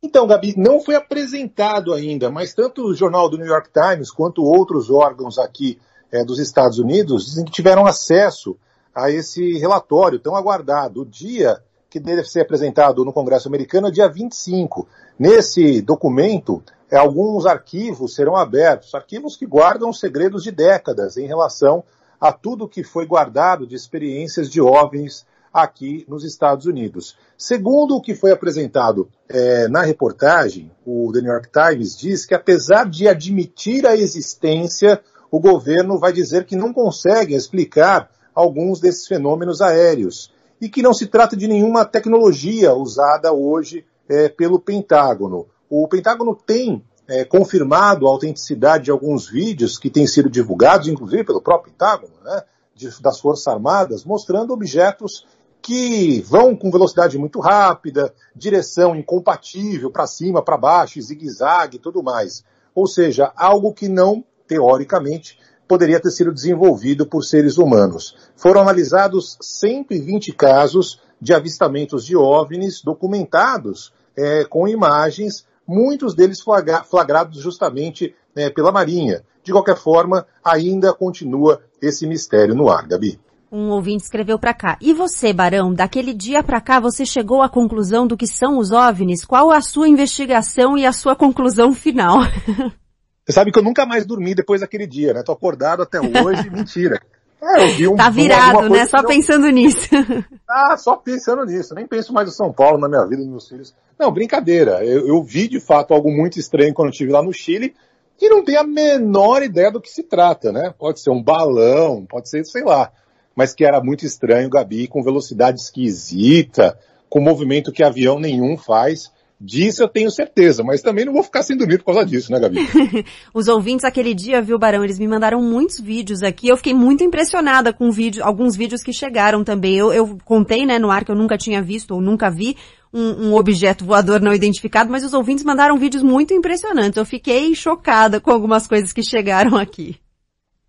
Então, 0.00 0.28
Gabi, 0.28 0.54
não 0.56 0.80
foi 0.80 0.94
apresentado 0.94 1.92
ainda, 1.92 2.30
mas 2.30 2.54
tanto 2.54 2.84
o 2.84 2.94
jornal 2.94 3.28
do 3.28 3.36
New 3.36 3.48
York 3.48 3.70
Times 3.72 4.12
quanto 4.12 4.44
outros 4.44 4.90
órgãos 4.90 5.36
aqui 5.40 5.76
é, 6.12 6.24
dos 6.24 6.38
Estados 6.38 6.78
Unidos 6.78 7.26
dizem 7.26 7.44
que 7.44 7.50
tiveram 7.50 7.84
acesso 7.84 8.56
a 8.94 9.10
esse 9.10 9.58
relatório 9.58 10.20
tão 10.20 10.36
aguardado. 10.36 11.00
O 11.00 11.04
dia 11.04 11.60
que 11.92 12.00
deve 12.00 12.24
ser 12.24 12.40
apresentado 12.40 13.04
no 13.04 13.12
Congresso 13.12 13.48
americano 13.48 13.88
é 13.88 13.90
dia 13.90 14.08
25. 14.08 14.88
Nesse 15.18 15.82
documento, 15.82 16.62
é, 16.90 16.96
alguns 16.96 17.44
arquivos 17.44 18.14
serão 18.14 18.34
abertos, 18.34 18.94
arquivos 18.94 19.36
que 19.36 19.44
guardam 19.44 19.92
segredos 19.92 20.42
de 20.42 20.50
décadas 20.50 21.18
em 21.18 21.26
relação 21.26 21.84
a 22.18 22.32
tudo 22.32 22.66
que 22.66 22.82
foi 22.82 23.04
guardado 23.04 23.66
de 23.66 23.74
experiências 23.74 24.50
de 24.50 24.58
OVNIs 24.58 25.26
aqui 25.52 26.06
nos 26.08 26.24
Estados 26.24 26.64
Unidos. 26.64 27.14
Segundo 27.36 27.96
o 27.96 28.00
que 28.00 28.14
foi 28.14 28.30
apresentado 28.30 29.06
é, 29.28 29.68
na 29.68 29.82
reportagem, 29.82 30.70
o 30.86 31.12
The 31.12 31.20
New 31.20 31.30
York 31.30 31.50
Times 31.52 31.94
diz 31.94 32.24
que 32.24 32.34
apesar 32.34 32.88
de 32.88 33.06
admitir 33.06 33.86
a 33.86 33.94
existência, 33.94 34.98
o 35.30 35.38
governo 35.38 35.98
vai 35.98 36.14
dizer 36.14 36.46
que 36.46 36.56
não 36.56 36.72
consegue 36.72 37.34
explicar 37.34 38.08
alguns 38.34 38.80
desses 38.80 39.06
fenômenos 39.06 39.60
aéreos 39.60 40.31
e 40.62 40.68
que 40.68 40.80
não 40.80 40.94
se 40.94 41.08
trata 41.08 41.36
de 41.36 41.48
nenhuma 41.48 41.84
tecnologia 41.84 42.72
usada 42.72 43.32
hoje 43.32 43.84
é, 44.08 44.28
pelo 44.28 44.60
Pentágono. 44.60 45.48
O 45.68 45.88
Pentágono 45.88 46.36
tem 46.36 46.84
é, 47.08 47.24
confirmado 47.24 48.06
a 48.06 48.10
autenticidade 48.10 48.84
de 48.84 48.90
alguns 48.92 49.28
vídeos 49.28 49.76
que 49.76 49.90
têm 49.90 50.06
sido 50.06 50.30
divulgados, 50.30 50.86
inclusive 50.86 51.24
pelo 51.24 51.42
próprio 51.42 51.72
Pentágono, 51.72 52.12
né, 52.22 52.44
de, 52.76 53.02
das 53.02 53.18
Forças 53.18 53.48
Armadas, 53.48 54.04
mostrando 54.04 54.52
objetos 54.52 55.26
que 55.60 56.20
vão 56.20 56.54
com 56.54 56.70
velocidade 56.70 57.18
muito 57.18 57.40
rápida, 57.40 58.14
direção 58.34 58.94
incompatível, 58.94 59.90
para 59.90 60.06
cima, 60.06 60.44
para 60.44 60.56
baixo, 60.56 61.02
zigue-zague 61.02 61.76
e 61.76 61.80
tudo 61.80 62.04
mais. 62.04 62.44
Ou 62.72 62.86
seja, 62.86 63.32
algo 63.34 63.74
que 63.74 63.88
não, 63.88 64.24
teoricamente, 64.46 65.40
poderia 65.72 65.98
ter 65.98 66.10
sido 66.10 66.30
desenvolvido 66.30 67.06
por 67.06 67.24
seres 67.24 67.56
humanos. 67.56 68.14
Foram 68.36 68.60
analisados 68.60 69.38
120 69.40 70.30
casos 70.32 71.00
de 71.18 71.32
avistamentos 71.32 72.04
de 72.04 72.14
OVNIs 72.14 72.82
documentados 72.84 73.90
é, 74.14 74.44
com 74.44 74.68
imagens, 74.68 75.46
muitos 75.66 76.14
deles 76.14 76.42
flagra 76.42 76.84
flagrados 76.84 77.40
justamente 77.40 78.14
é, 78.36 78.50
pela 78.50 78.70
Marinha. 78.70 79.24
De 79.42 79.50
qualquer 79.50 79.78
forma, 79.78 80.26
ainda 80.44 80.92
continua 80.92 81.62
esse 81.80 82.06
mistério 82.06 82.54
no 82.54 82.68
ar, 82.68 82.86
Gabi. 82.86 83.18
Um 83.50 83.70
ouvinte 83.70 84.04
escreveu 84.04 84.38
para 84.38 84.52
cá. 84.52 84.76
E 84.78 84.92
você, 84.92 85.32
Barão, 85.32 85.72
daquele 85.72 86.12
dia 86.12 86.42
para 86.42 86.60
cá 86.60 86.80
você 86.80 87.06
chegou 87.06 87.40
à 87.40 87.48
conclusão 87.48 88.06
do 88.06 88.14
que 88.14 88.26
são 88.26 88.58
os 88.58 88.72
OVNIs? 88.72 89.24
Qual 89.24 89.50
a 89.50 89.62
sua 89.62 89.88
investigação 89.88 90.76
e 90.76 90.84
a 90.84 90.92
sua 90.92 91.16
conclusão 91.16 91.72
final? 91.72 92.18
Você 93.24 93.32
sabe 93.32 93.52
que 93.52 93.58
eu 93.58 93.62
nunca 93.62 93.86
mais 93.86 94.04
dormi 94.04 94.34
depois 94.34 94.60
daquele 94.60 94.86
dia, 94.86 95.14
né? 95.14 95.22
Tô 95.22 95.32
acordado 95.32 95.82
até 95.82 96.00
hoje, 96.00 96.48
mentira. 96.50 97.00
É, 97.42 97.64
eu 97.64 97.68
vi 97.68 97.88
um, 97.88 97.96
tá 97.96 98.08
virado, 98.08 98.68
né? 98.68 98.86
Só 98.86 99.02
pensando 99.02 99.48
nisso. 99.50 99.88
Ah, 100.54 100.76
só 100.76 100.96
pensando 100.96 101.46
nisso. 101.46 101.74
Nem 101.74 101.86
penso 101.86 102.12
mais 102.12 102.28
em 102.28 102.32
São 102.32 102.52
Paulo 102.52 102.76
na 102.76 102.86
minha 102.86 103.06
vida, 103.06 103.22
nos 103.22 103.30
meus 103.30 103.48
filhos. 103.48 103.74
Não, 103.98 104.12
brincadeira. 104.12 104.84
Eu, 104.84 105.08
eu 105.08 105.22
vi 105.22 105.48
de 105.48 105.58
fato 105.58 105.94
algo 105.94 106.10
muito 106.10 106.38
estranho 106.38 106.74
quando 106.74 106.90
estive 106.90 107.10
lá 107.10 107.22
no 107.22 107.32
Chile 107.32 107.74
e 108.20 108.28
não 108.28 108.44
tenho 108.44 108.60
a 108.60 108.64
menor 108.64 109.42
ideia 109.42 109.70
do 109.70 109.80
que 109.80 109.88
se 109.88 110.02
trata, 110.02 110.52
né? 110.52 110.74
Pode 110.78 111.00
ser 111.00 111.08
um 111.08 111.22
balão, 111.22 112.04
pode 112.04 112.28
ser, 112.28 112.44
sei 112.44 112.62
lá. 112.64 112.92
Mas 113.34 113.54
que 113.54 113.64
era 113.64 113.82
muito 113.82 114.04
estranho, 114.04 114.50
Gabi, 114.50 114.86
com 114.86 115.02
velocidade 115.02 115.58
esquisita, 115.58 116.78
com 117.08 117.18
movimento 117.18 117.72
que 117.72 117.82
avião 117.82 118.18
nenhum 118.18 118.58
faz. 118.58 119.10
Disso 119.44 119.82
eu 119.82 119.88
tenho 119.88 120.08
certeza, 120.08 120.62
mas 120.62 120.82
também 120.82 121.04
não 121.04 121.12
vou 121.12 121.24
ficar 121.24 121.42
sem 121.42 121.56
dormir 121.56 121.78
por 121.78 121.86
causa 121.86 122.06
disso, 122.06 122.30
né, 122.30 122.38
Gabi? 122.38 122.60
Os 123.34 123.48
ouvintes 123.48 123.84
aquele 123.84 124.14
dia, 124.14 124.40
viu, 124.40 124.56
Barão, 124.56 124.84
eles 124.84 125.00
me 125.00 125.08
mandaram 125.08 125.42
muitos 125.42 125.80
vídeos 125.80 126.22
aqui. 126.22 126.46
Eu 126.46 126.56
fiquei 126.56 126.72
muito 126.72 127.02
impressionada 127.02 127.72
com 127.72 127.90
vídeo, 127.90 128.24
alguns 128.24 128.54
vídeos 128.54 128.84
que 128.84 128.92
chegaram 128.92 129.42
também. 129.42 129.76
Eu, 129.76 129.92
eu 129.92 130.16
contei, 130.24 130.64
né, 130.64 130.78
no 130.78 130.92
ar 130.92 131.04
que 131.04 131.10
eu 131.10 131.16
nunca 131.16 131.36
tinha 131.36 131.60
visto 131.60 131.92
ou 131.92 132.00
nunca 132.00 132.30
vi 132.30 132.56
um, 132.92 133.30
um, 133.30 133.34
objeto 133.34 133.84
voador 133.84 134.20
não 134.20 134.32
identificado, 134.32 134.92
mas 134.92 135.02
os 135.02 135.12
ouvintes 135.12 135.44
mandaram 135.44 135.76
vídeos 135.76 136.04
muito 136.04 136.32
impressionantes. 136.32 136.96
Eu 136.96 137.04
fiquei 137.04 137.52
chocada 137.52 138.20
com 138.20 138.30
algumas 138.30 138.68
coisas 138.68 138.92
que 138.92 139.02
chegaram 139.02 139.56
aqui. 139.56 139.96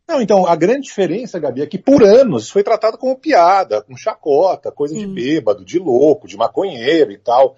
Não, 0.08 0.20
então, 0.20 0.48
a 0.48 0.56
grande 0.56 0.88
diferença, 0.88 1.40
Gabi, 1.40 1.62
é 1.62 1.68
que 1.68 1.78
por 1.78 2.04
anos 2.04 2.50
foi 2.50 2.64
tratado 2.64 2.98
como 2.98 3.16
piada, 3.20 3.84
com 3.84 3.96
chacota, 3.96 4.72
coisa 4.72 4.96
Sim. 4.96 5.02
de 5.02 5.08
bêbado, 5.14 5.64
de 5.64 5.78
louco, 5.78 6.28
de 6.28 6.36
maconheiro 6.36 7.12
e 7.12 7.20
tal. 7.20 7.56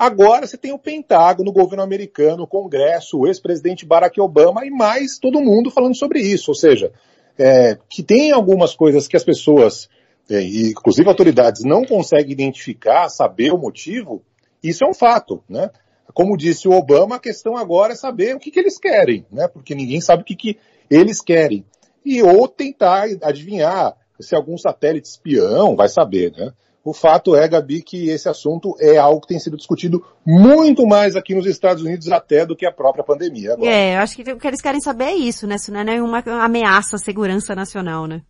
Agora 0.00 0.46
você 0.46 0.56
tem 0.56 0.72
o 0.72 0.78
Pentágono, 0.78 1.50
o 1.50 1.52
governo 1.52 1.82
americano, 1.82 2.44
o 2.44 2.46
Congresso, 2.46 3.18
o 3.18 3.26
ex-presidente 3.26 3.84
Barack 3.84 4.18
Obama 4.18 4.64
e 4.64 4.70
mais 4.70 5.18
todo 5.18 5.42
mundo 5.42 5.70
falando 5.70 5.94
sobre 5.94 6.20
isso. 6.20 6.52
Ou 6.52 6.54
seja, 6.54 6.90
é, 7.38 7.76
que 7.86 8.02
tem 8.02 8.32
algumas 8.32 8.74
coisas 8.74 9.06
que 9.06 9.14
as 9.14 9.22
pessoas, 9.22 9.90
é, 10.30 10.40
inclusive 10.40 11.06
autoridades, 11.06 11.64
não 11.66 11.84
conseguem 11.84 12.32
identificar, 12.32 13.10
saber 13.10 13.52
o 13.52 13.58
motivo, 13.58 14.22
isso 14.64 14.86
é 14.86 14.88
um 14.88 14.94
fato, 14.94 15.44
né? 15.46 15.68
Como 16.14 16.34
disse 16.34 16.66
o 16.66 16.72
Obama, 16.72 17.16
a 17.16 17.20
questão 17.20 17.54
agora 17.54 17.92
é 17.92 17.96
saber 17.96 18.34
o 18.34 18.38
que, 18.38 18.50
que 18.50 18.58
eles 18.58 18.78
querem, 18.78 19.26
né? 19.30 19.48
Porque 19.48 19.74
ninguém 19.74 20.00
sabe 20.00 20.22
o 20.22 20.24
que, 20.24 20.34
que 20.34 20.58
eles 20.90 21.20
querem. 21.20 21.62
E 22.02 22.22
ou 22.22 22.48
tentar 22.48 23.04
adivinhar 23.22 23.94
se 24.18 24.34
algum 24.34 24.56
satélite 24.56 25.08
espião 25.08 25.76
vai 25.76 25.90
saber, 25.90 26.32
né? 26.32 26.54
O 26.82 26.94
fato 26.94 27.36
é, 27.36 27.46
Gabi, 27.46 27.82
que 27.82 28.08
esse 28.08 28.28
assunto 28.28 28.74
é 28.80 28.96
algo 28.96 29.20
que 29.20 29.28
tem 29.28 29.38
sido 29.38 29.56
discutido 29.56 30.02
muito 30.24 30.86
mais 30.86 31.14
aqui 31.14 31.34
nos 31.34 31.44
Estados 31.44 31.82
Unidos 31.82 32.10
até 32.10 32.46
do 32.46 32.56
que 32.56 32.64
a 32.64 32.72
própria 32.72 33.04
pandemia. 33.04 33.52
Agora. 33.52 33.70
É, 33.70 33.96
eu 33.96 34.00
acho 34.00 34.16
que 34.16 34.32
o 34.32 34.38
que 34.38 34.46
eles 34.46 34.62
querem 34.62 34.80
saber 34.80 35.04
é 35.04 35.14
isso, 35.14 35.46
né? 35.46 35.56
Isso 35.56 35.70
não 35.70 35.80
é 35.80 35.84
nenhuma 35.84 36.22
ameaça 36.42 36.96
à 36.96 36.98
segurança 36.98 37.54
nacional, 37.54 38.06
né? 38.06 38.22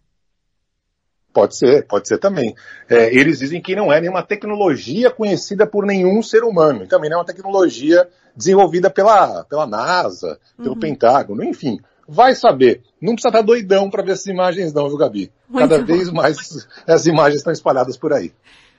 Pode 1.32 1.56
ser, 1.56 1.86
pode 1.86 2.08
ser 2.08 2.18
também. 2.18 2.54
É, 2.88 3.14
eles 3.14 3.38
dizem 3.38 3.62
que 3.62 3.76
não 3.76 3.92
é 3.92 4.00
nenhuma 4.00 4.22
tecnologia 4.22 5.12
conhecida 5.12 5.64
por 5.64 5.86
nenhum 5.86 6.20
ser 6.20 6.42
humano, 6.42 6.82
e 6.82 6.88
também 6.88 7.08
não 7.08 7.18
é 7.18 7.20
uma 7.20 7.26
tecnologia 7.26 8.08
desenvolvida 8.34 8.90
pela, 8.90 9.44
pela 9.44 9.66
NASA, 9.66 10.40
pelo 10.56 10.74
uhum. 10.74 10.80
Pentágono, 10.80 11.44
enfim. 11.44 11.78
Vai 12.12 12.34
saber. 12.34 12.82
Não 13.00 13.12
precisa 13.12 13.28
estar 13.28 13.42
doidão 13.42 13.88
para 13.88 14.02
ver 14.02 14.12
essas 14.12 14.26
imagens 14.26 14.72
não, 14.72 14.88
viu, 14.88 14.96
Gabi? 14.96 15.30
Muito 15.48 15.68
Cada 15.68 15.78
bom. 15.78 15.84
vez 15.86 16.10
mais 16.10 16.66
as 16.84 17.06
imagens 17.06 17.36
estão 17.36 17.52
espalhadas 17.52 17.96
por 17.96 18.12
aí. 18.12 18.32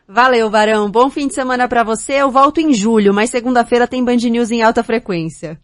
Valeu, 0.06 0.50
Varão. 0.50 0.92
Bom 0.92 1.10
fim 1.10 1.30
de 1.30 1.34
semana 1.34 1.66
para 1.70 1.82
você. 1.82 2.16
Eu 2.16 2.30
volto 2.30 2.60
em 2.60 2.74
julho, 2.74 3.14
mas 3.14 3.30
segunda-feira 3.30 3.88
tem 3.88 4.04
Band 4.04 4.18
News 4.18 4.52
em 4.52 4.62
alta 4.62 4.84
frequência. 4.84 5.58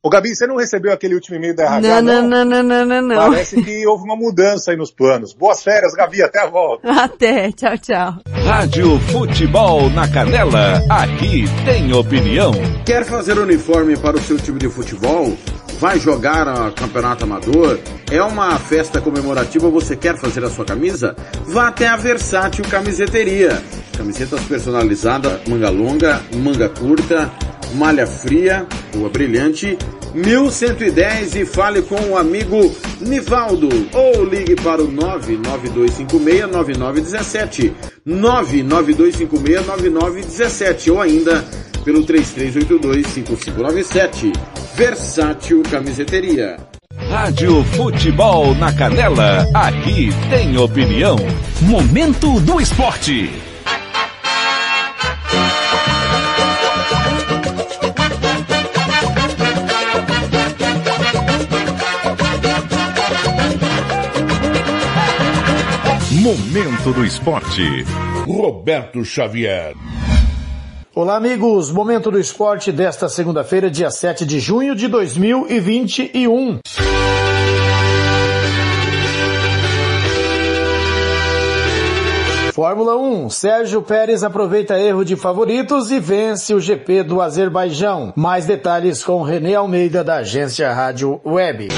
Ô 0.00 0.08
Gabi, 0.08 0.32
você 0.32 0.46
não 0.46 0.54
recebeu 0.54 0.92
aquele 0.92 1.16
último 1.16 1.36
e-mail 1.36 1.56
da 1.56 1.64
RH? 1.64 2.02
Não, 2.02 2.22
não, 2.22 2.44
não, 2.44 2.62
não, 2.62 2.86
não, 2.86 3.02
não. 3.02 3.16
Parece 3.16 3.60
que 3.60 3.84
houve 3.84 4.04
uma 4.04 4.14
mudança 4.14 4.70
aí 4.70 4.76
nos 4.76 4.92
planos. 4.92 5.34
Boas 5.34 5.60
férias, 5.60 5.92
Gabi, 5.92 6.22
até 6.22 6.38
a 6.38 6.46
volta. 6.46 6.88
Até, 7.02 7.50
tchau, 7.50 7.76
tchau. 7.78 8.14
Rádio 8.44 9.00
Futebol 9.10 9.90
na 9.90 10.06
Canela, 10.06 10.80
aqui 10.88 11.46
tem 11.64 11.92
opinião. 11.92 12.52
Quer 12.86 13.04
fazer 13.04 13.38
uniforme 13.38 13.96
para 13.96 14.16
o 14.16 14.20
seu 14.20 14.38
time 14.38 14.60
de 14.60 14.68
futebol? 14.68 15.36
vai 15.78 15.98
jogar 16.00 16.48
a 16.48 16.72
campeonato 16.72 17.22
amador, 17.22 17.78
é 18.10 18.20
uma 18.20 18.58
festa 18.58 19.00
comemorativa, 19.00 19.70
você 19.70 19.94
quer 19.94 20.16
fazer 20.16 20.42
a 20.44 20.50
sua 20.50 20.64
camisa? 20.64 21.14
Vá 21.46 21.68
até 21.68 21.86
a 21.86 21.96
Versátil 21.96 22.64
Camiseteria. 22.68 23.62
Camisetas 23.96 24.40
personalizadas, 24.42 25.40
manga 25.46 25.70
longa, 25.70 26.20
manga 26.34 26.68
curta, 26.68 27.30
malha 27.74 28.06
fria, 28.06 28.66
rua 28.94 29.08
brilhante, 29.08 29.78
1110 30.14 31.34
e 31.36 31.44
fale 31.44 31.82
com 31.82 32.00
o 32.10 32.16
amigo 32.16 32.74
Nivaldo 33.00 33.68
ou 33.92 34.24
ligue 34.24 34.56
para 34.56 34.82
o 34.82 34.88
992569917 34.88 37.72
992569917 38.06 40.92
ou 40.92 41.00
ainda 41.00 41.44
pelo 41.84 42.04
33825597 42.04 44.32
Versátil 44.74 45.62
Camiseteria. 45.70 46.56
Rádio 47.08 47.62
Futebol 47.64 48.54
na 48.54 48.72
Canela, 48.72 49.46
aqui 49.54 50.10
tem 50.28 50.58
opinião. 50.58 51.16
Momento 51.62 52.38
do 52.40 52.60
Esporte. 52.60 53.47
Momento 66.28 66.92
do 66.92 67.06
Esporte. 67.06 67.62
Roberto 68.26 69.02
Xavier. 69.02 69.74
Olá, 70.94 71.16
amigos. 71.16 71.72
Momento 71.72 72.10
do 72.10 72.20
esporte 72.20 72.70
desta 72.70 73.08
segunda-feira, 73.08 73.70
dia 73.70 73.90
7 73.90 74.26
de 74.26 74.38
junho 74.38 74.74
de 74.74 74.88
2021. 74.88 76.58
Fórmula 82.52 82.98
1. 82.98 83.30
Sérgio 83.30 83.80
Pérez 83.80 84.22
aproveita 84.22 84.78
erro 84.78 85.06
de 85.06 85.16
favoritos 85.16 85.90
e 85.90 85.98
vence 85.98 86.52
o 86.52 86.60
GP 86.60 87.04
do 87.04 87.22
Azerbaijão. 87.22 88.12
Mais 88.14 88.44
detalhes 88.44 89.02
com 89.02 89.22
René 89.22 89.54
Almeida 89.54 90.04
da 90.04 90.16
agência 90.16 90.70
Rádio 90.74 91.22
Web. 91.24 91.68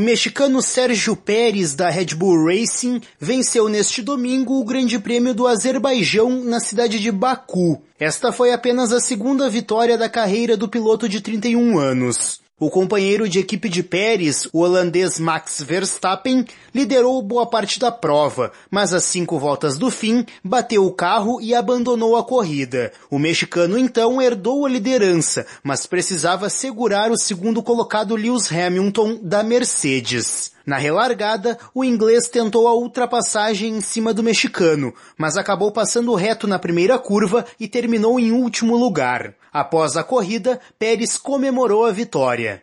Mexicano 0.00 0.60
Sérgio 0.60 1.14
Pérez 1.14 1.74
da 1.74 1.90
Red 1.90 2.14
Bull 2.16 2.46
Racing 2.46 3.00
venceu 3.20 3.68
neste 3.68 4.02
domingo 4.02 4.58
o 4.58 4.64
Grande 4.64 4.98
Prêmio 4.98 5.34
do 5.34 5.46
Azerbaijão 5.46 6.42
na 6.44 6.58
cidade 6.58 6.98
de 6.98 7.12
Baku. 7.12 7.80
Esta 7.98 8.32
foi 8.32 8.52
apenas 8.52 8.92
a 8.92 9.00
segunda 9.00 9.48
vitória 9.48 9.96
da 9.96 10.08
carreira 10.08 10.56
do 10.56 10.68
piloto 10.68 11.08
de 11.08 11.20
31 11.20 11.78
anos. 11.78 12.40
O 12.60 12.68
companheiro 12.68 13.26
de 13.26 13.38
equipe 13.38 13.70
de 13.70 13.82
Pérez, 13.82 14.46
o 14.52 14.58
holandês 14.58 15.18
Max 15.18 15.62
Verstappen, 15.62 16.44
liderou 16.74 17.22
boa 17.22 17.46
parte 17.46 17.80
da 17.80 17.90
prova, 17.90 18.52
mas 18.70 18.92
às 18.92 19.04
cinco 19.04 19.38
voltas 19.38 19.78
do 19.78 19.90
fim, 19.90 20.26
bateu 20.44 20.84
o 20.84 20.92
carro 20.92 21.40
e 21.40 21.54
abandonou 21.54 22.16
a 22.16 22.22
corrida. 22.22 22.92
O 23.10 23.18
mexicano 23.18 23.78
então 23.78 24.20
herdou 24.20 24.66
a 24.66 24.68
liderança, 24.68 25.46
mas 25.62 25.86
precisava 25.86 26.50
segurar 26.50 27.10
o 27.10 27.16
segundo 27.16 27.62
colocado 27.62 28.14
Lewis 28.14 28.52
Hamilton 28.52 29.20
da 29.22 29.42
Mercedes. 29.42 30.52
Na 30.66 30.76
relargada, 30.76 31.58
o 31.74 31.82
inglês 31.82 32.28
tentou 32.28 32.68
a 32.68 32.74
ultrapassagem 32.74 33.74
em 33.74 33.80
cima 33.80 34.12
do 34.12 34.22
mexicano, 34.22 34.92
mas 35.16 35.38
acabou 35.38 35.72
passando 35.72 36.14
reto 36.14 36.46
na 36.46 36.58
primeira 36.58 36.98
curva 36.98 37.46
e 37.58 37.66
terminou 37.66 38.20
em 38.20 38.32
último 38.32 38.76
lugar. 38.76 39.34
Após 39.52 39.96
a 39.96 40.04
corrida, 40.04 40.60
Pérez 40.78 41.18
comemorou 41.18 41.84
a 41.84 41.92
vitória. 41.92 42.62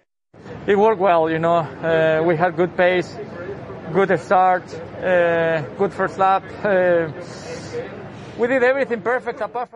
It 0.67 0.75
worked 0.75 1.01
well, 1.01 1.29
you 1.29 1.39
know. 1.39 1.59
Uh, 1.59 2.25
we 2.25 2.35
had 2.35 2.55
good 2.55 2.73
pace, 2.75 3.17
good 3.93 4.11
start, 4.17 4.63
uh, 4.73 5.63
good 5.77 5.93
first 5.93 6.17
lap. 6.17 6.43
Uh, 6.63 7.11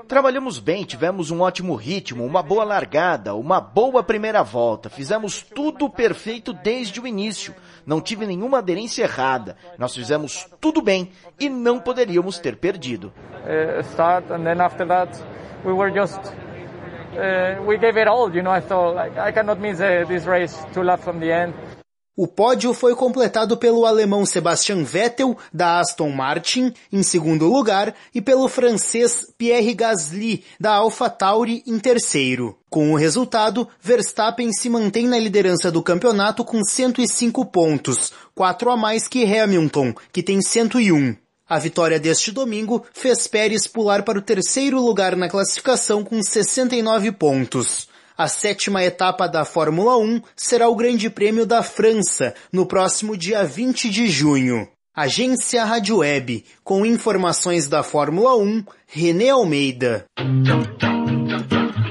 Trabalhamos 0.07 0.59
bem, 0.59 0.83
tivemos 0.83 1.31
um 1.31 1.41
ótimo 1.41 1.73
ritmo, 1.73 2.23
uma 2.23 2.43
boa 2.43 2.63
largada, 2.63 3.33
uma 3.33 3.59
boa 3.59 4.03
primeira 4.03 4.43
volta. 4.43 4.87
Fizemos 4.87 5.41
tudo 5.41 5.89
perfeito 5.89 6.53
desde 6.53 7.01
o 7.01 7.07
início. 7.07 7.55
Não 7.87 7.99
tive 7.99 8.27
nenhuma 8.27 8.59
aderência 8.59 9.01
errada. 9.01 9.57
Nós 9.79 9.95
fizemos 9.95 10.47
tudo 10.59 10.79
bem 10.79 11.11
e 11.39 11.49
não 11.49 11.79
poderíamos 11.79 12.37
ter 12.37 12.55
perdido. 12.55 13.11
Uh, 13.43 13.81
start 13.81 14.29
and 14.31 14.43
then 14.43 14.61
after 14.61 14.87
that 14.87 15.09
we 15.65 15.73
were 15.73 15.91
just 15.91 16.19
we 17.65 17.77
gave 17.77 17.97
it 17.97 18.07
all, 18.07 18.33
you 18.33 18.41
know. 18.41 18.51
Like, 18.51 19.17
I 19.17 19.31
cannot 19.31 19.59
miss 19.59 19.79
uh, 19.79 20.05
this 20.07 20.25
race 20.25 20.55
laps 20.75 21.03
from 21.03 21.19
the 21.19 21.31
end. 21.31 21.53
O 22.15 22.27
pódio 22.27 22.73
foi 22.73 22.93
completado 22.93 23.55
pelo 23.55 23.85
alemão 23.85 24.25
Sebastian 24.25 24.83
Vettel, 24.83 25.37
da 25.51 25.79
Aston 25.79 26.09
Martin, 26.09 26.73
em 26.91 27.01
segundo 27.01 27.47
lugar, 27.47 27.95
e 28.13 28.21
pelo 28.21 28.49
francês 28.49 29.33
Pierre 29.37 29.73
Gasly, 29.73 30.43
da 30.59 30.73
AlphaTauri, 30.73 31.63
em 31.65 31.79
terceiro. 31.79 32.57
Com 32.69 32.91
o 32.91 32.95
resultado, 32.97 33.67
Verstappen 33.79 34.51
se 34.51 34.69
mantém 34.69 35.07
na 35.07 35.17
liderança 35.17 35.71
do 35.71 35.81
campeonato 35.81 36.43
com 36.43 36.61
105 36.63 37.45
pontos, 37.45 38.11
quatro 38.35 38.69
a 38.69 38.75
mais 38.75 39.07
que 39.07 39.23
Hamilton, 39.23 39.93
que 40.11 40.21
tem 40.21 40.41
101. 40.41 41.15
A 41.51 41.59
vitória 41.59 41.99
deste 41.99 42.31
domingo 42.31 42.81
fez 42.93 43.27
Pérez 43.27 43.67
pular 43.67 44.03
para 44.03 44.17
o 44.17 44.21
terceiro 44.21 44.79
lugar 44.79 45.17
na 45.17 45.27
classificação 45.27 46.01
com 46.01 46.23
69 46.23 47.11
pontos. 47.11 47.89
A 48.17 48.29
sétima 48.29 48.81
etapa 48.85 49.27
da 49.27 49.43
Fórmula 49.43 49.97
1 49.97 50.21
será 50.33 50.69
o 50.69 50.75
Grande 50.77 51.09
Prêmio 51.09 51.45
da 51.45 51.61
França, 51.61 52.33
no 52.53 52.65
próximo 52.65 53.17
dia 53.17 53.43
20 53.43 53.89
de 53.89 54.07
junho. 54.07 54.65
Agência 54.95 55.65
Rádio 55.65 55.97
Web, 55.97 56.45
com 56.63 56.85
informações 56.85 57.67
da 57.67 57.83
Fórmula 57.83 58.37
1, 58.37 58.63
René 58.87 59.31
Almeida. 59.31 60.05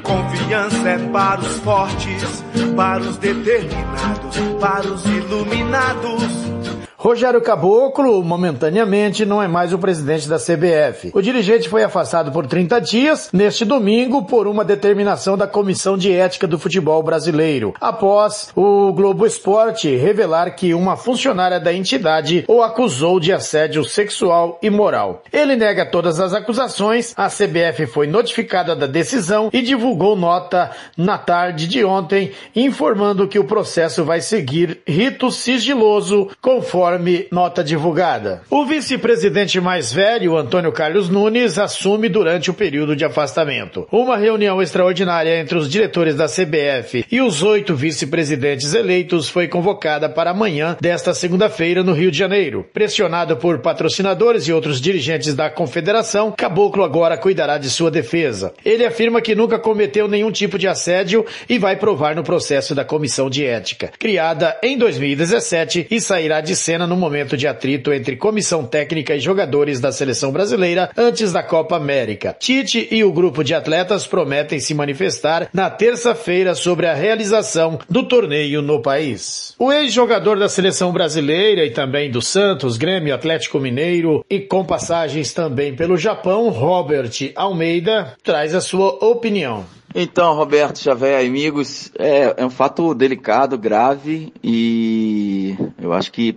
Confiança 0.03 0.89
é 0.89 0.99
para 1.11 1.39
os 1.39 1.57
fortes, 1.59 2.43
para 2.75 3.03
os 3.03 3.19
determinados, 3.19 4.37
para 4.59 4.91
os 4.91 5.05
iluminados. 5.05 6.60
Rogério 7.03 7.41
Caboclo, 7.41 8.23
momentaneamente, 8.23 9.25
não 9.25 9.43
é 9.43 9.49
mais 9.49 9.73
o 9.73 9.79
presidente 9.79 10.29
da 10.29 10.37
CBF. 10.37 11.11
O 11.15 11.23
dirigente 11.23 11.67
foi 11.67 11.83
afastado 11.83 12.31
por 12.31 12.47
30 12.47 12.79
dias, 12.79 13.31
neste 13.33 13.65
domingo, 13.65 14.27
por 14.27 14.47
uma 14.47 14.63
determinação 14.63 15.35
da 15.35 15.47
Comissão 15.47 15.97
de 15.97 16.13
Ética 16.13 16.47
do 16.47 16.59
Futebol 16.59 17.03
Brasileiro, 17.03 17.73
após 17.81 18.51
o 18.55 18.93
Globo 18.93 19.25
Esporte 19.25 19.97
revelar 19.97 20.51
que 20.51 20.75
uma 20.75 20.95
funcionária 20.95 21.59
da 21.59 21.73
entidade 21.73 22.45
o 22.47 22.61
acusou 22.63 23.19
de 23.19 23.33
assédio 23.33 23.83
sexual 23.83 24.59
e 24.63 24.69
moral. 24.69 25.23
Ele 25.33 25.57
nega 25.57 25.87
todas 25.87 26.21
as 26.21 26.35
acusações, 26.35 27.15
a 27.17 27.29
CBF 27.29 27.87
foi 27.87 28.09
notificada 28.09 28.77
da 28.77 28.87
decisão 28.87 29.49
e 29.55 29.63
divulgou 29.63 30.15
nota 30.15 30.71
na 30.99 31.17
tarde 31.17 31.67
de 31.67 31.83
ontem, 31.83 32.33
informando 32.55 33.27
que 33.27 33.39
o 33.39 33.45
processo 33.45 34.05
vai 34.05 34.21
seguir 34.21 34.83
rito 34.87 35.31
sigiloso, 35.31 36.29
conforme 36.43 36.90
conforme 36.91 37.27
nota 37.31 37.63
divulgada. 37.63 38.43
O 38.51 38.65
vice-presidente 38.65 39.61
mais 39.61 39.93
velho, 39.93 40.37
Antônio 40.37 40.73
Carlos 40.73 41.09
Nunes, 41.09 41.59
assume 41.59 42.09
durante 42.09 42.51
o 42.51 42.55
período 42.55 42.97
de 42.97 43.05
afastamento. 43.05 43.87
Uma 43.93 44.17
reunião 44.17 44.61
extraordinária 44.61 45.39
entre 45.39 45.57
os 45.57 45.71
diretores 45.71 46.17
da 46.17 46.27
CBF 46.27 47.05
e 47.11 47.21
os 47.21 47.43
oito 47.43 47.77
vice-presidentes 47.77 48.75
eleitos 48.75 49.29
foi 49.29 49.47
convocada 49.47 50.09
para 50.09 50.31
amanhã 50.31 50.77
desta 50.81 51.15
segunda-feira 51.15 51.85
no 51.85 51.93
Rio 51.93 52.11
de 52.11 52.19
Janeiro. 52.19 52.67
Pressionado 52.73 53.37
por 53.37 53.61
patrocinadores 53.61 54.49
e 54.49 54.53
outros 54.53 54.81
dirigentes 54.81 55.35
da 55.35 55.49
confederação, 55.49 56.33
Caboclo 56.37 56.83
agora 56.83 57.17
cuidará 57.17 57.57
de 57.57 57.71
sua 57.71 57.91
defesa. 57.91 58.53
Ele 58.65 58.85
afirma 58.85 59.21
que 59.21 59.35
nunca 59.35 59.59
cometeu 59.59 60.09
nenhum 60.09 60.33
tipo 60.33 60.59
de 60.59 60.67
assédio 60.67 61.25
e 61.49 61.59
vai 61.59 61.77
provar 61.77 62.17
no 62.17 62.25
processo 62.25 62.75
da 62.75 62.85
comissão 62.85 63.31
de 63.31 63.45
ética, 63.45 63.93
criada 63.99 64.59
em 64.63 64.77
2017 64.77 65.87
e 65.91 66.01
sairá 66.01 66.41
de 66.41 66.57
cena 66.57 66.80
no 66.87 66.97
momento 66.97 67.37
de 67.37 67.47
atrito 67.47 67.93
entre 67.93 68.17
comissão 68.17 68.65
técnica 68.65 69.15
e 69.15 69.21
jogadores 69.21 69.81
da 69.81 69.93
seleção 69.93 70.33
brasileira 70.33 70.91
antes 70.97 71.33
da 71.33 71.43
Copa 71.43 71.77
América. 71.77 72.37
Tite 72.39 72.89
e 72.91 73.03
o 73.05 73.13
grupo 73.13 73.43
de 73.43 73.55
atletas 73.55 74.07
prometem 74.07 74.61
se 74.61 74.75
manifestar 74.75 75.49
na 75.53 75.71
terça-feira 75.71 76.55
sobre 76.55 76.87
a 76.87 76.95
realização 76.95 77.79
do 77.89 78.03
torneio 78.03 78.63
no 78.63 78.81
país. 78.81 79.55
O 79.59 79.73
ex-jogador 79.73 80.39
da 80.39 80.49
seleção 80.49 80.93
brasileira 80.93 81.65
e 81.65 81.71
também 81.71 82.11
do 82.11 82.23
Santos, 82.23 82.77
Grêmio, 82.77 83.15
Atlético 83.15 83.61
Mineiro 83.61 84.25
e 84.29 84.41
com 84.41 84.65
passagens 84.65 85.33
também 85.33 85.75
pelo 85.75 85.97
Japão, 85.97 86.49
Robert 86.49 87.11
Almeida, 87.35 88.15
traz 88.23 88.55
a 88.55 88.61
sua 88.61 88.89
opinião. 89.05 89.65
Então, 89.95 90.35
Roberto 90.35 90.79
Xavier, 90.79 91.27
amigos, 91.27 91.91
é, 91.99 92.35
é 92.37 92.47
um 92.47 92.51
fato 92.51 92.95
delicado, 92.95 93.59
grave 93.59 94.33
e 94.43 95.57
eu 95.81 95.93
acho 95.93 96.13
que 96.13 96.37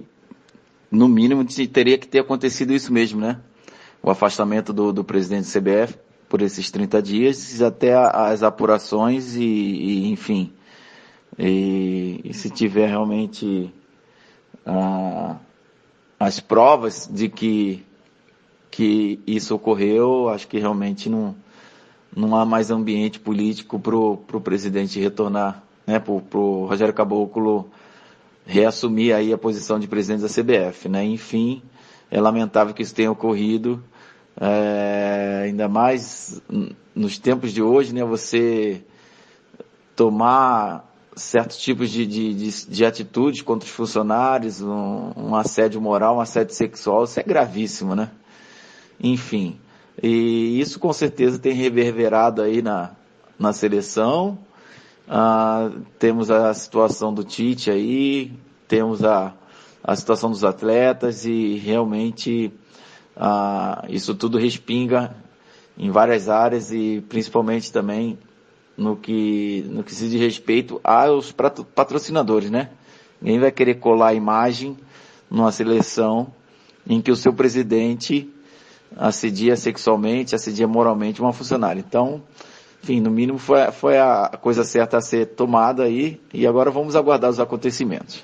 no 0.93 1.09
mínimo 1.09 1.43
teria 1.67 1.97
que 1.97 2.07
ter 2.07 2.19
acontecido 2.19 2.71
isso 2.71 2.93
mesmo, 2.93 3.19
né? 3.19 3.39
O 4.01 4.11
afastamento 4.11 4.71
do, 4.71 4.93
do 4.93 5.03
presidente 5.03 5.45
do 5.45 5.59
CBF 5.59 5.97
por 6.29 6.41
esses 6.41 6.69
30 6.69 7.01
dias 7.01 7.61
até 7.61 7.95
as 7.95 8.43
apurações 8.43 9.35
e, 9.35 9.43
e 9.43 10.11
enfim. 10.11 10.53
E, 11.37 12.21
e, 12.23 12.33
se 12.33 12.47
tiver 12.51 12.87
realmente 12.87 13.73
ah, 14.63 15.37
as 16.19 16.39
provas 16.39 17.09
de 17.11 17.27
que, 17.27 17.83
que 18.69 19.19
isso 19.25 19.55
ocorreu, 19.55 20.29
acho 20.29 20.47
que 20.47 20.59
realmente 20.59 21.09
não, 21.09 21.35
não 22.15 22.35
há 22.35 22.45
mais 22.45 22.69
ambiente 22.69 23.19
político 23.19 23.79
para 23.79 23.97
o 23.97 24.41
presidente 24.41 24.99
retornar, 24.99 25.63
né, 25.87 25.97
para 25.97 26.11
o 26.11 26.67
Rogério 26.67 26.93
Caboclo 26.93 27.71
reassumir 28.45 29.15
aí 29.15 29.33
a 29.33 29.37
posição 29.37 29.79
de 29.79 29.87
presidente 29.87 30.21
da 30.21 30.27
CBF, 30.27 30.89
né? 30.89 31.03
Enfim, 31.05 31.61
é 32.11 32.19
lamentável 32.19 32.73
que 32.73 32.81
isso 32.81 32.93
tenha 32.93 33.11
ocorrido, 33.11 33.83
é, 34.39 35.43
ainda 35.45 35.67
mais 35.67 36.41
nos 36.93 37.17
tempos 37.17 37.51
de 37.51 37.61
hoje, 37.61 37.93
né? 37.93 38.03
Você 38.03 38.83
tomar 39.95 40.89
certos 41.15 41.57
tipos 41.57 41.89
de, 41.89 42.05
de, 42.05 42.33
de, 42.33 42.67
de 42.67 42.85
atitudes 42.85 43.41
contra 43.41 43.67
os 43.67 43.73
funcionários, 43.73 44.61
um, 44.61 45.11
um, 45.15 45.35
assédio 45.35 45.79
moral, 45.79 46.17
um 46.17 46.19
assédio 46.19 46.55
sexual, 46.55 47.03
isso 47.03 47.19
é 47.19 47.23
gravíssimo, 47.23 47.95
né? 47.95 48.09
Enfim, 48.99 49.59
e 50.01 50.59
isso 50.59 50.79
com 50.79 50.91
certeza 50.91 51.37
tem 51.37 51.53
reverberado 51.53 52.41
aí 52.41 52.61
na, 52.61 52.91
na 53.37 53.53
seleção, 53.53 54.37
ah, 55.07 55.71
temos 55.99 56.31
a 56.31 56.53
situação 56.53 57.13
do 57.13 57.23
Tite 57.23 57.69
aí, 57.69 58.31
temos 58.67 59.03
a, 59.03 59.33
a 59.83 59.95
situação 59.95 60.31
dos 60.31 60.43
atletas 60.43 61.25
e 61.25 61.57
realmente 61.57 62.51
ah, 63.15 63.85
isso 63.89 64.15
tudo 64.15 64.37
respinga 64.37 65.15
em 65.77 65.89
várias 65.89 66.29
áreas 66.29 66.71
e 66.71 67.03
principalmente 67.09 67.71
também 67.71 68.17
no 68.77 68.95
que, 68.95 69.65
no 69.69 69.83
que 69.83 69.93
se 69.93 70.09
diz 70.09 70.19
respeito 70.19 70.79
aos 70.83 71.31
patrocinadores, 71.31 72.49
né? 72.49 72.69
Ninguém 73.21 73.39
vai 73.39 73.51
querer 73.51 73.75
colar 73.75 74.09
a 74.09 74.13
imagem 74.13 74.77
numa 75.29 75.51
seleção 75.51 76.33
em 76.87 77.01
que 77.01 77.11
o 77.11 77.15
seu 77.15 77.33
presidente 77.33 78.29
assedia 78.95 79.55
sexualmente, 79.55 80.35
assedia 80.35 80.67
moralmente 80.67 81.21
uma 81.21 81.33
funcionária. 81.33 81.79
Então, 81.79 82.21
enfim, 82.83 82.99
no 82.99 83.09
mínimo 83.09 83.37
foi, 83.37 83.71
foi 83.71 83.97
a 83.97 84.37
coisa 84.41 84.65
certa 84.65 84.97
a 84.97 85.01
ser 85.01 85.27
tomada 85.27 85.83
aí 85.83 86.19
e 86.33 86.45
agora 86.45 86.69
vamos 86.69 86.97
aguardar 86.97 87.29
os 87.29 87.39
acontecimentos. 87.39 88.21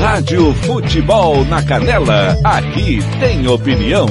Rádio 0.00 0.52
Futebol 0.54 1.44
na 1.44 1.62
Canela. 1.62 2.36
Aqui 2.44 2.98
tem 3.20 3.46
opinião. 3.48 4.06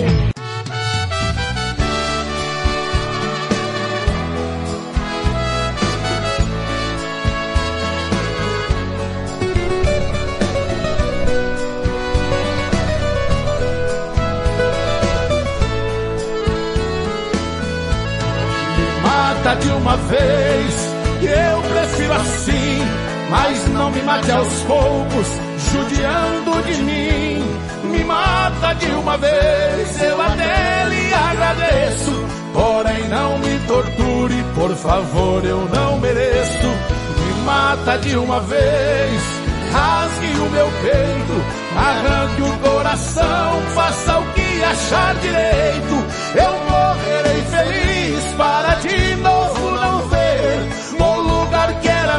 mata 19.47 19.55
de 19.55 19.69
uma 19.69 19.95
vez, 19.97 20.93
eu 21.21 21.61
prefiro 21.61 22.13
assim, 22.13 23.06
mas 23.29 23.67
não 23.69 23.91
me 23.91 24.01
mate 24.03 24.31
aos 24.31 24.61
poucos, 24.63 25.27
judiando 25.71 26.63
de 26.63 26.81
mim. 26.83 27.43
Me 27.91 28.03
mata 28.03 28.73
de 28.75 28.87
uma 28.87 29.17
vez, 29.17 30.01
eu 30.01 30.21
até 30.21 30.85
lhe 30.89 31.13
agradeço, 31.13 32.25
porém 32.53 33.07
não 33.09 33.39
me 33.39 33.59
torture, 33.67 34.45
por 34.55 34.75
favor, 34.75 35.45
eu 35.45 35.67
não 35.73 35.99
mereço. 35.99 36.67
Me 36.67 37.43
mata 37.45 37.97
de 37.99 38.17
uma 38.17 38.39
vez, 38.41 39.21
rasgue 39.71 40.39
o 40.39 40.49
meu 40.49 40.67
peito, 40.81 41.67
arranque 41.77 42.41
o 42.41 42.69
coração, 42.69 43.61
faça 43.73 44.19
o 44.19 44.33
que 44.33 44.63
achar 44.63 45.15
direito. 45.15 46.05
Eu 46.35 46.53
morrerei 46.69 47.41
feliz 47.43 48.23
para 48.37 48.66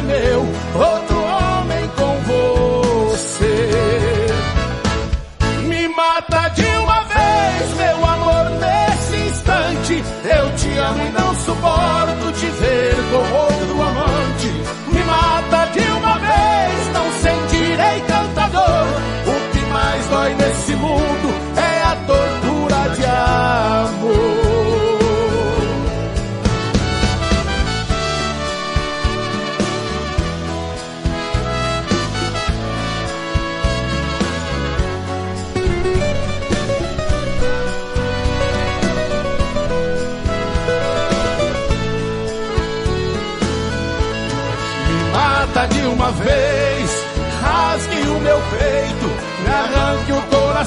meu, 0.01 0.45
outro 0.75 1.08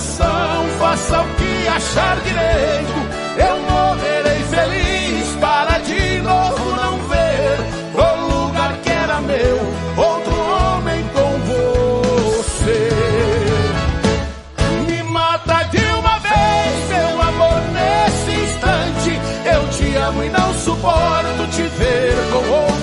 coração, 0.03 0.67
faça 0.79 1.21
o 1.21 1.29
que 1.37 1.69
achar 1.69 2.17
direito. 2.21 2.93
Eu 3.39 3.57
morrerei 3.63 4.43
feliz 4.45 5.29
para 5.41 5.79
de 5.79 6.21
novo 6.21 6.77
não 6.77 6.99
ver 7.09 7.59
o 7.95 8.47
lugar 8.47 8.77
que 8.83 8.91
era 8.91 9.21
meu, 9.21 9.59
outro 9.97 10.35
homem 10.35 11.05
com 11.15 11.39
você. 11.51 12.89
Me 14.87 15.03
mata 15.05 15.63
de 15.65 15.85
uma 15.95 16.19
vez, 16.19 16.89
meu 16.89 17.23
amor, 17.23 17.63
nesse 17.73 18.41
instante. 18.41 19.21
Eu 19.45 19.69
te 19.69 19.97
amo 19.97 20.25
e 20.25 20.29
não 20.31 20.55
suporto 20.55 21.47
te 21.51 21.63
ver 21.63 22.17
com 22.33 22.51
outro 22.51 22.82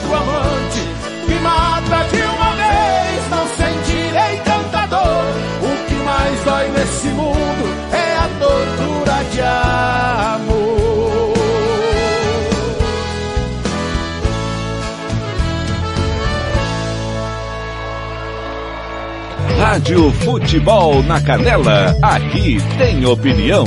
Rádio 19.79 20.11
Futebol 20.11 21.01
na 21.03 21.21
Canela. 21.21 21.95
Aqui 22.01 22.57
tem 22.77 23.05
opinião. 23.05 23.63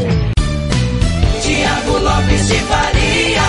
Tiago 1.41 1.99
Lopes 1.99 2.49
de 2.49 2.55
Faria. 2.57 3.43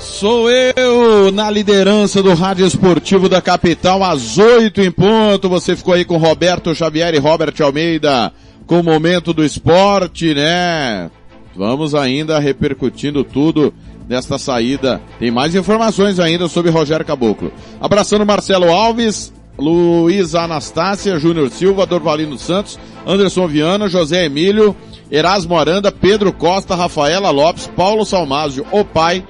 Sou 0.00 0.50
eu 0.50 1.30
na 1.30 1.48
liderança 1.48 2.20
do 2.20 2.34
Rádio 2.34 2.66
Esportivo 2.66 3.28
da 3.28 3.40
Capital, 3.40 4.02
às 4.02 4.36
oito 4.38 4.80
em 4.80 4.90
ponto. 4.90 5.48
Você 5.48 5.76
ficou 5.76 5.94
aí 5.94 6.04
com 6.04 6.16
Roberto 6.16 6.74
Xavier 6.74 7.14
e 7.14 7.18
Robert 7.18 7.54
Almeida 7.60 8.32
com 8.66 8.80
o 8.80 8.84
momento 8.84 9.32
do 9.32 9.44
esporte, 9.44 10.34
né? 10.34 11.08
Vamos 11.54 11.94
ainda 11.94 12.40
repercutindo 12.40 13.22
tudo 13.22 13.72
desta 14.08 14.36
saída. 14.36 15.00
Tem 15.20 15.30
mais 15.30 15.54
informações 15.54 16.18
ainda 16.18 16.48
sobre 16.48 16.72
Rogério 16.72 17.06
Caboclo. 17.06 17.52
Abraçando 17.80 18.26
Marcelo 18.26 18.68
Alves, 18.72 19.32
Luísa 19.58 20.42
Anastácia, 20.42 21.18
Júnior 21.18 21.50
Silva, 21.50 21.84
Dorvalino 21.84 22.38
Santos, 22.38 22.78
Anderson 23.06 23.48
Viana, 23.48 23.88
José 23.88 24.24
Emílio, 24.24 24.74
Erasmo 25.10 25.58
Aranda, 25.58 25.90
Pedro 25.90 26.32
Costa, 26.32 26.76
Rafaela 26.76 27.30
Lopes, 27.30 27.66
Paulo 27.66 28.04
Salmásio, 28.04 28.64
o 28.70 28.84
pai, 28.84 29.24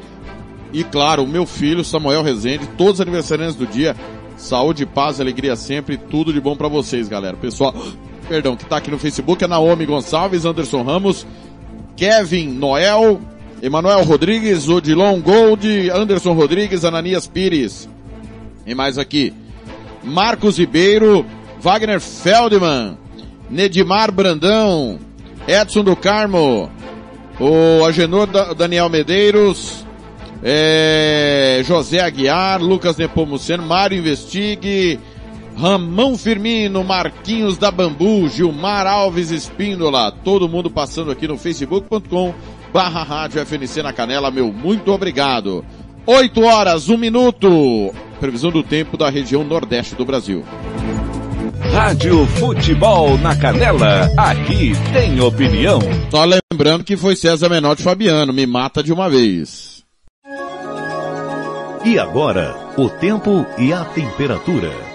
e 0.72 0.84
claro, 0.84 1.24
o 1.24 1.26
meu 1.26 1.46
filho, 1.46 1.82
Samuel 1.82 2.22
Rezende, 2.22 2.66
todos 2.76 2.94
os 2.94 3.00
aniversariantes 3.00 3.56
do 3.56 3.66
dia. 3.66 3.96
Saúde, 4.36 4.84
paz, 4.84 5.20
alegria 5.20 5.56
sempre, 5.56 5.96
tudo 5.96 6.32
de 6.32 6.40
bom 6.40 6.54
para 6.54 6.68
vocês, 6.68 7.08
galera. 7.08 7.36
Pessoal, 7.36 7.74
perdão, 8.28 8.54
que 8.54 8.66
tá 8.66 8.76
aqui 8.76 8.90
no 8.90 8.98
Facebook 8.98 9.42
é 9.42 9.48
Naomi 9.48 9.86
Gonçalves, 9.86 10.44
Anderson 10.44 10.82
Ramos, 10.82 11.26
Kevin 11.96 12.48
Noel, 12.48 13.20
Emanuel 13.62 14.04
Rodrigues, 14.04 14.68
Odilon 14.68 15.20
Gold, 15.20 15.90
Anderson 15.90 16.34
Rodrigues, 16.34 16.84
Ananias 16.84 17.26
Pires. 17.26 17.88
E 18.66 18.74
mais 18.74 18.98
aqui, 18.98 19.32
Marcos 20.02 20.58
Ribeiro, 20.58 21.24
Wagner 21.60 22.00
Feldman, 22.00 22.96
Nedimar 23.50 24.12
Brandão, 24.12 24.98
Edson 25.46 25.82
do 25.82 25.96
Carmo, 25.96 26.70
o 27.40 27.84
Agenor 27.84 28.26
da- 28.26 28.52
Daniel 28.52 28.88
Medeiros, 28.88 29.84
é, 30.42 31.62
José 31.64 32.00
Aguiar, 32.00 32.60
Lucas 32.62 32.96
Nepomuceno, 32.96 33.62
Mário 33.64 33.98
Investigue, 33.98 34.98
Ramão 35.56 36.16
Firmino, 36.16 36.84
Marquinhos 36.84 37.58
da 37.58 37.70
Bambu, 37.70 38.28
Gilmar 38.28 38.86
Alves 38.86 39.30
Espíndola, 39.32 40.12
todo 40.12 40.48
mundo 40.48 40.70
passando 40.70 41.10
aqui 41.10 41.26
no 41.26 41.36
facebook.com 41.36 42.32
barra 42.72 43.02
rádio 43.02 43.40
FNC 43.44 43.82
na 43.82 43.92
canela, 43.92 44.30
meu 44.30 44.52
muito 44.52 44.92
obrigado. 44.92 45.64
8 46.10 46.40
horas, 46.42 46.88
1 46.88 46.96
minuto. 46.96 47.92
Previsão 48.18 48.50
do 48.50 48.62
tempo 48.62 48.96
da 48.96 49.10
região 49.10 49.44
nordeste 49.44 49.94
do 49.94 50.06
Brasil. 50.06 50.42
Rádio 51.70 52.24
Futebol 52.24 53.18
na 53.18 53.36
Canela, 53.36 54.10
aqui 54.16 54.72
tem 54.90 55.20
opinião. 55.20 55.78
Só 56.10 56.24
lembrando 56.24 56.82
que 56.82 56.96
foi 56.96 57.14
César 57.14 57.50
Menotti 57.50 57.82
Fabiano, 57.82 58.32
me 58.32 58.46
mata 58.46 58.82
de 58.82 58.90
uma 58.90 59.10
vez. 59.10 59.84
E 61.84 61.98
agora, 61.98 62.56
o 62.78 62.88
tempo 62.88 63.44
e 63.58 63.70
a 63.70 63.84
temperatura. 63.84 64.87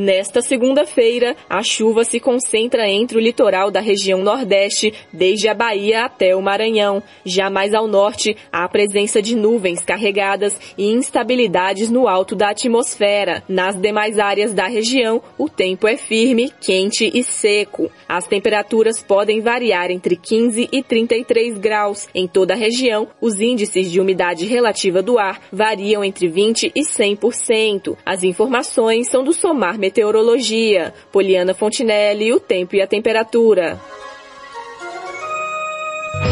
Nesta 0.00 0.40
segunda-feira, 0.40 1.34
a 1.50 1.60
chuva 1.60 2.04
se 2.04 2.20
concentra 2.20 2.88
entre 2.88 3.18
o 3.18 3.20
litoral 3.20 3.68
da 3.68 3.80
região 3.80 4.22
Nordeste, 4.22 4.94
desde 5.12 5.48
a 5.48 5.54
Bahia 5.54 6.04
até 6.04 6.36
o 6.36 6.40
Maranhão. 6.40 7.02
Já 7.24 7.50
mais 7.50 7.74
ao 7.74 7.88
norte, 7.88 8.36
há 8.52 8.68
presença 8.68 9.20
de 9.20 9.34
nuvens 9.34 9.84
carregadas 9.84 10.56
e 10.78 10.86
instabilidades 10.92 11.90
no 11.90 12.06
alto 12.06 12.36
da 12.36 12.50
atmosfera. 12.50 13.42
Nas 13.48 13.74
demais 13.74 14.20
áreas 14.20 14.54
da 14.54 14.68
região, 14.68 15.20
o 15.36 15.48
tempo 15.48 15.88
é 15.88 15.96
firme, 15.96 16.52
quente 16.60 17.10
e 17.12 17.24
seco. 17.24 17.90
As 18.08 18.24
temperaturas 18.24 19.02
podem 19.02 19.40
variar 19.40 19.90
entre 19.90 20.14
15 20.14 20.68
e 20.70 20.80
33 20.80 21.58
graus. 21.58 22.06
Em 22.14 22.28
toda 22.28 22.54
a 22.54 22.56
região, 22.56 23.08
os 23.20 23.40
índices 23.40 23.90
de 23.90 24.00
umidade 24.00 24.46
relativa 24.46 25.02
do 25.02 25.18
ar 25.18 25.40
variam 25.50 26.04
entre 26.04 26.28
20 26.28 26.70
e 26.72 26.82
100%. 26.82 27.96
As 28.06 28.22
informações 28.22 29.08
são 29.08 29.24
do 29.24 29.32
Somar 29.32 29.76
Meteorologia, 29.88 30.92
Poliana 31.10 31.54
Fontinelli, 31.54 32.30
o 32.30 32.38
tempo 32.38 32.76
e 32.76 32.82
a 32.82 32.86
temperatura. 32.86 33.80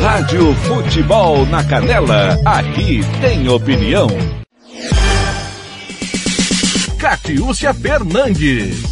Rádio 0.03 0.53
Futebol 0.57 1.47
na 1.47 1.65
Canela, 1.65 2.39
aqui 2.45 3.01
tem 3.23 3.49
opinião. 3.49 4.09
Catiúcia 6.99 7.73
Fernandes. 7.73 8.83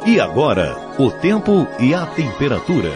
E 0.06 0.20
agora, 0.20 0.83
o 0.96 1.10
tempo 1.10 1.66
e 1.80 1.92
a 1.92 2.06
temperatura. 2.06 2.92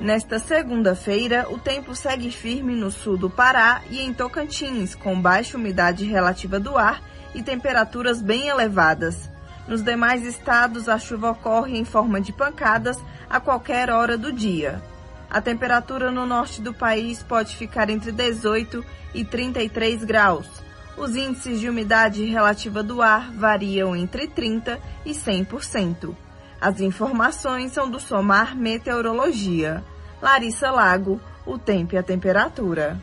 Nesta 0.00 0.38
segunda-feira, 0.38 1.46
o 1.50 1.58
tempo 1.58 1.94
segue 1.94 2.30
firme 2.30 2.74
no 2.74 2.90
sul 2.90 3.18
do 3.18 3.28
Pará 3.28 3.82
e 3.90 4.00
em 4.00 4.14
Tocantins, 4.14 4.94
com 4.94 5.20
baixa 5.20 5.58
umidade 5.58 6.06
relativa 6.06 6.58
do 6.58 6.78
ar 6.78 7.02
e 7.34 7.42
temperaturas 7.42 8.22
bem 8.22 8.48
elevadas. 8.48 9.30
Nos 9.68 9.82
demais 9.82 10.24
estados, 10.24 10.88
a 10.88 10.98
chuva 10.98 11.32
ocorre 11.32 11.76
em 11.76 11.84
forma 11.84 12.18
de 12.18 12.32
pancadas 12.32 12.96
a 13.28 13.38
qualquer 13.38 13.90
hora 13.90 14.16
do 14.16 14.32
dia. 14.32 14.82
A 15.28 15.38
temperatura 15.38 16.10
no 16.10 16.24
norte 16.24 16.62
do 16.62 16.72
país 16.72 17.22
pode 17.22 17.56
ficar 17.56 17.90
entre 17.90 18.10
18 18.10 18.82
e 19.12 19.22
33 19.22 20.02
graus. 20.02 20.48
Os 20.96 21.14
índices 21.14 21.60
de 21.60 21.68
umidade 21.68 22.24
relativa 22.24 22.82
do 22.82 23.02
ar 23.02 23.30
variam 23.32 23.94
entre 23.94 24.28
30 24.28 24.78
e 25.04 25.10
100%. 25.10 26.23
As 26.60 26.80
informações 26.80 27.72
são 27.72 27.90
do 27.90 28.00
Somar 28.00 28.56
Meteorologia. 28.56 29.82
Larissa 30.20 30.70
Lago, 30.70 31.20
o 31.46 31.58
tempo 31.58 31.94
e 31.94 31.98
a 31.98 32.02
temperatura. 32.02 32.98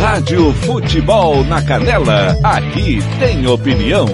Rádio 0.00 0.52
Futebol 0.54 1.44
na 1.44 1.64
Canela, 1.64 2.36
aqui 2.44 2.98
tem 3.18 3.46
opinião. 3.46 4.06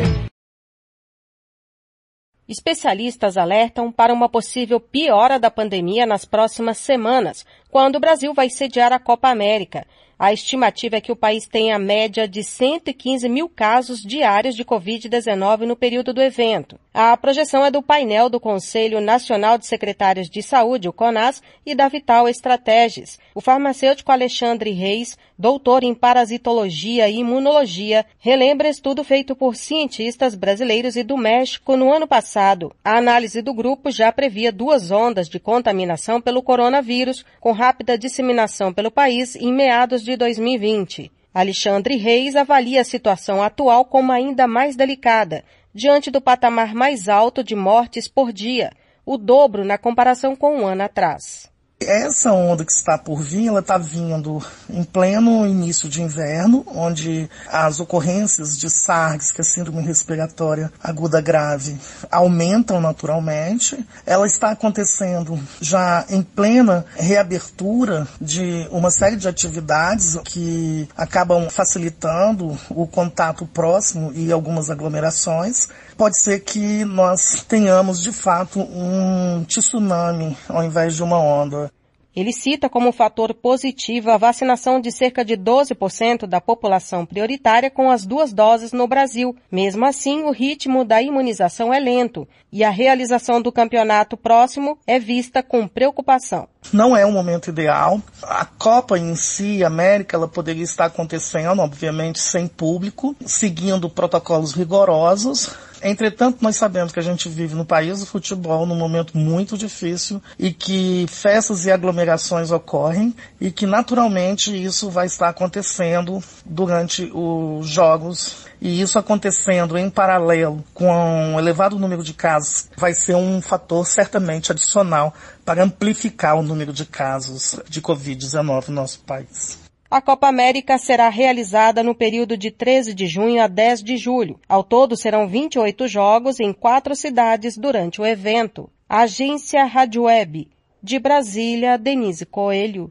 Especialistas 2.46 3.36
alertam 3.36 3.90
para 3.90 4.12
uma 4.12 4.28
possível 4.28 4.78
piora 4.78 5.38
da 5.38 5.50
pandemia 5.50 6.04
nas 6.04 6.24
próximas 6.24 6.78
semanas, 6.78 7.44
quando 7.70 7.96
o 7.96 8.00
Brasil 8.00 8.34
vai 8.34 8.50
sediar 8.50 8.92
a 8.92 8.98
Copa 8.98 9.28
América. 9.28 9.86
A 10.18 10.32
estimativa 10.32 10.96
é 10.96 11.00
que 11.00 11.10
o 11.10 11.16
país 11.16 11.46
tenha 11.46 11.78
média 11.78 12.28
de 12.28 12.42
115 12.44 13.28
mil 13.28 13.48
casos 13.48 14.00
diários 14.00 14.54
de 14.54 14.64
Covid-19 14.64 15.60
no 15.60 15.76
período 15.76 16.12
do 16.12 16.22
evento. 16.22 16.78
A 16.92 17.16
projeção 17.16 17.64
é 17.64 17.70
do 17.70 17.82
painel 17.82 18.28
do 18.28 18.38
Conselho 18.38 19.00
Nacional 19.00 19.58
de 19.58 19.66
Secretários 19.66 20.30
de 20.30 20.42
Saúde, 20.42 20.88
o 20.88 20.92
CONAS, 20.92 21.42
e 21.66 21.74
da 21.74 21.88
Vital 21.88 22.28
Estratégias. 22.28 23.18
O 23.34 23.40
farmacêutico 23.40 24.12
Alexandre 24.12 24.70
Reis, 24.70 25.18
doutor 25.38 25.82
em 25.82 25.94
parasitologia 25.94 27.08
e 27.08 27.18
imunologia, 27.18 28.06
relembra 28.18 28.68
estudo 28.68 29.02
feito 29.02 29.34
por 29.34 29.56
cientistas 29.56 30.34
brasileiros 30.34 30.96
e 30.96 31.02
do 31.02 31.16
México 31.16 31.76
no 31.76 31.92
ano 31.92 32.06
passado. 32.06 32.74
A 32.84 32.98
análise 32.98 33.42
do 33.42 33.52
grupo 33.52 33.90
já 33.90 34.10
previa 34.12 34.52
duas 34.52 34.90
ondas 34.90 35.28
de 35.28 35.40
contaminação 35.40 36.20
pelo 36.20 36.42
coronavírus, 36.42 37.24
com 37.40 37.52
rápida 37.52 37.98
disseminação 37.98 38.72
pelo 38.72 38.90
país 38.90 39.34
em 39.36 39.52
meados 39.52 40.02
de 40.02 40.16
2020. 40.16 41.10
Alexandre 41.34 41.96
Reis 41.96 42.36
avalia 42.36 42.80
a 42.80 42.84
situação 42.84 43.42
atual 43.42 43.84
como 43.84 44.12
ainda 44.12 44.46
mais 44.46 44.76
delicada, 44.76 45.44
diante 45.74 46.08
do 46.08 46.20
patamar 46.20 46.72
mais 46.74 47.08
alto 47.08 47.42
de 47.42 47.56
mortes 47.56 48.06
por 48.06 48.32
dia, 48.32 48.70
o 49.04 49.18
dobro 49.18 49.64
na 49.64 49.76
comparação 49.76 50.36
com 50.36 50.60
um 50.60 50.66
ano 50.66 50.84
atrás. 50.84 51.52
Essa 51.86 52.32
onda 52.32 52.64
que 52.64 52.72
está 52.72 52.96
por 52.96 53.22
vir, 53.22 53.48
ela 53.48 53.60
está 53.60 53.78
vindo 53.78 54.42
em 54.68 54.82
pleno 54.84 55.46
início 55.46 55.88
de 55.88 56.02
inverno, 56.02 56.64
onde 56.68 57.28
as 57.48 57.80
ocorrências 57.80 58.56
de 58.56 58.68
SARS, 58.70 59.32
que 59.32 59.40
é 59.40 59.44
síndrome 59.44 59.82
respiratória 59.82 60.72
aguda 60.82 61.20
grave, 61.20 61.76
aumentam 62.10 62.80
naturalmente. 62.80 63.78
Ela 64.06 64.26
está 64.26 64.50
acontecendo 64.50 65.38
já 65.60 66.04
em 66.08 66.22
plena 66.22 66.84
reabertura 66.96 68.06
de 68.20 68.66
uma 68.70 68.90
série 68.90 69.16
de 69.16 69.28
atividades 69.28 70.18
que 70.24 70.88
acabam 70.96 71.48
facilitando 71.50 72.58
o 72.70 72.86
contato 72.86 73.46
próximo 73.46 74.12
e 74.14 74.32
algumas 74.32 74.70
aglomerações. 74.70 75.68
Pode 75.96 76.18
ser 76.18 76.40
que 76.40 76.84
nós 76.84 77.44
tenhamos 77.46 78.02
de 78.02 78.12
fato 78.12 78.60
um 78.60 79.44
tsunami 79.44 80.36
ao 80.48 80.62
invés 80.64 80.96
de 80.96 81.02
uma 81.02 81.18
onda. 81.18 81.70
Ele 82.14 82.32
cita 82.32 82.68
como 82.68 82.92
fator 82.92 83.34
positivo 83.34 84.08
a 84.08 84.16
vacinação 84.16 84.80
de 84.80 84.92
cerca 84.92 85.24
de 85.24 85.36
12% 85.36 86.26
da 86.26 86.40
população 86.40 87.04
prioritária 87.04 87.68
com 87.68 87.90
as 87.90 88.06
duas 88.06 88.32
doses 88.32 88.72
no 88.72 88.86
Brasil. 88.86 89.34
Mesmo 89.50 89.84
assim, 89.84 90.22
o 90.22 90.30
ritmo 90.30 90.84
da 90.84 91.02
imunização 91.02 91.74
é 91.74 91.80
lento 91.80 92.28
e 92.52 92.62
a 92.62 92.70
realização 92.70 93.42
do 93.42 93.50
campeonato 93.50 94.16
próximo 94.16 94.78
é 94.86 94.96
vista 94.96 95.42
com 95.42 95.66
preocupação. 95.66 96.46
Não 96.72 96.96
é 96.96 97.04
um 97.04 97.10
momento 97.10 97.50
ideal. 97.50 98.00
A 98.22 98.44
Copa 98.44 98.96
em 98.96 99.16
si, 99.16 99.64
a 99.64 99.66
América, 99.66 100.16
ela 100.16 100.28
poderia 100.28 100.62
estar 100.62 100.84
acontecendo, 100.84 101.60
obviamente, 101.60 102.20
sem 102.20 102.46
público, 102.46 103.16
seguindo 103.26 103.90
protocolos 103.90 104.52
rigorosos. 104.52 105.50
Entretanto, 105.86 106.38
nós 106.40 106.56
sabemos 106.56 106.92
que 106.92 106.98
a 106.98 107.02
gente 107.02 107.28
vive 107.28 107.54
no 107.54 107.66
país 107.66 108.00
do 108.00 108.06
futebol 108.06 108.64
num 108.64 108.74
momento 108.74 109.18
muito 109.18 109.58
difícil 109.58 110.20
e 110.38 110.50
que 110.50 111.04
festas 111.10 111.66
e 111.66 111.70
aglomerações 111.70 112.50
ocorrem 112.50 113.14
e 113.38 113.50
que 113.50 113.66
naturalmente 113.66 114.50
isso 114.50 114.88
vai 114.88 115.04
estar 115.04 115.28
acontecendo 115.28 116.24
durante 116.42 117.10
os 117.12 117.68
jogos 117.68 118.46
e 118.62 118.80
isso 118.80 118.98
acontecendo 118.98 119.76
em 119.76 119.90
paralelo 119.90 120.64
com 120.72 120.90
um 120.90 121.38
elevado 121.38 121.78
número 121.78 122.02
de 122.02 122.14
casos 122.14 122.66
vai 122.78 122.94
ser 122.94 123.14
um 123.14 123.42
fator 123.42 123.86
certamente 123.86 124.50
adicional 124.50 125.12
para 125.44 125.64
amplificar 125.64 126.34
o 126.34 126.42
número 126.42 126.72
de 126.72 126.86
casos 126.86 127.60
de 127.68 127.82
Covid-19 127.82 128.68
no 128.68 128.76
nosso 128.76 129.00
país. 129.00 129.63
A 129.90 130.00
Copa 130.00 130.26
América 130.26 130.78
será 130.78 131.08
realizada 131.08 131.82
no 131.82 131.94
período 131.94 132.36
de 132.36 132.50
13 132.50 132.94
de 132.94 133.06
junho 133.06 133.42
a 133.42 133.46
10 133.46 133.82
de 133.82 133.96
julho. 133.96 134.40
Ao 134.48 134.64
todo 134.64 134.96
serão 134.96 135.28
28 135.28 135.86
jogos 135.86 136.40
em 136.40 136.52
quatro 136.52 136.96
cidades 136.96 137.56
durante 137.56 138.00
o 138.00 138.06
evento. 138.06 138.70
Agência 138.88 139.64
Rádio 139.64 140.04
Web. 140.04 140.48
De 140.82 140.98
Brasília, 140.98 141.78
Denise 141.78 142.26
Coelho. 142.26 142.90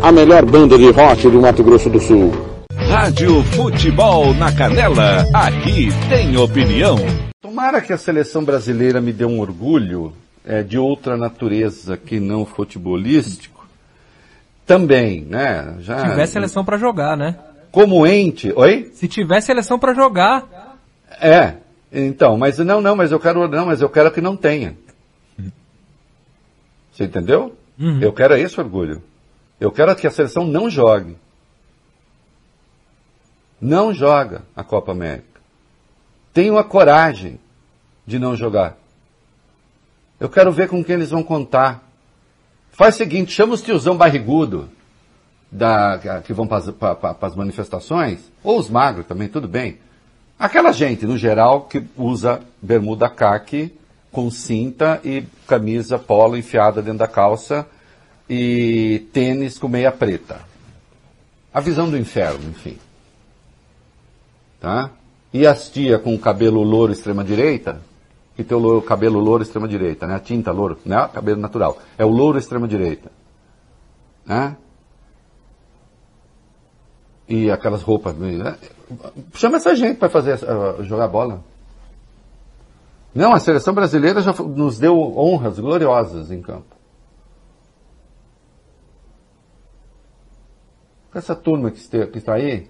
A 0.00 0.12
melhor 0.12 0.44
banda 0.44 0.78
de 0.78 0.90
rock 0.92 1.28
do 1.28 1.40
Mato 1.40 1.64
Grosso 1.64 1.90
do 1.90 1.98
Sul. 1.98 2.30
Rádio 2.88 3.42
Futebol 3.42 4.32
na 4.34 4.54
Canela, 4.54 5.26
aqui 5.34 5.88
tem 6.08 6.36
opinião. 6.36 6.96
Tomara 7.42 7.80
que 7.80 7.92
a 7.92 7.98
seleção 7.98 8.44
brasileira 8.44 9.00
me 9.00 9.12
dê 9.12 9.24
um 9.24 9.40
orgulho 9.40 10.12
é, 10.44 10.62
de 10.62 10.78
outra 10.78 11.16
natureza 11.16 11.96
que 11.96 12.20
não 12.20 12.46
futebolístico. 12.46 13.66
Também, 14.64 15.22
né? 15.22 15.74
Já, 15.80 15.98
Se 15.98 16.08
tiver 16.10 16.26
seleção 16.26 16.64
para 16.64 16.76
jogar, 16.76 17.16
né? 17.16 17.36
Como 17.72 18.06
ente, 18.06 18.52
oi? 18.54 18.90
Se 18.94 19.08
tiver 19.08 19.40
seleção 19.40 19.80
para 19.80 19.94
jogar. 19.94 20.78
É. 21.20 21.54
Então, 21.92 22.38
mas 22.38 22.58
não, 22.58 22.80
não, 22.80 22.94
mas 22.94 23.10
eu 23.10 23.18
quero, 23.18 23.48
não, 23.48 23.66
mas 23.66 23.80
eu 23.80 23.88
quero 23.88 24.12
que 24.12 24.20
não 24.20 24.36
tenha. 24.36 24.76
Você 26.92 27.04
entendeu? 27.04 27.52
Uhum. 27.78 28.00
Eu 28.00 28.12
quero 28.12 28.36
esse 28.36 28.60
orgulho. 28.60 29.02
Eu 29.60 29.72
quero 29.72 29.94
que 29.96 30.06
a 30.06 30.10
seleção 30.10 30.46
não 30.46 30.68
jogue. 30.68 31.16
Não 33.60 33.92
joga 33.92 34.42
a 34.54 34.62
Copa 34.62 34.92
América. 34.92 35.40
Tenham 36.32 36.58
a 36.58 36.64
coragem 36.64 37.40
de 38.06 38.18
não 38.18 38.36
jogar. 38.36 38.76
Eu 40.20 40.28
quero 40.28 40.52
ver 40.52 40.68
com 40.68 40.84
quem 40.84 40.94
eles 40.94 41.10
vão 41.10 41.22
contar. 41.22 41.82
Faz 42.70 42.94
o 42.94 42.98
seguinte, 42.98 43.32
chama 43.32 43.54
os 43.54 43.62
tiozão 43.62 43.96
barrigudo 43.96 44.68
da, 45.50 46.20
que 46.24 46.34
vão 46.34 46.46
para 46.46 47.16
as 47.22 47.34
manifestações, 47.34 48.20
ou 48.44 48.58
os 48.58 48.68
magros 48.68 49.06
também, 49.06 49.28
tudo 49.28 49.48
bem. 49.48 49.78
Aquela 50.38 50.72
gente, 50.72 51.06
no 51.06 51.16
geral, 51.16 51.62
que 51.62 51.82
usa 51.96 52.42
bermuda 52.60 53.08
caque 53.08 53.72
com 54.12 54.30
cinta 54.30 55.00
e 55.02 55.24
camisa 55.46 55.98
polo 55.98 56.36
enfiada 56.36 56.82
dentro 56.82 56.98
da 56.98 57.08
calça 57.08 57.66
e 58.28 59.06
tênis 59.12 59.58
com 59.58 59.68
meia 59.68 59.92
preta. 59.92 60.40
A 61.52 61.60
visão 61.60 61.88
do 61.88 61.96
inferno, 61.96 62.50
enfim. 62.50 62.78
Tá? 64.60 64.90
E 65.32 65.46
as 65.46 65.70
tia 65.70 65.98
com 65.98 66.18
cabelo 66.18 66.62
louro 66.62 66.92
extrema-direita, 66.92 67.80
que 68.34 68.44
tem 68.44 68.56
o 68.56 68.82
cabelo 68.82 69.18
louro 69.18 69.42
extrema-direita, 69.42 70.06
né? 70.06 70.16
A 70.16 70.20
tinta 70.20 70.52
louro, 70.52 70.78
não 70.84 71.04
é 71.04 71.08
cabelo 71.08 71.40
natural, 71.40 71.78
é 71.96 72.04
o 72.04 72.08
louro 72.08 72.38
extrema-direita. 72.38 73.10
Né? 74.26 74.56
E 77.28 77.50
aquelas 77.50 77.82
roupas. 77.82 78.14
Né? 78.16 78.56
Chama 79.34 79.56
essa 79.56 79.74
gente 79.74 79.98
para 79.98 80.08
fazer 80.08 80.34
uh, 80.34 80.84
jogar 80.84 81.08
bola. 81.08 81.42
Não, 83.14 83.32
a 83.32 83.40
seleção 83.40 83.72
brasileira 83.72 84.20
já 84.20 84.32
nos 84.32 84.78
deu 84.78 84.94
honras 85.16 85.58
gloriosas 85.58 86.30
em 86.30 86.42
campo. 86.42 86.75
Essa 91.16 91.34
turma 91.34 91.70
que 91.70 91.78
está 91.78 92.34
aí, 92.34 92.68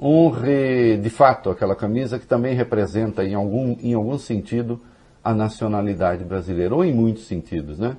honre 0.00 0.96
de 0.98 1.10
fato 1.10 1.50
aquela 1.50 1.74
camisa 1.74 2.16
que 2.16 2.28
também 2.28 2.54
representa 2.54 3.24
em 3.24 3.34
algum, 3.34 3.76
em 3.80 3.92
algum 3.92 4.16
sentido 4.18 4.80
a 5.24 5.34
nacionalidade 5.34 6.22
brasileira, 6.22 6.76
ou 6.76 6.84
em 6.84 6.94
muitos 6.94 7.26
sentidos, 7.26 7.76
né? 7.76 7.96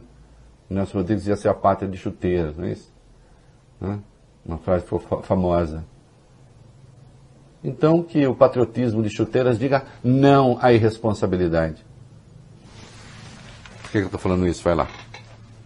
Nelson 0.70 1.00
Rodrigues 1.00 1.24
dizia 1.24 1.36
ser 1.36 1.50
a 1.50 1.54
pátria 1.54 1.92
de 1.92 1.98
chuteiras, 1.98 2.56
não 2.56 2.64
é 2.64 2.72
isso? 2.72 2.94
Né? 3.82 4.00
Uma 4.46 4.58
frase 4.60 4.86
famosa. 5.24 5.84
Então 7.62 8.04
que 8.04 8.26
o 8.26 8.34
patriotismo 8.34 9.04
de 9.04 9.10
chuteiras 9.10 9.60
diga 9.60 9.84
não 10.02 10.58
à 10.62 10.72
irresponsabilidade. 10.72 11.86
Por 13.82 13.92
que 13.92 13.98
eu 13.98 14.06
estou 14.06 14.20
falando 14.20 14.48
isso? 14.48 14.64
Vai 14.64 14.76
lá. 14.76 14.88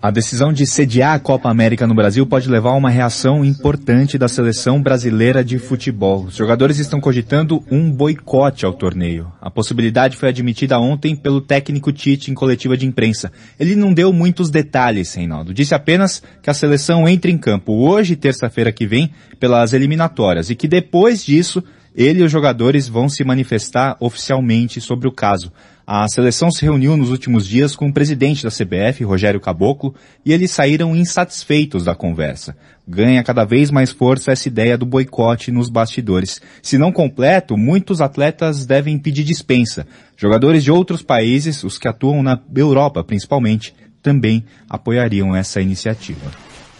A 0.02 0.10
decisão 0.10 0.52
de 0.52 0.66
sediar 0.66 1.14
a 1.14 1.20
Copa 1.20 1.48
América 1.48 1.86
no 1.86 1.94
Brasil 1.94 2.26
pode 2.26 2.50
levar 2.50 2.72
a 2.72 2.76
uma 2.76 2.90
reação 2.90 3.46
importante 3.46 4.18
da 4.18 4.28
seleção 4.28 4.82
brasileira 4.82 5.44
de 5.44 5.60
futebol. 5.60 6.24
Os 6.24 6.36
jogadores 6.36 6.80
estão 6.80 7.00
cogitando 7.00 7.64
um 7.70 7.92
boicote 7.92 8.66
ao 8.66 8.74
torneio. 8.74 9.32
A 9.40 9.52
possibilidade 9.52 10.18
foi 10.18 10.30
admitida 10.30 10.80
ontem 10.80 11.16
pelo 11.16 11.40
técnico 11.40 11.92
Tite 11.92 12.32
em 12.32 12.34
coletiva 12.34 12.76
de 12.76 12.88
imprensa. 12.88 13.32
Ele 13.60 13.76
não 13.76 13.94
deu 13.94 14.12
muitos 14.12 14.50
detalhes, 14.50 15.14
Reinaldo. 15.14 15.54
Disse 15.54 15.76
apenas 15.76 16.24
que 16.42 16.50
a 16.50 16.54
seleção 16.56 17.08
entra 17.08 17.30
em 17.30 17.38
campo 17.38 17.72
hoje, 17.72 18.16
terça-feira 18.16 18.72
que 18.72 18.88
vem, 18.88 19.12
pelas 19.40 19.72
eliminatórias 19.72 20.50
e 20.50 20.56
que 20.56 20.68
depois 20.68 21.24
disso 21.24 21.64
ele 21.96 22.22
e 22.22 22.24
os 22.24 22.32
jogadores 22.32 22.88
vão 22.88 23.10
se 23.10 23.24
manifestar 23.24 23.98
oficialmente 24.00 24.80
sobre 24.80 25.08
o 25.08 25.12
caso. 25.12 25.52
A 25.86 26.08
seleção 26.08 26.50
se 26.50 26.64
reuniu 26.64 26.96
nos 26.96 27.10
últimos 27.10 27.46
dias 27.46 27.76
com 27.76 27.90
o 27.90 27.94
presidente 27.94 28.44
da 28.44 28.50
CBF, 28.50 29.04
Rogério 29.04 29.42
Caboclo, 29.42 29.94
e 30.26 30.32
eles 30.32 30.52
saíram 30.52 30.96
insatisfeitos 30.96 31.84
da 31.84 31.94
conversa. 31.94 32.56
Ganha 32.88 33.24
cada 33.24 33.44
vez 33.44 33.70
mais 33.70 33.92
força 33.92 34.32
essa 34.32 34.48
ideia 34.48 34.78
do 34.78 34.86
boicote 34.86 35.52
nos 35.52 35.70
bastidores. 35.70 36.40
Se 36.62 36.78
não 36.78 36.92
completo, 36.92 37.58
muitos 37.58 38.00
atletas 38.00 38.66
devem 38.66 38.98
pedir 38.98 39.24
dispensa. 39.24 39.86
Jogadores 40.16 40.64
de 40.64 40.72
outros 40.72 41.02
países, 41.02 41.64
os 41.64 41.78
que 41.78 41.88
atuam 41.88 42.24
na 42.24 42.40
Europa 42.56 43.04
principalmente, 43.04 43.76
também 44.02 44.46
apoiariam 44.70 45.36
essa 45.36 45.60
iniciativa. 45.60 46.32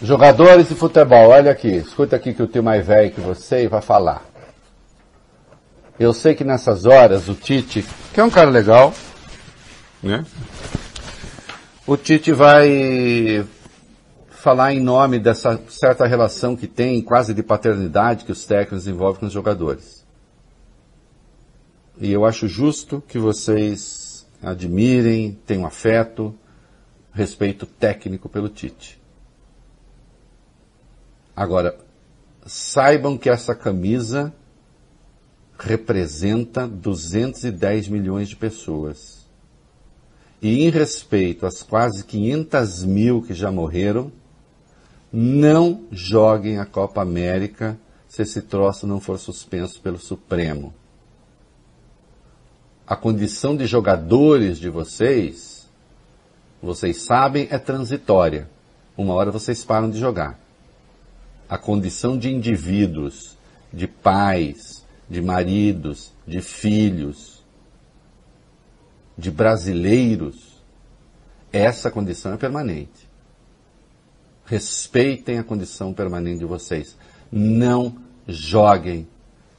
Jogadores 0.02 0.68
de 0.68 0.74
futebol, 0.74 1.28
olha 1.28 1.52
aqui, 1.52 1.68
escuta 1.68 2.16
aqui 2.16 2.32
que 2.32 2.42
o 2.42 2.46
tio 2.46 2.62
mais 2.62 2.86
velho 2.86 3.12
que 3.12 3.20
você 3.20 3.68
vai 3.68 3.82
falar. 3.82 4.31
Eu 5.98 6.14
sei 6.14 6.34
que 6.34 6.42
nessas 6.42 6.84
horas 6.86 7.28
o 7.28 7.34
Tite, 7.34 7.84
que 8.12 8.20
é 8.20 8.24
um 8.24 8.30
cara 8.30 8.50
legal, 8.50 8.94
né? 10.02 10.24
O 11.86 11.96
Tite 11.96 12.32
vai 12.32 13.46
falar 14.30 14.72
em 14.72 14.80
nome 14.80 15.20
dessa 15.20 15.60
certa 15.68 16.06
relação 16.06 16.56
que 16.56 16.66
tem, 16.66 17.00
quase 17.02 17.34
de 17.34 17.42
paternidade, 17.42 18.24
que 18.24 18.32
os 18.32 18.44
técnicos 18.44 18.84
desenvolvem 18.84 19.20
com 19.20 19.26
os 19.26 19.32
jogadores. 19.32 20.04
E 21.98 22.10
eu 22.10 22.24
acho 22.24 22.48
justo 22.48 23.02
que 23.06 23.18
vocês 23.18 24.26
admirem, 24.42 25.38
tenham 25.46 25.66
afeto, 25.66 26.34
respeito 27.12 27.66
técnico 27.66 28.28
pelo 28.28 28.48
Tite. 28.48 29.00
Agora, 31.36 31.78
saibam 32.46 33.16
que 33.16 33.30
essa 33.30 33.54
camisa 33.54 34.32
representa 35.64 36.66
210 36.66 37.88
milhões 37.88 38.28
de 38.28 38.36
pessoas. 38.36 39.22
e 40.40 40.64
em 40.64 40.70
respeito 40.70 41.46
às 41.46 41.62
quase 41.62 42.04
500 42.04 42.84
mil 42.84 43.22
que 43.22 43.32
já 43.32 43.48
morreram, 43.52 44.10
não 45.12 45.84
joguem 45.92 46.58
a 46.58 46.66
Copa 46.66 47.00
América 47.00 47.78
se 48.08 48.22
esse 48.22 48.42
troço 48.42 48.84
não 48.84 49.00
for 49.00 49.20
suspenso 49.20 49.80
pelo 49.80 49.98
Supremo. 49.98 50.74
A 52.84 52.96
condição 52.96 53.56
de 53.56 53.66
jogadores 53.66 54.58
de 54.58 54.68
vocês, 54.68 55.68
vocês 56.60 57.02
sabem, 57.02 57.46
é 57.48 57.56
transitória. 57.56 58.50
Uma 58.96 59.14
hora 59.14 59.30
vocês 59.30 59.64
param 59.64 59.88
de 59.88 59.98
jogar. 60.00 60.40
A 61.48 61.56
condição 61.56 62.18
de 62.18 62.34
indivíduos, 62.34 63.38
de 63.72 63.86
pais, 63.86 64.71
de 65.12 65.20
maridos, 65.20 66.10
de 66.26 66.40
filhos, 66.40 67.44
de 69.16 69.30
brasileiros, 69.30 70.62
essa 71.52 71.90
condição 71.90 72.32
é 72.32 72.38
permanente. 72.38 73.06
Respeitem 74.46 75.38
a 75.38 75.44
condição 75.44 75.92
permanente 75.92 76.38
de 76.38 76.46
vocês. 76.46 76.96
Não 77.30 77.94
joguem, 78.26 79.06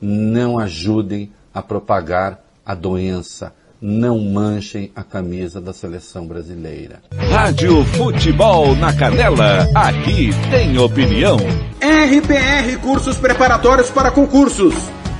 não 0.02 0.58
ajudem 0.58 1.32
a 1.54 1.62
propagar 1.62 2.44
a 2.66 2.74
doença, 2.74 3.54
não 3.80 4.18
manchem 4.18 4.92
a 4.96 5.04
camisa 5.04 5.62
da 5.62 5.72
seleção 5.72 6.26
brasileira. 6.26 7.04
Rádio 7.30 7.86
Futebol 7.86 8.76
na 8.76 8.92
Canela, 8.92 9.70
aqui 9.76 10.32
tem 10.50 10.80
opinião. 10.80 11.38
RPR 11.38 12.80
Cursos 12.82 13.18
Preparatórios 13.20 13.92
para 13.92 14.10
Concursos. 14.10 14.74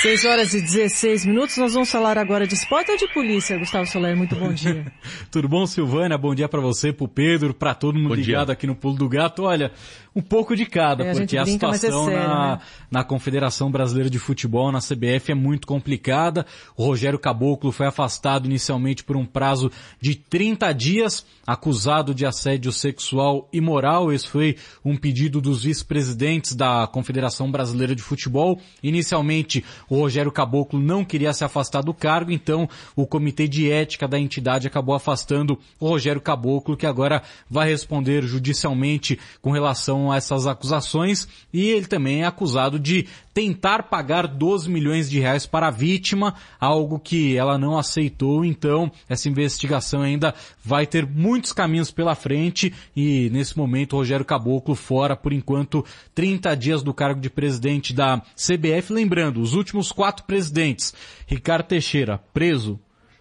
6 0.00 0.24
horas 0.24 0.54
e 0.54 0.62
16 0.62 1.26
minutos, 1.26 1.58
nós 1.58 1.74
vamos 1.74 1.90
falar 1.90 2.16
agora 2.16 2.46
de 2.46 2.54
esporte 2.54 2.90
ou 2.90 2.96
de 2.96 3.06
polícia, 3.12 3.58
Gustavo 3.58 3.84
Soler, 3.84 4.16
muito 4.16 4.34
bom 4.34 4.50
dia. 4.50 4.90
Tudo 5.30 5.46
bom, 5.46 5.66
Silvana? 5.66 6.16
Bom 6.16 6.34
dia 6.34 6.48
para 6.48 6.62
você, 6.62 6.90
pro 6.90 7.06
Pedro, 7.06 7.52
para 7.52 7.74
todo 7.74 7.98
mundo 7.98 8.08
Bom 8.08 8.14
ligado 8.14 8.46
dia. 8.46 8.54
aqui 8.54 8.66
no 8.66 8.74
Pulo 8.74 8.96
do 8.96 9.06
Gato. 9.10 9.42
Olha, 9.42 9.70
um 10.16 10.22
pouco 10.22 10.56
de 10.56 10.64
cada, 10.64 11.04
É, 11.04 11.10
a 11.10 11.14
porque 11.14 11.36
a 11.36 11.42
brinca, 11.42 11.68
mas 11.68 11.84
é 11.84 11.88
situação 11.88 12.06
sério, 12.06 12.28
na, 12.28 12.56
né? 12.56 12.62
na 12.90 13.04
Confederação 13.04 13.70
Brasileira 13.70 14.08
de 14.08 14.18
Futebol, 14.18 14.72
na 14.72 14.80
CBF, 14.80 15.32
é 15.32 15.34
muito 15.34 15.66
complicada. 15.66 16.46
O 16.76 16.84
Rogério 16.84 17.18
Caboclo 17.18 17.70
foi 17.70 17.86
afastado 17.86 18.46
inicialmente 18.46 19.04
por 19.04 19.18
um 19.18 19.26
prazo 19.26 19.70
de 20.00 20.14
30 20.14 20.72
dias, 20.72 21.26
acusado 21.46 22.14
de 22.14 22.24
assédio 22.24 22.72
sexual 22.72 23.48
e 23.52 23.60
moral. 23.60 24.10
Esse 24.10 24.26
foi 24.26 24.56
um 24.82 24.96
pedido 24.96 25.42
dos 25.42 25.62
vice-presidentes 25.64 26.56
da 26.56 26.86
Confederação 26.86 27.50
Brasileira 27.50 27.94
de 27.94 28.02
Futebol. 28.02 28.58
Inicialmente, 28.82 29.62
o 29.90 29.96
Rogério 29.96 30.32
Caboclo 30.32 30.80
não 30.80 31.04
queria 31.04 31.32
se 31.34 31.44
afastar 31.44 31.82
do 31.82 31.92
cargo, 31.92 32.30
então 32.30 32.68
o 32.96 33.06
Comitê 33.06 33.46
de 33.46 33.70
Ética 33.70 34.08
da 34.08 34.18
entidade 34.18 34.68
acabou 34.68 34.94
afastando 34.94 35.58
o 35.78 35.88
Rogério 35.88 36.20
Caboclo, 36.20 36.76
que 36.76 36.86
agora 36.86 37.22
vai 37.50 37.68
responder 37.68 38.22
judicialmente 38.22 39.18
com 39.42 39.50
relação 39.50 40.12
a 40.12 40.16
essas 40.16 40.46
acusações, 40.46 41.26
e 41.52 41.68
ele 41.68 41.86
também 41.86 42.22
é 42.22 42.26
acusado 42.26 42.78
de 42.78 43.06
tentar 43.32 43.84
pagar 43.84 44.26
12 44.26 44.68
milhões 44.68 45.08
de 45.08 45.18
reais 45.18 45.46
para 45.46 45.68
a 45.68 45.70
vítima, 45.70 46.34
algo 46.60 46.98
que 46.98 47.36
ela 47.36 47.56
não 47.56 47.78
aceitou, 47.78 48.44
então 48.44 48.90
essa 49.08 49.28
investigação 49.28 50.02
ainda 50.02 50.34
vai 50.64 50.86
ter 50.86 51.06
muitos 51.06 51.52
caminhos 51.52 51.90
pela 51.90 52.14
frente. 52.14 52.72
E 52.94 53.30
nesse 53.30 53.56
momento 53.56 53.94
o 53.94 53.96
Rogério 53.96 54.24
Caboclo 54.24 54.74
fora 54.74 55.16
por 55.16 55.32
enquanto 55.32 55.84
30 56.14 56.54
dias 56.56 56.82
do 56.82 56.92
cargo 56.92 57.20
de 57.20 57.30
presidente 57.30 57.94
da 57.94 58.20
CBF, 58.36 58.92
lembrando, 58.92 59.40
os 59.40 59.54
últimos 59.54 59.79
quatro 59.92 60.24
presidentes, 60.24 60.94
Ricardo 61.26 61.66
Teixeira, 61.66 62.18
preso, 62.32 62.78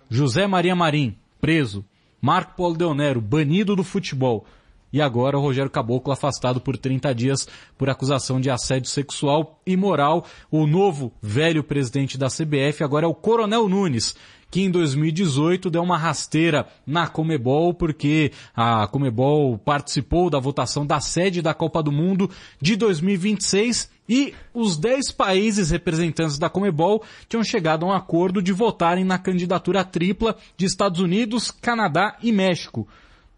José 0.09 0.47
Maria 0.47 0.75
Marim, 0.75 1.15
preso, 1.39 1.85
Marco 2.21 2.55
Paulo 2.57 2.75
Deonero, 2.75 3.21
banido 3.21 3.75
do 3.75 3.83
futebol, 3.83 4.45
e 4.91 5.01
agora 5.01 5.37
o 5.37 5.41
Rogério 5.41 5.69
Caboclo 5.69 6.11
afastado 6.11 6.59
por 6.59 6.75
30 6.77 7.13
dias 7.13 7.47
por 7.77 7.89
acusação 7.89 8.41
de 8.41 8.49
assédio 8.49 8.89
sexual 8.89 9.61
e 9.65 9.77
moral. 9.77 10.25
O 10.49 10.65
novo 10.65 11.13
velho 11.21 11.63
presidente 11.63 12.17
da 12.17 12.27
CBF 12.27 12.83
agora 12.83 13.05
é 13.05 13.09
o 13.09 13.13
Coronel 13.13 13.69
Nunes, 13.69 14.15
que 14.49 14.61
em 14.61 14.71
2018 14.71 15.69
deu 15.69 15.83
uma 15.83 15.97
rasteira 15.97 16.67
na 16.85 17.07
Comebol 17.07 17.73
porque 17.73 18.31
a 18.55 18.87
Comebol 18.87 19.57
participou 19.59 20.29
da 20.29 20.39
votação 20.39 20.85
da 20.85 20.99
sede 20.99 21.41
da 21.41 21.53
Copa 21.53 21.83
do 21.83 21.91
Mundo 21.91 22.29
de 22.59 22.75
2026 22.75 23.98
e 24.09 24.33
os 24.51 24.75
10 24.75 25.11
países 25.11 25.69
representantes 25.69 26.39
da 26.39 26.49
Comebol 26.49 27.03
tinham 27.29 27.43
chegado 27.43 27.85
a 27.85 27.89
um 27.89 27.93
acordo 27.93 28.41
de 28.41 28.51
votarem 28.51 29.05
na 29.05 29.19
candidatura 29.19 29.85
tripla 29.85 30.35
de 30.57 30.65
Estados 30.65 30.99
Unidos, 30.99 31.51
Canadá 31.51 32.17
e 32.23 32.31
México. 32.31 32.87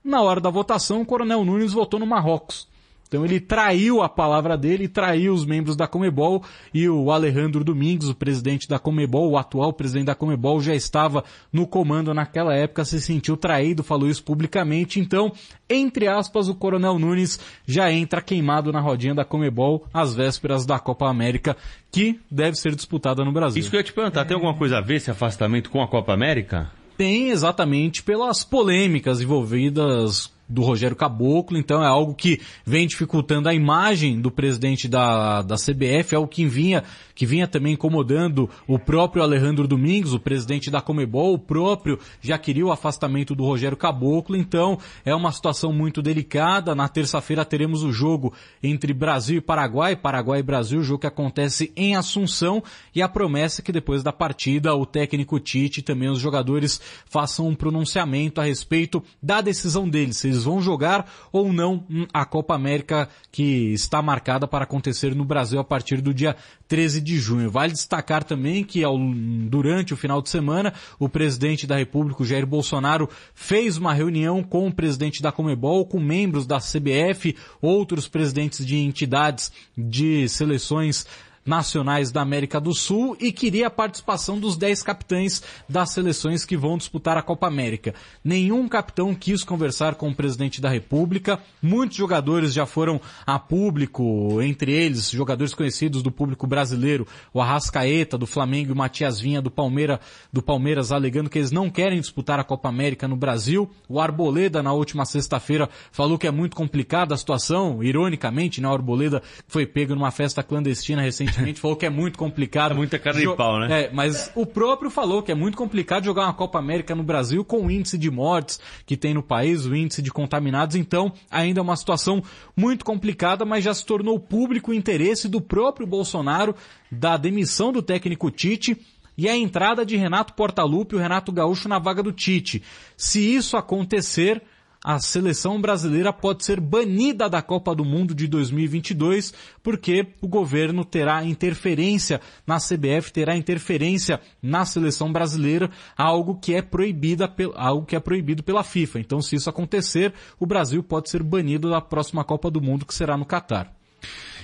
Na 0.01 0.21
hora 0.21 0.39
da 0.39 0.49
votação, 0.49 1.01
o 1.01 1.05
Coronel 1.05 1.43
Nunes 1.43 1.73
votou 1.73 1.99
no 1.99 2.07
Marrocos. 2.07 2.70
Então 3.11 3.25
ele 3.25 3.41
traiu 3.41 4.01
a 4.01 4.07
palavra 4.07 4.57
dele, 4.57 4.87
traiu 4.87 5.33
os 5.33 5.43
membros 5.43 5.75
da 5.75 5.85
Comebol 5.85 6.41
e 6.73 6.87
o 6.87 7.11
Alejandro 7.11 7.61
Domingues, 7.61 8.07
o 8.07 8.15
presidente 8.15 8.69
da 8.69 8.79
Comebol, 8.79 9.31
o 9.31 9.37
atual 9.37 9.73
presidente 9.73 10.05
da 10.05 10.15
Comebol, 10.15 10.61
já 10.61 10.73
estava 10.73 11.21
no 11.51 11.67
comando 11.67 12.13
naquela 12.13 12.55
época, 12.55 12.85
se 12.85 13.01
sentiu 13.01 13.35
traído, 13.35 13.83
falou 13.83 14.09
isso 14.09 14.23
publicamente. 14.23 14.97
Então, 14.97 15.33
entre 15.69 16.07
aspas, 16.07 16.47
o 16.47 16.55
Coronel 16.55 16.97
Nunes 16.97 17.37
já 17.67 17.91
entra 17.91 18.21
queimado 18.21 18.71
na 18.71 18.79
rodinha 18.79 19.13
da 19.13 19.25
Comebol 19.25 19.85
às 19.93 20.15
vésperas 20.15 20.65
da 20.65 20.79
Copa 20.79 21.09
América, 21.09 21.57
que 21.91 22.17
deve 22.31 22.55
ser 22.55 22.73
disputada 22.75 23.25
no 23.25 23.33
Brasil. 23.33 23.59
Isso 23.59 23.69
que 23.69 23.75
eu 23.75 23.81
ia 23.81 23.83
te 23.83 23.91
perguntar, 23.91 24.23
tem 24.23 24.35
alguma 24.35 24.55
coisa 24.55 24.77
a 24.77 24.81
ver 24.81 24.95
esse 24.95 25.11
afastamento 25.11 25.69
com 25.69 25.81
a 25.81 25.87
Copa 25.89 26.13
América? 26.13 26.71
tem 27.01 27.31
exatamente 27.31 28.03
pelas 28.03 28.43
polêmicas 28.43 29.21
envolvidas 29.21 30.31
do 30.51 30.61
Rogério 30.61 30.95
Caboclo, 30.95 31.57
então 31.57 31.81
é 31.81 31.87
algo 31.87 32.13
que 32.13 32.39
vem 32.65 32.85
dificultando 32.85 33.47
a 33.47 33.53
imagem 33.53 34.19
do 34.19 34.29
presidente 34.29 34.87
da, 34.87 35.41
da 35.41 35.55
CBF, 35.55 36.13
é 36.13 36.17
algo 36.17 36.27
que 36.27 36.45
vinha, 36.45 36.83
que 37.15 37.25
vinha 37.25 37.47
também 37.47 37.73
incomodando 37.73 38.49
o 38.67 38.77
próprio 38.77 39.23
Alejandro 39.23 39.67
Domingos, 39.67 40.13
o 40.13 40.19
presidente 40.19 40.69
da 40.69 40.81
Comebol, 40.81 41.33
o 41.33 41.39
próprio 41.39 41.97
já 42.21 42.37
queria 42.37 42.65
o 42.65 42.71
afastamento 42.71 43.33
do 43.33 43.45
Rogério 43.45 43.77
Caboclo, 43.77 44.35
então 44.35 44.77
é 45.05 45.15
uma 45.15 45.31
situação 45.31 45.71
muito 45.71 46.01
delicada. 46.01 46.75
Na 46.75 46.89
terça-feira 46.89 47.45
teremos 47.45 47.83
o 47.83 47.91
jogo 47.91 48.33
entre 48.61 48.93
Brasil 48.93 49.37
e 49.37 49.41
Paraguai, 49.41 49.95
Paraguai 49.95 50.39
e 50.39 50.43
Brasil, 50.43 50.83
jogo 50.83 51.01
que 51.01 51.07
acontece 51.07 51.71
em 51.75 51.95
Assunção, 51.95 52.61
e 52.93 53.01
a 53.01 53.07
promessa 53.07 53.61
é 53.61 53.63
que 53.63 53.71
depois 53.71 54.03
da 54.03 54.11
partida 54.11 54.75
o 54.75 54.85
técnico 54.85 55.39
Tite 55.39 55.79
e 55.79 55.83
também 55.83 56.09
os 56.09 56.19
jogadores 56.19 56.81
façam 57.05 57.47
um 57.47 57.55
pronunciamento 57.55 58.41
a 58.41 58.43
respeito 58.43 59.03
da 59.21 59.41
decisão 59.41 59.87
deles, 59.87 60.17
se 60.17 60.27
eles 60.27 60.40
vão 60.43 60.61
jogar 60.61 61.09
ou 61.31 61.51
não 61.51 61.83
hum, 61.89 62.05
a 62.13 62.25
Copa 62.25 62.55
América 62.55 63.09
que 63.31 63.73
está 63.73 64.01
marcada 64.01 64.47
para 64.47 64.63
acontecer 64.63 65.15
no 65.15 65.25
Brasil 65.25 65.59
a 65.59 65.63
partir 65.63 66.01
do 66.01 66.13
dia 66.13 66.35
13 66.67 67.01
de 67.01 67.17
junho. 67.17 67.49
Vale 67.49 67.73
destacar 67.73 68.23
também 68.23 68.63
que 68.63 68.83
ao, 68.83 68.97
durante 68.97 69.93
o 69.93 69.97
final 69.97 70.21
de 70.21 70.29
semana 70.29 70.73
o 70.99 71.09
presidente 71.09 71.67
da 71.67 71.77
República, 71.77 72.23
Jair 72.23 72.45
Bolsonaro, 72.45 73.09
fez 73.33 73.77
uma 73.77 73.93
reunião 73.93 74.43
com 74.43 74.67
o 74.67 74.73
presidente 74.73 75.21
da 75.21 75.31
Comebol, 75.31 75.85
com 75.85 75.99
membros 75.99 76.45
da 76.45 76.59
CBF, 76.59 77.35
outros 77.61 78.07
presidentes 78.07 78.65
de 78.65 78.77
entidades 78.77 79.51
de 79.77 80.27
seleções 80.29 81.05
nacionais 81.45 82.11
da 82.11 82.21
América 82.21 82.59
do 82.59 82.73
Sul 82.73 83.17
e 83.19 83.31
queria 83.31 83.67
a 83.67 83.71
participação 83.71 84.39
dos 84.39 84.55
10 84.55 84.83
capitães 84.83 85.41
das 85.67 85.91
seleções 85.91 86.45
que 86.45 86.55
vão 86.55 86.77
disputar 86.77 87.17
a 87.17 87.21
Copa 87.21 87.47
América. 87.47 87.93
Nenhum 88.23 88.67
capitão 88.67 89.13
quis 89.15 89.43
conversar 89.43 89.95
com 89.95 90.09
o 90.09 90.15
presidente 90.15 90.61
da 90.61 90.69
República. 90.69 91.39
Muitos 91.61 91.97
jogadores 91.97 92.53
já 92.53 92.65
foram 92.65 93.01
a 93.25 93.39
público, 93.39 94.41
entre 94.41 94.71
eles 94.71 95.09
jogadores 95.09 95.53
conhecidos 95.53 96.03
do 96.03 96.11
público 96.11 96.45
brasileiro, 96.45 97.07
o 97.33 97.41
Arrascaeta 97.41 98.17
do 98.17 98.27
Flamengo 98.27 98.69
e 98.69 98.73
o 98.73 98.75
Matias 98.75 99.19
Vinha 99.19 99.41
do, 99.41 99.51
Palmeira, 99.51 99.99
do 100.31 100.41
Palmeiras, 100.41 100.91
alegando 100.91 101.29
que 101.29 101.39
eles 101.39 101.51
não 101.51 101.69
querem 101.69 101.99
disputar 101.99 102.39
a 102.39 102.43
Copa 102.43 102.69
América 102.69 103.07
no 103.07 103.15
Brasil. 103.15 103.69
O 103.89 103.99
Arboleda, 103.99 104.61
na 104.61 104.73
última 104.73 105.05
sexta-feira, 105.05 105.69
falou 105.91 106.17
que 106.17 106.27
é 106.27 106.31
muito 106.31 106.55
complicada 106.55 107.13
a 107.13 107.17
situação, 107.17 107.83
ironicamente, 107.83 108.61
né? 108.61 108.67
O 108.67 108.73
Arboleda 108.73 109.21
foi 109.47 109.65
pego 109.65 109.95
numa 109.95 110.11
festa 110.11 110.43
clandestina 110.43 111.01
recentemente 111.31 111.41
A 111.41 111.45
gente 111.45 111.61
falou 111.61 111.77
que 111.77 111.85
é 111.85 111.89
muito 111.89 112.17
complicado. 112.17 112.75
Muita 112.75 112.99
cara 112.99 113.19
de 113.19 113.35
pau, 113.35 113.59
né? 113.59 113.83
É, 113.83 113.89
mas 113.91 114.31
o 114.35 114.45
próprio 114.45 114.89
falou 114.89 115.23
que 115.23 115.31
é 115.31 115.35
muito 115.35 115.57
complicado 115.57 116.03
jogar 116.03 116.23
uma 116.23 116.33
Copa 116.33 116.59
América 116.59 116.93
no 116.93 117.03
Brasil 117.03 117.43
com 117.43 117.65
o 117.65 117.71
índice 117.71 117.97
de 117.97 118.11
mortes 118.11 118.59
que 118.85 118.97
tem 118.97 119.13
no 119.13 119.23
país, 119.23 119.65
o 119.65 119.75
índice 119.75 120.01
de 120.01 120.11
contaminados. 120.11 120.75
Então, 120.75 121.11
ainda 121.29 121.59
é 121.59 121.63
uma 121.63 121.75
situação 121.75 122.23
muito 122.55 122.83
complicada, 122.83 123.45
mas 123.45 123.63
já 123.63 123.73
se 123.73 123.85
tornou 123.85 124.19
público 124.19 124.71
o 124.71 124.73
interesse 124.73 125.27
do 125.27 125.41
próprio 125.41 125.87
Bolsonaro 125.87 126.55
da 126.91 127.17
demissão 127.17 127.71
do 127.71 127.81
técnico 127.81 128.29
Tite 128.29 128.77
e 129.17 129.27
a 129.27 129.35
entrada 129.35 129.85
de 129.85 129.95
Renato 129.95 130.33
Portaluppi 130.33 130.95
e 130.95 130.97
o 130.97 131.01
Renato 131.01 131.31
Gaúcho 131.31 131.69
na 131.69 131.79
vaga 131.79 132.01
do 132.01 132.11
Tite. 132.11 132.63
Se 132.97 133.19
isso 133.19 133.57
acontecer, 133.57 134.41
a 134.83 134.99
seleção 134.99 135.61
brasileira 135.61 136.11
pode 136.11 136.43
ser 136.43 136.59
banida 136.59 137.29
da 137.29 137.41
Copa 137.41 137.75
do 137.75 137.85
Mundo 137.85 138.15
de 138.15 138.27
2022, 138.27 139.31
porque 139.61 140.07
o 140.19 140.27
governo 140.27 140.83
terá 140.83 141.23
interferência 141.23 142.19
na 142.47 142.57
CBF, 142.57 143.13
terá 143.13 143.35
interferência 143.35 144.19
na 144.41 144.65
seleção 144.65 145.11
brasileira, 145.13 145.69
algo 145.95 146.39
que 146.39 146.55
é 146.55 146.61
proibida, 146.63 147.31
algo 147.55 147.85
que 147.85 147.95
é 147.95 147.99
proibido 147.99 148.41
pela 148.41 148.63
FIFA. 148.63 148.99
Então, 148.99 149.21
se 149.21 149.35
isso 149.35 149.49
acontecer, 149.49 150.13
o 150.39 150.47
Brasil 150.47 150.81
pode 150.81 151.09
ser 151.09 151.21
banido 151.21 151.69
da 151.69 151.79
próxima 151.79 152.23
Copa 152.23 152.49
do 152.49 152.59
Mundo, 152.59 152.85
que 152.85 152.95
será 152.95 153.15
no 153.15 153.25
Catar. 153.25 153.71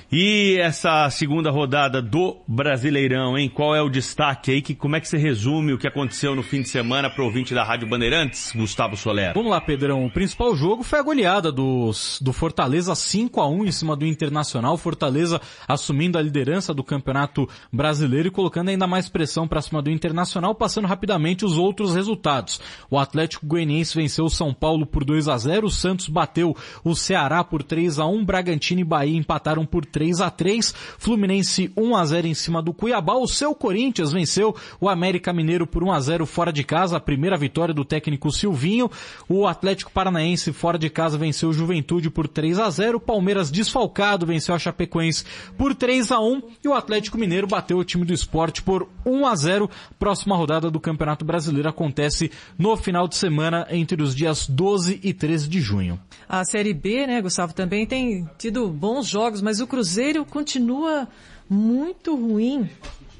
E 0.10 0.56
essa 0.62 1.10
segunda 1.10 1.52
rodada 1.52 2.02
do 2.02 2.38
Brasileirão, 2.48 3.38
hein? 3.38 3.52
Qual 3.54 3.76
é 3.76 3.82
o 3.82 3.90
destaque 3.90 4.52
aí? 4.52 4.62
Que, 4.62 4.74
como 4.74 4.96
é 4.96 5.02
que 5.02 5.08
você 5.08 5.18
resume 5.18 5.74
o 5.74 5.78
que 5.78 5.86
aconteceu 5.86 6.34
no 6.34 6.42
fim 6.42 6.62
de 6.62 6.70
semana 6.70 7.10
para 7.10 7.22
o 7.22 7.26
ouvinte 7.26 7.54
da 7.54 7.62
Rádio 7.62 7.90
Bandeirantes, 7.90 8.54
Gustavo 8.56 8.96
Soler? 8.96 9.34
Vamos 9.34 9.52
lá, 9.52 9.60
Pedrão. 9.60 10.06
O 10.06 10.10
principal 10.10 10.56
jogo 10.56 10.82
foi 10.82 11.00
a 11.00 11.04
goleada 11.04 11.52
dos, 11.52 12.20
do 12.22 12.32
Fortaleza 12.32 12.96
5 12.96 13.42
a 13.42 13.50
1 13.50 13.66
em 13.66 13.72
cima 13.74 13.98
do 13.98 14.06
Internacional. 14.06 14.78
Fortaleza 14.78 15.42
assumindo 15.68 16.18
a 16.18 16.22
liderança 16.22 16.74
do 16.74 16.86
Campeonato 16.86 17.46
Brasileiro 17.70 18.30
e 18.30 18.32
colocando 18.32 18.70
ainda 18.70 18.88
mais 18.88 19.10
pressão 19.10 19.46
para 19.46 19.62
cima 19.62 19.82
do 19.82 19.92
Internacional, 19.92 20.56
passando 20.56 20.88
rapidamente 20.88 21.44
os 21.44 21.58
outros 21.58 21.94
resultados. 21.94 22.62
O 22.90 22.98
Atlético 22.98 23.46
Goianiense 23.46 23.98
venceu 23.98 24.24
o 24.24 24.30
São 24.30 24.54
Paulo 24.54 24.86
por 24.86 25.04
2 25.04 25.28
a 25.28 25.38
0, 25.38 25.68
o 25.68 25.70
Santos 25.70 26.08
bateu 26.08 26.56
o 26.82 26.96
Ceará 26.96 27.44
por 27.44 27.62
3 27.62 28.00
a 28.00 28.06
1, 28.06 28.24
Bragantino 28.24 28.80
e 28.80 28.86
Bahia 28.86 29.18
empataram 29.18 29.66
por 29.66 29.86
3 29.86 29.97
a 30.22 30.30
3, 30.30 30.74
Fluminense 30.98 31.72
1 31.76 31.96
a 31.96 32.06
0 32.06 32.28
em 32.28 32.34
cima 32.34 32.62
do 32.62 32.74
Cuiabá. 32.74 33.16
O 33.16 33.28
seu 33.28 33.54
Corinthians 33.54 34.12
venceu 34.12 34.56
o 34.80 34.90
América 34.90 35.34
Mineiro 35.34 35.66
por 35.66 35.84
1 35.84 35.92
a 35.92 36.00
0 36.00 36.26
fora 36.26 36.52
de 36.52 36.64
casa, 36.64 36.98
a 36.98 37.00
primeira 37.00 37.38
vitória 37.38 37.74
do 37.74 37.86
técnico 37.86 38.32
Silvinho. 38.32 38.90
O 39.28 39.48
Atlético 39.48 39.92
Paranaense 39.92 40.54
fora 40.54 40.78
de 40.78 40.90
casa 40.90 41.18
venceu 41.18 41.50
o 41.50 41.54
Juventude 41.54 42.10
por 42.10 42.28
3 42.28 42.60
a 42.60 42.70
0. 42.70 42.98
O 42.98 43.02
Palmeiras 43.02 43.52
desfalcado 43.52 44.26
venceu 44.26 44.54
a 44.54 44.60
Chapecoense 44.60 45.26
por 45.58 45.74
3 45.74 46.12
a 46.12 46.20
1 46.20 46.42
e 46.64 46.68
o 46.68 46.74
Atlético 46.74 47.18
Mineiro 47.18 47.48
bateu 47.48 47.78
o 47.78 47.84
time 47.84 48.06
do 48.06 48.14
esporte 48.14 48.62
por 48.62 48.88
1 49.08 49.26
a 49.26 49.36
0. 49.36 49.70
Próxima 49.98 50.36
rodada 50.36 50.70
do 50.70 50.80
Campeonato 50.80 51.26
Brasileiro 51.26 51.70
acontece 51.70 52.32
no 52.58 52.76
final 52.76 53.08
de 53.08 53.16
semana 53.16 53.68
entre 53.70 54.02
os 54.02 54.16
dias 54.16 54.48
12 54.48 55.00
e 55.04 55.14
13 55.14 55.48
de 55.48 55.62
junho. 55.62 56.00
A 56.28 56.44
Série 56.44 56.74
B, 56.74 57.08
né, 57.08 57.22
Gustavo, 57.22 57.54
também 57.54 57.86
tem 57.86 58.30
tido 58.38 58.68
bons 58.68 59.08
jogos, 59.08 59.42
mas 59.42 59.60
o 59.60 59.68
Cruzeiro 59.68 60.26
continua 60.26 61.08
muito 61.50 62.16
ruim. 62.16 62.70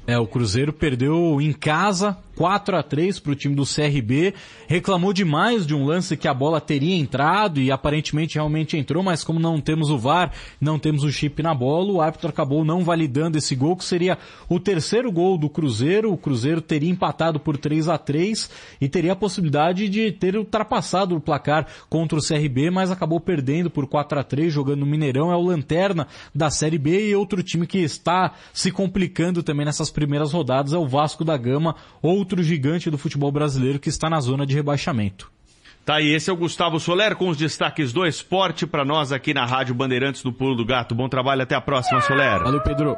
É, 0.06 0.18
o 0.18 0.26
Cruzeiro 0.26 0.72
perdeu 0.72 1.40
em 1.40 1.52
casa 1.52 2.16
4 2.38 2.76
a 2.76 2.84
3 2.84 3.18
para 3.18 3.32
o 3.32 3.34
time 3.34 3.56
do 3.56 3.64
CRB, 3.64 4.32
reclamou 4.68 5.12
demais 5.12 5.66
de 5.66 5.74
um 5.74 5.84
lance 5.84 6.16
que 6.16 6.28
a 6.28 6.32
bola 6.32 6.60
teria 6.60 6.94
entrado 6.94 7.60
e 7.60 7.72
aparentemente 7.72 8.36
realmente 8.36 8.76
entrou, 8.76 9.02
mas 9.02 9.24
como 9.24 9.40
não 9.40 9.60
temos 9.60 9.90
o 9.90 9.98
VAR, 9.98 10.30
não 10.60 10.78
temos 10.78 11.02
o 11.02 11.10
chip 11.10 11.42
na 11.42 11.52
bola, 11.52 11.90
o 11.90 12.00
árbitro 12.00 12.28
acabou 12.28 12.64
não 12.64 12.84
validando 12.84 13.36
esse 13.36 13.56
gol, 13.56 13.76
que 13.76 13.84
seria 13.84 14.16
o 14.48 14.60
terceiro 14.60 15.10
gol 15.10 15.36
do 15.36 15.50
Cruzeiro. 15.50 16.12
O 16.12 16.16
Cruzeiro 16.16 16.60
teria 16.60 16.88
empatado 16.88 17.40
por 17.40 17.56
3 17.56 17.88
a 17.88 17.98
3 17.98 18.48
e 18.80 18.88
teria 18.88 19.14
a 19.14 19.16
possibilidade 19.16 19.88
de 19.88 20.12
ter 20.12 20.36
ultrapassado 20.36 21.16
o 21.16 21.20
placar 21.20 21.66
contra 21.90 22.20
o 22.20 22.22
CRB, 22.22 22.70
mas 22.70 22.92
acabou 22.92 23.18
perdendo 23.18 23.68
por 23.68 23.88
4 23.88 24.16
a 24.16 24.22
3 24.22 24.52
jogando 24.52 24.78
no 24.80 24.86
Mineirão, 24.86 25.32
é 25.32 25.36
o 25.36 25.42
lanterna 25.42 26.06
da 26.32 26.50
Série 26.50 26.78
B 26.78 27.08
e 27.08 27.16
outro 27.16 27.42
time 27.42 27.66
que 27.66 27.78
está 27.78 28.32
se 28.52 28.70
complicando 28.70 29.42
também 29.42 29.66
nessas 29.66 29.90
primeiras 29.90 30.32
rodadas 30.32 30.72
é 30.72 30.78
o 30.78 30.86
Vasco 30.86 31.24
da 31.24 31.36
Gama, 31.36 31.74
outro 32.00 32.27
gigante 32.42 32.90
do 32.90 32.98
futebol 32.98 33.32
brasileiro 33.32 33.78
que 33.78 33.88
está 33.88 34.10
na 34.10 34.20
zona 34.20 34.44
de 34.44 34.54
rebaixamento. 34.54 35.30
Tá 35.84 35.96
aí, 35.96 36.14
esse 36.14 36.28
é 36.28 36.32
o 36.32 36.36
Gustavo 36.36 36.78
Soler 36.78 37.16
com 37.16 37.28
os 37.28 37.36
destaques 37.36 37.92
do 37.92 38.04
esporte 38.04 38.66
para 38.66 38.84
nós 38.84 39.10
aqui 39.10 39.32
na 39.32 39.46
Rádio 39.46 39.74
Bandeirantes 39.74 40.22
do 40.22 40.32
Pulo 40.32 40.54
do 40.54 40.64
Gato. 40.64 40.94
Bom 40.94 41.08
trabalho, 41.08 41.42
até 41.42 41.54
a 41.54 41.60
próxima, 41.60 42.00
Soler. 42.02 42.42
Valeu, 42.42 42.60
Pedro. 42.60 42.94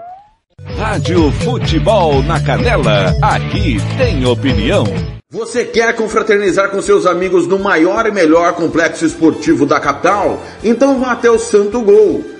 Rádio 0.76 1.30
Futebol 1.30 2.22
na 2.24 2.40
Canela, 2.40 3.14
aqui 3.22 3.76
tem 3.96 4.24
opinião. 4.26 4.84
Você 5.30 5.64
quer 5.64 5.94
confraternizar 5.94 6.70
com 6.70 6.82
seus 6.82 7.06
amigos 7.06 7.46
no 7.46 7.58
maior 7.58 8.06
e 8.06 8.10
melhor 8.10 8.54
complexo 8.54 9.06
esportivo 9.06 9.64
da 9.64 9.78
capital? 9.78 10.42
Então 10.64 10.98
vá 10.98 11.12
até 11.12 11.30
o 11.30 11.38
Santo 11.38 11.80
Gol. 11.82 12.39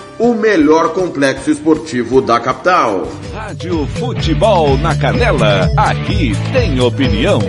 o 0.21 0.35
melhor 0.35 0.93
complexo 0.93 1.49
esportivo 1.49 2.21
da 2.21 2.39
capital. 2.39 3.07
Rádio 3.33 3.87
Futebol 3.87 4.77
na 4.77 4.95
Canela, 4.95 5.67
aqui 5.75 6.33
tem 6.53 6.79
opinião. 6.79 7.39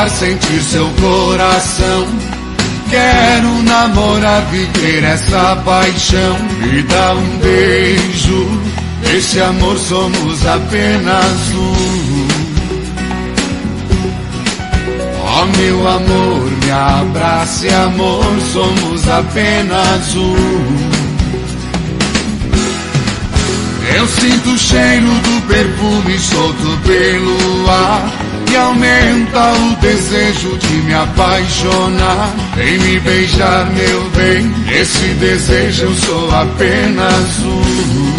Tocar, 0.00 0.08
sentir 0.08 0.62
seu 0.62 0.88
coração. 1.00 2.06
Quero 2.88 3.62
namorar, 3.62 4.42
viver 4.50 5.04
essa 5.04 5.56
paixão. 5.64 6.36
Me 6.62 6.82
dá 6.82 7.14
um 7.14 7.38
beijo, 7.38 8.60
esse 9.14 9.40
amor 9.40 9.78
somos 9.78 10.46
apenas 10.46 11.52
um. 11.54 12.28
Ó 15.22 15.46
meu 15.58 15.88
amor, 15.88 16.50
me 16.64 16.70
abrace, 16.70 17.68
amor, 17.68 18.24
somos 18.52 19.08
apenas 19.08 20.14
um. 20.16 21.00
Eu 23.96 24.06
sinto 24.06 24.50
o 24.50 24.58
cheiro 24.58 25.06
do 25.06 25.46
perfume 25.48 26.18
solto 26.18 26.78
pelo 26.84 27.70
ar 27.70 28.29
aumenta 28.56 29.52
o 29.52 29.76
desejo 29.76 30.56
de 30.58 30.74
me 30.82 30.94
apaixonar. 30.94 32.30
Vem 32.56 32.78
me 32.78 33.00
beijar, 33.00 33.66
meu 33.70 34.10
bem, 34.10 34.52
esse 34.72 35.06
desejo 35.14 35.84
eu 35.84 35.94
sou 35.94 36.34
apenas 36.34 37.38
um. 37.44 38.14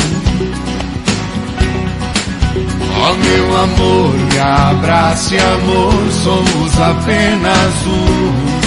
Ó 3.04 3.14
meu 3.14 3.58
amor, 3.58 4.14
me 4.14 4.40
abrace, 4.40 5.38
amor, 5.38 6.12
somos 6.24 6.82
apenas 6.82 7.74
um. 7.88 8.62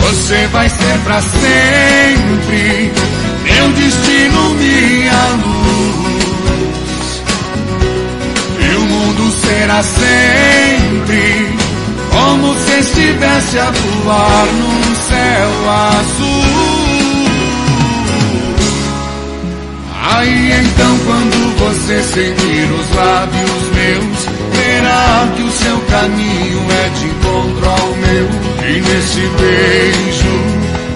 Você 0.00 0.46
vai 0.48 0.68
ser 0.68 0.98
pra 1.04 1.22
sempre 1.22 2.92
meu 3.46 3.68
destino, 3.72 4.54
minha 4.54 5.28
luz. 5.44 6.05
Será 9.46 9.82
sempre 9.82 11.56
como 12.10 12.54
se 12.54 12.78
estivesse 12.80 13.58
a 13.58 13.70
voar 13.70 14.46
num 14.46 14.94
céu 14.94 15.50
azul. 15.70 16.86
Aí 20.14 20.52
então, 20.52 20.98
quando 21.04 21.58
você 21.58 22.02
sentir 22.02 22.72
os 22.72 22.96
lábios 22.96 23.62
meus, 23.74 24.26
verá 24.52 25.28
que 25.36 25.42
o 25.42 25.50
seu 25.50 25.78
caminho 25.90 26.66
é 26.70 26.88
de 26.88 27.06
encontro 27.06 27.68
ao 27.68 27.88
meu. 27.96 28.28
E 28.68 28.80
nesse 28.80 29.20
beijo, 29.20 30.34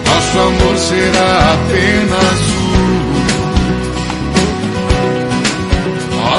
nosso 0.06 0.38
amor 0.38 0.76
será 0.78 1.54
apenas 1.54 2.40
um. 2.56 2.59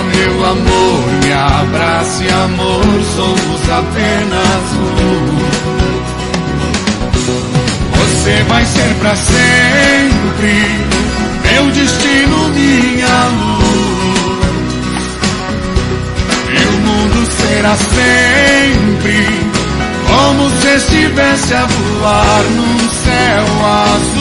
Meu 0.04 0.46
amor, 0.46 1.08
me 1.24 1.34
abrace, 1.34 2.28
amor, 2.30 2.84
somos 3.16 3.70
apenas 3.70 4.64
um. 4.76 5.42
Você 7.98 8.44
vai 8.44 8.66
ser 8.66 8.96
pra 9.00 9.16
sempre 9.16 10.92
meu 11.52 11.72
destino, 11.72 12.50
minha 12.50 13.28
luz. 13.28 13.62
E 16.50 16.58
o 16.66 16.72
mundo 16.88 17.28
será 17.38 17.76
sempre 17.76 19.28
como 20.08 20.50
se 20.50 20.68
estivesse 20.76 21.54
a 21.54 21.66
voar 21.66 22.44
num 22.56 22.80
céu 23.04 23.46
azul. 23.66 24.21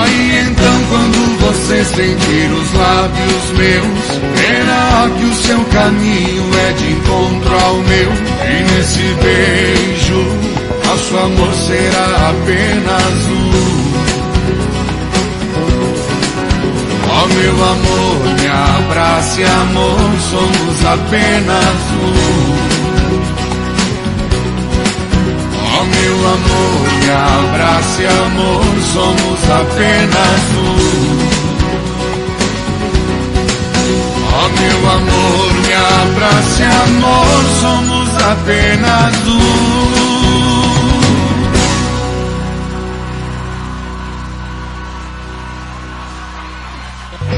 Aí 0.00 0.46
então, 0.46 0.84
quando 0.88 1.38
você 1.40 1.84
sentir 1.84 2.50
os 2.52 2.72
lábios 2.72 3.50
meus, 3.56 4.20
verá 4.34 5.10
que 5.16 5.24
o 5.24 5.34
seu 5.34 5.64
caminho 5.64 6.44
é 6.68 6.72
de 6.72 6.92
encontro 6.92 7.54
ao 7.64 7.74
meu. 7.76 8.12
E 8.46 8.62
nesse 8.72 9.02
beijo, 9.22 10.48
nosso 10.86 11.16
amor 11.16 11.54
será 11.54 12.30
apenas 12.30 13.26
um. 13.28 13.68
Ó 17.10 17.24
oh, 17.24 17.26
meu 17.26 17.64
amor, 17.64 18.16
me 18.40 18.46
abrace, 18.46 19.42
amor, 19.42 19.98
somos 20.30 20.84
apenas 20.84 21.76
um. 22.04 22.47
Meu 25.88 26.16
amor, 26.28 26.88
me 27.00 27.10
abrace, 27.10 28.06
amor, 28.06 28.64
somos 28.92 29.40
apenas 29.50 30.42
um. 30.56 31.18
Ó 34.30 34.44
oh, 34.44 34.48
meu 34.60 34.80
amor, 34.90 35.52
me 35.54 35.74
abrace, 35.74 36.62
amor, 36.62 37.40
somos 37.60 38.08
apenas 38.22 39.14
um. 39.26 39.68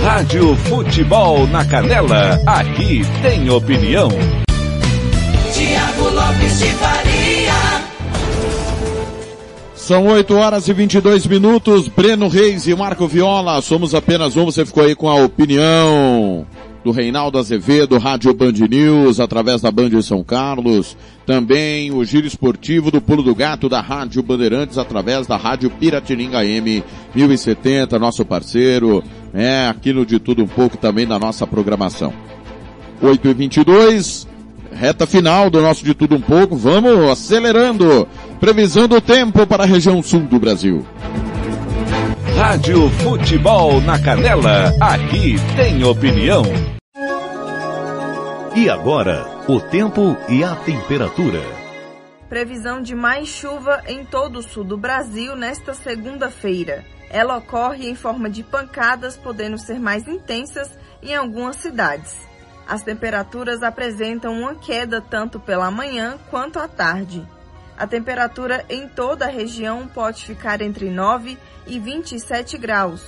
Rádio 0.04 0.56
Futebol 0.68 1.46
na 1.46 1.64
Canela, 1.64 2.40
aqui 2.46 3.04
tem 3.22 3.48
opinião. 3.50 4.08
Tiago 5.52 6.08
Lopes 6.08 6.58
de 6.58 6.68
Faria. 6.72 7.19
São 9.90 10.06
8 10.06 10.32
horas 10.36 10.68
e 10.68 10.72
22 10.72 11.26
minutos. 11.26 11.88
Breno 11.88 12.28
Reis 12.28 12.64
e 12.68 12.76
Marco 12.76 13.08
Viola. 13.08 13.60
Somos 13.60 13.92
apenas 13.92 14.36
um. 14.36 14.44
Você 14.44 14.64
ficou 14.64 14.84
aí 14.84 14.94
com 14.94 15.08
a 15.08 15.16
opinião 15.16 16.46
do 16.84 16.92
Reinaldo 16.92 17.36
Azevedo, 17.38 17.98
Rádio 17.98 18.32
Band 18.32 18.52
News, 18.52 19.18
através 19.18 19.62
da 19.62 19.68
Band 19.72 19.90
de 19.90 20.00
São 20.04 20.22
Carlos. 20.22 20.96
Também 21.26 21.90
o 21.90 22.04
giro 22.04 22.24
esportivo 22.24 22.92
do 22.92 23.00
Pulo 23.00 23.20
do 23.20 23.34
Gato 23.34 23.68
da 23.68 23.80
Rádio 23.80 24.22
Bandeirantes, 24.22 24.78
através 24.78 25.26
da 25.26 25.36
Rádio 25.36 25.68
Piratininga 25.70 26.46
M 26.46 26.84
1070, 27.12 27.98
nosso 27.98 28.24
parceiro. 28.24 29.02
É, 29.34 29.66
aquilo 29.66 30.06
de 30.06 30.20
tudo 30.20 30.44
um 30.44 30.46
pouco 30.46 30.76
também 30.76 31.04
na 31.04 31.18
nossa 31.18 31.48
programação. 31.48 32.12
8 33.02 33.26
e 33.26 33.34
22 33.34 34.28
reta 34.80 35.06
final 35.06 35.50
do 35.50 35.60
nosso 35.60 35.84
de 35.84 35.94
tudo 35.94 36.16
um 36.16 36.20
pouco. 36.20 36.56
Vamos 36.56 37.10
acelerando. 37.10 38.08
Previsão 38.40 38.88
do 38.88 38.98
tempo 38.98 39.46
para 39.46 39.64
a 39.64 39.66
região 39.66 40.02
sul 40.02 40.20
do 40.20 40.40
Brasil. 40.40 40.86
Rádio 42.34 42.88
Futebol 42.88 43.82
na 43.82 43.98
Canela, 43.98 44.74
aqui 44.80 45.36
tem 45.54 45.84
opinião. 45.84 46.42
E 48.56 48.70
agora, 48.70 49.28
o 49.46 49.60
tempo 49.60 50.16
e 50.26 50.42
a 50.42 50.56
temperatura. 50.56 51.42
Previsão 52.30 52.80
de 52.80 52.94
mais 52.94 53.28
chuva 53.28 53.82
em 53.86 54.04
todo 54.04 54.38
o 54.38 54.42
sul 54.42 54.64
do 54.64 54.78
Brasil 54.78 55.36
nesta 55.36 55.74
segunda-feira. 55.74 56.84
Ela 57.10 57.36
ocorre 57.36 57.90
em 57.90 57.94
forma 57.94 58.30
de 58.30 58.42
pancadas, 58.42 59.16
podendo 59.16 59.58
ser 59.58 59.78
mais 59.78 60.08
intensas 60.08 60.70
em 61.02 61.14
algumas 61.14 61.56
cidades. 61.56 62.29
As 62.70 62.84
temperaturas 62.84 63.64
apresentam 63.64 64.32
uma 64.32 64.54
queda 64.54 65.00
tanto 65.00 65.40
pela 65.40 65.72
manhã 65.72 66.16
quanto 66.30 66.60
à 66.60 66.68
tarde. 66.68 67.26
A 67.76 67.84
temperatura 67.84 68.64
em 68.68 68.86
toda 68.86 69.24
a 69.24 69.28
região 69.28 69.88
pode 69.88 70.24
ficar 70.24 70.60
entre 70.62 70.88
9 70.88 71.36
e 71.66 71.80
27 71.80 72.56
graus. 72.56 73.02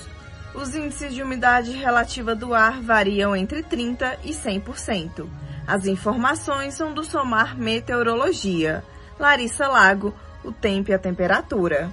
Os 0.53 0.75
índices 0.75 1.13
de 1.13 1.23
umidade 1.23 1.71
relativa 1.71 2.35
do 2.35 2.53
ar 2.53 2.81
variam 2.81 3.33
entre 3.33 3.63
30 3.63 4.19
e 4.25 4.31
100%. 4.31 5.29
As 5.65 5.85
informações 5.85 6.73
são 6.73 6.93
do 6.93 7.05
Somar 7.05 7.57
Meteorologia. 7.57 8.83
Larissa 9.17 9.69
Lago, 9.69 10.13
o 10.43 10.51
tempo 10.51 10.91
e 10.91 10.93
a 10.93 10.99
temperatura. 10.99 11.89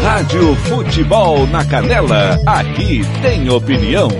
Rádio 0.00 0.54
Futebol 0.54 1.44
na 1.48 1.64
Canela, 1.64 2.38
aqui 2.46 3.00
tem 3.20 3.50
opinião. 3.50 4.10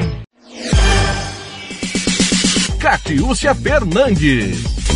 Catiúcia 2.78 3.54
Fernandes. 3.54 4.87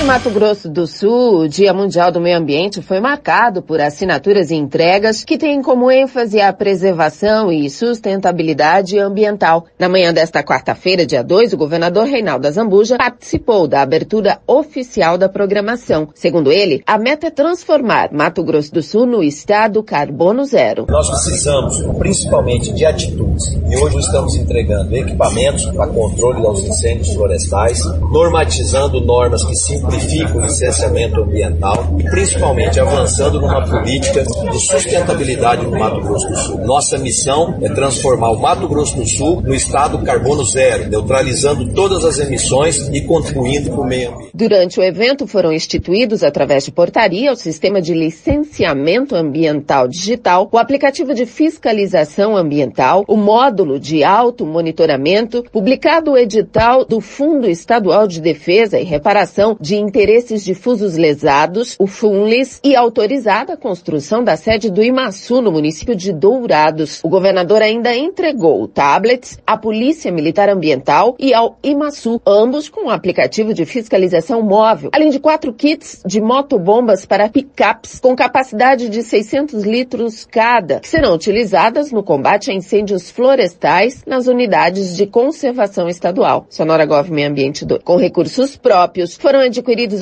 Em 0.00 0.04
Mato 0.04 0.30
Grosso 0.30 0.66
do 0.66 0.86
Sul, 0.86 1.40
o 1.40 1.48
Dia 1.48 1.74
Mundial 1.74 2.10
do 2.10 2.22
Meio 2.22 2.38
Ambiente 2.38 2.80
foi 2.80 3.00
marcado 3.00 3.60
por 3.60 3.82
assinaturas 3.82 4.50
e 4.50 4.54
entregas 4.54 5.22
que 5.22 5.36
têm 5.36 5.60
como 5.60 5.90
ênfase 5.90 6.40
a 6.40 6.50
preservação 6.54 7.52
e 7.52 7.68
sustentabilidade 7.68 8.98
ambiental. 8.98 9.66
Na 9.78 9.90
manhã 9.90 10.10
desta 10.10 10.42
quarta-feira, 10.42 11.04
dia 11.04 11.22
2, 11.22 11.52
o 11.52 11.56
governador 11.58 12.06
Reinaldo 12.06 12.48
Azambuja 12.48 12.96
participou 12.96 13.68
da 13.68 13.82
abertura 13.82 14.38
oficial 14.46 15.18
da 15.18 15.28
programação. 15.28 16.08
Segundo 16.14 16.50
ele, 16.50 16.82
a 16.86 16.96
meta 16.96 17.26
é 17.26 17.30
transformar 17.30 18.10
Mato 18.10 18.42
Grosso 18.42 18.72
do 18.72 18.82
Sul 18.82 19.04
no 19.04 19.22
estado 19.22 19.82
carbono 19.82 20.46
zero. 20.46 20.86
Nós 20.88 21.10
precisamos 21.10 21.76
principalmente 21.98 22.72
de 22.72 22.86
atitudes 22.86 23.52
e 23.70 23.76
hoje 23.76 23.98
estamos 23.98 24.34
entregando 24.34 24.96
equipamentos 24.96 25.66
para 25.66 25.88
controle 25.88 26.40
dos 26.40 26.64
incêndios 26.64 27.12
florestais, 27.12 27.84
normatizando 28.10 28.98
normas 29.02 29.44
que 29.44 29.54
simplificam 29.90 30.36
o 30.36 30.42
licenciamento 30.42 31.22
ambiental 31.22 31.96
e 31.98 32.04
principalmente 32.04 32.78
avançando 32.78 33.40
numa 33.40 33.64
política 33.66 34.22
de 34.22 34.60
sustentabilidade 34.60 35.66
no 35.66 35.78
Mato 35.78 36.00
Grosso 36.00 36.28
do 36.28 36.36
Sul. 36.36 36.58
Nossa 36.58 36.98
missão 36.98 37.58
é 37.62 37.68
transformar 37.68 38.30
o 38.30 38.40
Mato 38.40 38.68
Grosso 38.68 38.96
do 38.96 39.08
Sul 39.08 39.40
no 39.40 39.54
estado 39.54 39.98
carbono 40.00 40.44
zero, 40.44 40.88
neutralizando 40.88 41.72
todas 41.72 42.04
as 42.04 42.18
emissões 42.18 42.88
e 42.92 43.00
contribuindo 43.02 43.70
para 43.70 43.80
o 43.80 43.86
meio 43.86 44.10
ambiente. 44.12 44.30
Durante 44.34 44.78
o 44.78 44.82
evento 44.82 45.26
foram 45.26 45.52
instituídos, 45.52 46.22
através 46.22 46.64
de 46.64 46.72
portaria, 46.72 47.32
o 47.32 47.36
sistema 47.36 47.80
de 47.80 47.92
licenciamento 47.94 49.14
ambiental 49.14 49.88
digital, 49.88 50.48
o 50.50 50.58
aplicativo 50.58 51.14
de 51.14 51.26
fiscalização 51.26 52.36
ambiental, 52.36 53.04
o 53.08 53.16
módulo 53.16 53.78
de 53.78 54.04
auto-monitoramento, 54.04 55.44
publicado 55.52 56.12
o 56.12 56.18
edital 56.18 56.84
do 56.84 57.00
Fundo 57.00 57.48
Estadual 57.48 58.06
de 58.06 58.20
Defesa 58.20 58.78
e 58.78 58.84
Reparação 58.84 59.56
de 59.60 59.69
Interesses 59.76 60.44
Difusos 60.44 60.96
Lesados, 60.96 61.76
o 61.78 61.86
FUNLES, 61.86 62.60
e 62.64 62.74
autorizada 62.76 63.54
a 63.54 63.56
construção 63.56 64.22
da 64.22 64.36
sede 64.36 64.70
do 64.70 64.82
IMASU 64.82 65.40
no 65.40 65.52
município 65.52 65.94
de 65.94 66.12
Dourados. 66.12 67.00
O 67.02 67.08
governador 67.08 67.62
ainda 67.62 67.96
entregou 67.96 68.66
tablets 68.68 69.38
à 69.46 69.56
Polícia 69.56 70.10
Militar 70.12 70.48
Ambiental 70.48 71.16
e 71.18 71.34
ao 71.34 71.58
IMASU, 71.62 72.20
ambos 72.26 72.68
com 72.68 72.86
um 72.86 72.90
aplicativo 72.90 73.52
de 73.52 73.64
fiscalização 73.64 74.42
móvel, 74.42 74.90
além 74.92 75.10
de 75.10 75.20
quatro 75.20 75.52
kits 75.52 76.02
de 76.06 76.20
motobombas 76.20 77.06
para 77.06 77.28
picapes 77.28 77.98
com 78.00 78.16
capacidade 78.16 78.88
de 78.88 79.02
600 79.02 79.64
litros 79.64 80.24
cada, 80.24 80.80
que 80.80 80.88
serão 80.88 81.14
utilizadas 81.14 81.90
no 81.92 82.02
combate 82.02 82.50
a 82.50 82.54
incêndios 82.54 83.10
florestais 83.10 84.02
nas 84.06 84.26
unidades 84.26 84.96
de 84.96 85.06
conservação 85.06 85.88
estadual. 85.88 86.46
Sonora 86.48 86.86
Gov 86.86 87.10
Meio 87.10 87.28
Ambiente 87.28 87.64
2. 87.64 87.82
Com 87.82 87.96
recursos 87.96 88.56
próprios, 88.56 89.16
foram 89.16 89.44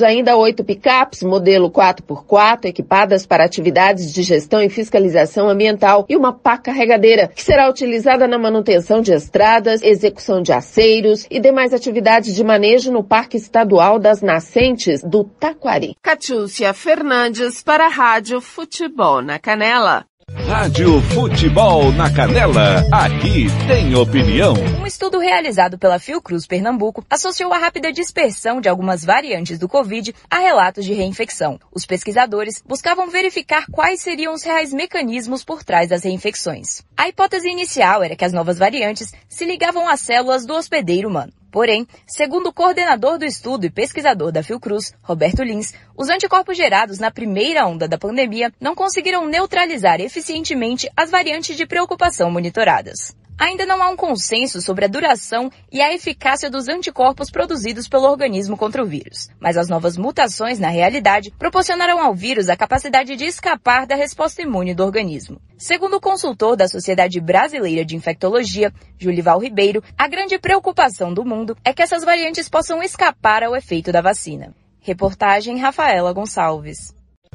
ainda 0.05 0.37
oito 0.37 0.63
picapes, 0.63 1.23
modelo 1.23 1.69
4x4, 1.69 2.65
equipadas 2.65 3.25
para 3.25 3.45
atividades 3.45 4.13
de 4.13 4.23
gestão 4.23 4.61
e 4.61 4.69
fiscalização 4.69 5.49
ambiental 5.49 6.05
e 6.09 6.15
uma 6.15 6.33
pá 6.33 6.57
carregadeira, 6.57 7.27
que 7.27 7.43
será 7.43 7.69
utilizada 7.69 8.27
na 8.27 8.37
manutenção 8.37 9.01
de 9.01 9.13
estradas, 9.13 9.81
execução 9.81 10.41
de 10.41 10.51
aceiros 10.51 11.25
e 11.29 11.39
demais 11.39 11.73
atividades 11.73 12.35
de 12.35 12.43
manejo 12.43 12.91
no 12.91 13.03
Parque 13.03 13.37
Estadual 13.37 13.99
das 13.99 14.21
Nascentes 14.21 15.01
do 15.03 15.23
Taquari. 15.23 15.95
Catiúcia 16.01 16.73
Fernandes 16.73 17.63
para 17.63 17.85
a 17.85 17.89
Rádio 17.89 18.41
Futebol 18.41 19.21
na 19.21 19.39
Canela. 19.39 20.05
Rádio 20.35 21.01
Futebol 21.01 21.91
na 21.93 22.13
Canela, 22.13 22.83
aqui 22.91 23.47
tem 23.67 23.95
opinião. 23.95 24.53
Um 24.79 24.85
estudo 24.85 25.17
realizado 25.17 25.77
pela 25.77 25.99
Fiocruz 25.99 26.45
Pernambuco 26.45 27.03
associou 27.09 27.53
a 27.53 27.57
rápida 27.57 27.91
dispersão 27.91 28.61
de 28.61 28.69
algumas 28.69 29.03
variantes 29.03 29.57
do 29.57 29.67
Covid 29.67 30.13
a 30.29 30.37
relatos 30.37 30.85
de 30.85 30.93
reinfecção. 30.93 31.59
Os 31.73 31.85
pesquisadores 31.85 32.61
buscavam 32.65 33.09
verificar 33.09 33.65
quais 33.71 34.01
seriam 34.01 34.33
os 34.33 34.43
reais 34.43 34.71
mecanismos 34.71 35.43
por 35.43 35.63
trás 35.63 35.89
das 35.89 36.03
reinfecções. 36.03 36.81
A 36.95 37.07
hipótese 37.07 37.49
inicial 37.49 38.03
era 38.03 38.15
que 38.15 38.25
as 38.25 38.33
novas 38.33 38.57
variantes 38.57 39.11
se 39.27 39.45
ligavam 39.45 39.87
às 39.87 40.01
células 40.01 40.45
do 40.45 40.53
hospedeiro 40.53 41.09
humano. 41.09 41.33
Porém, 41.51 41.87
segundo 42.05 42.47
o 42.47 42.53
coordenador 42.53 43.17
do 43.17 43.25
estudo 43.25 43.65
e 43.65 43.71
pesquisador 43.71 44.31
da 44.31 44.43
Fiocruz, 44.43 44.93
Roberto 45.01 45.43
Lins, 45.43 45.73
os 45.97 46.09
anticorpos 46.09 46.55
gerados 46.55 46.99
na 46.99 47.09
primeira 47.09 47.65
onda 47.65 47.87
da 47.87 47.97
pandemia 47.97 48.53
não 48.59 48.75
conseguiram 48.75 49.25
neutralizar 49.27 49.99
eficientemente 49.99 50.89
as 50.95 51.09
variantes 51.09 51.57
de 51.57 51.65
preocupação 51.65 52.29
monitoradas. 52.29 53.15
Ainda 53.39 53.65
não 53.65 53.81
há 53.81 53.89
um 53.89 53.95
consenso 53.95 54.61
sobre 54.61 54.83
a 54.83 54.87
duração 54.89 55.49
e 55.71 55.81
a 55.81 55.93
eficácia 55.93 56.49
dos 56.49 56.67
anticorpos 56.67 57.31
produzidos 57.31 57.87
pelo 57.87 58.03
organismo 58.03 58.57
contra 58.57 58.83
o 58.83 58.85
vírus, 58.85 59.29
mas 59.39 59.55
as 59.55 59.69
novas 59.69 59.95
mutações 59.95 60.59
na 60.59 60.67
realidade 60.67 61.31
proporcionaram 61.39 62.01
ao 62.01 62.13
vírus 62.13 62.49
a 62.49 62.57
capacidade 62.57 63.15
de 63.15 63.23
escapar 63.23 63.87
da 63.87 63.95
resposta 63.95 64.41
imune 64.41 64.75
do 64.75 64.83
organismo. 64.83 65.39
Segundo 65.57 65.95
o 65.95 66.01
consultor 66.01 66.57
da 66.57 66.67
Sociedade 66.67 67.21
Brasileira 67.21 67.85
de 67.85 67.95
Infectologia, 67.95 68.73
Julival 68.97 69.39
Ribeiro, 69.39 69.81
a 69.97 70.05
grande 70.09 70.37
preocupação 70.37 71.13
do 71.13 71.23
mundo 71.23 71.55
é 71.63 71.71
que 71.71 71.81
essas 71.81 72.03
variantes 72.03 72.49
possam 72.49 72.83
escapar 72.83 73.41
ao 73.41 73.55
efeito 73.55 73.89
da 73.89 74.01
vacina. 74.01 74.53
Reportagem 74.81 75.57
Rafaela 75.57 76.11
Gonçalves. 76.11 76.98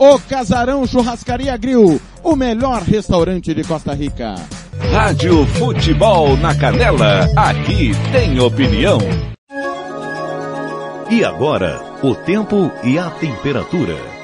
O 0.00 0.18
Casarão 0.18 0.86
Churrascaria 0.86 1.54
Grill, 1.58 2.00
o 2.24 2.34
melhor 2.34 2.80
restaurante 2.80 3.52
de 3.52 3.62
Costa 3.62 3.92
Rica. 3.92 4.34
Rádio 4.90 5.44
Futebol 5.44 6.38
na 6.38 6.54
Canela, 6.54 7.28
aqui 7.36 7.92
tem 8.10 8.40
opinião. 8.40 8.98
E 11.10 11.22
agora, 11.22 11.78
o 12.02 12.14
tempo 12.14 12.72
e 12.82 12.98
a 12.98 13.10
temperatura. 13.10 14.19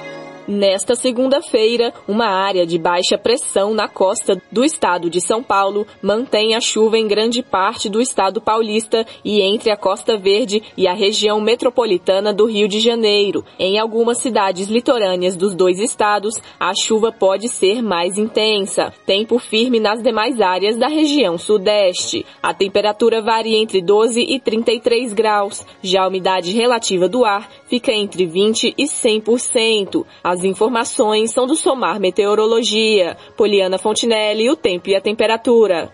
Nesta 0.48 0.94
segunda-feira, 0.94 1.92
uma 2.06 2.26
área 2.26 2.64
de 2.64 2.78
baixa 2.78 3.18
pressão 3.18 3.74
na 3.74 3.88
costa 3.88 4.40
do 4.52 4.64
estado 4.64 5.10
de 5.10 5.20
São 5.20 5.42
Paulo 5.42 5.84
mantém 6.00 6.54
a 6.54 6.60
chuva 6.60 6.96
em 6.96 7.08
grande 7.08 7.42
parte 7.42 7.88
do 7.88 8.00
estado 8.00 8.40
paulista 8.40 9.04
e 9.24 9.42
entre 9.42 9.72
a 9.72 9.76
Costa 9.76 10.16
Verde 10.16 10.62
e 10.76 10.86
a 10.86 10.92
região 10.92 11.40
metropolitana 11.40 12.32
do 12.32 12.46
Rio 12.46 12.68
de 12.68 12.78
Janeiro. 12.78 13.44
Em 13.58 13.76
algumas 13.76 14.18
cidades 14.18 14.68
litorâneas 14.68 15.34
dos 15.34 15.52
dois 15.52 15.80
estados, 15.80 16.40
a 16.60 16.72
chuva 16.74 17.10
pode 17.10 17.48
ser 17.48 17.82
mais 17.82 18.16
intensa. 18.16 18.94
Tempo 19.04 19.40
firme 19.40 19.80
nas 19.80 20.00
demais 20.00 20.40
áreas 20.40 20.76
da 20.76 20.86
região 20.86 21.36
sudeste. 21.36 22.24
A 22.40 22.54
temperatura 22.54 23.20
varia 23.20 23.58
entre 23.58 23.82
12 23.82 24.20
e 24.20 24.38
33 24.38 25.12
graus. 25.12 25.66
Já 25.82 26.04
a 26.04 26.08
umidade 26.08 26.52
relativa 26.52 27.08
do 27.08 27.24
ar 27.24 27.50
fica 27.68 27.92
entre 27.92 28.26
20 28.26 28.74
e 28.78 28.84
100%. 28.84 30.06
As 30.22 30.35
informações 30.44 31.32
são 31.32 31.46
do 31.46 31.54
Somar 31.54 32.00
Meteorologia. 32.00 33.16
Poliana 33.36 33.78
Fontinelli, 33.78 34.50
o 34.50 34.56
tempo 34.56 34.88
e 34.88 34.96
a 34.96 35.00
temperatura. 35.00 35.90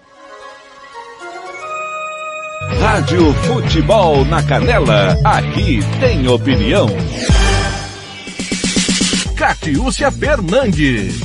Rádio 2.81 3.33
Futebol 3.35 4.25
na 4.25 4.43
Canela, 4.43 5.17
aqui 5.25 5.81
tem 6.01 6.27
opinião. 6.29 6.87
Catiúcia 9.37 10.11
Fernandes. 10.11 11.21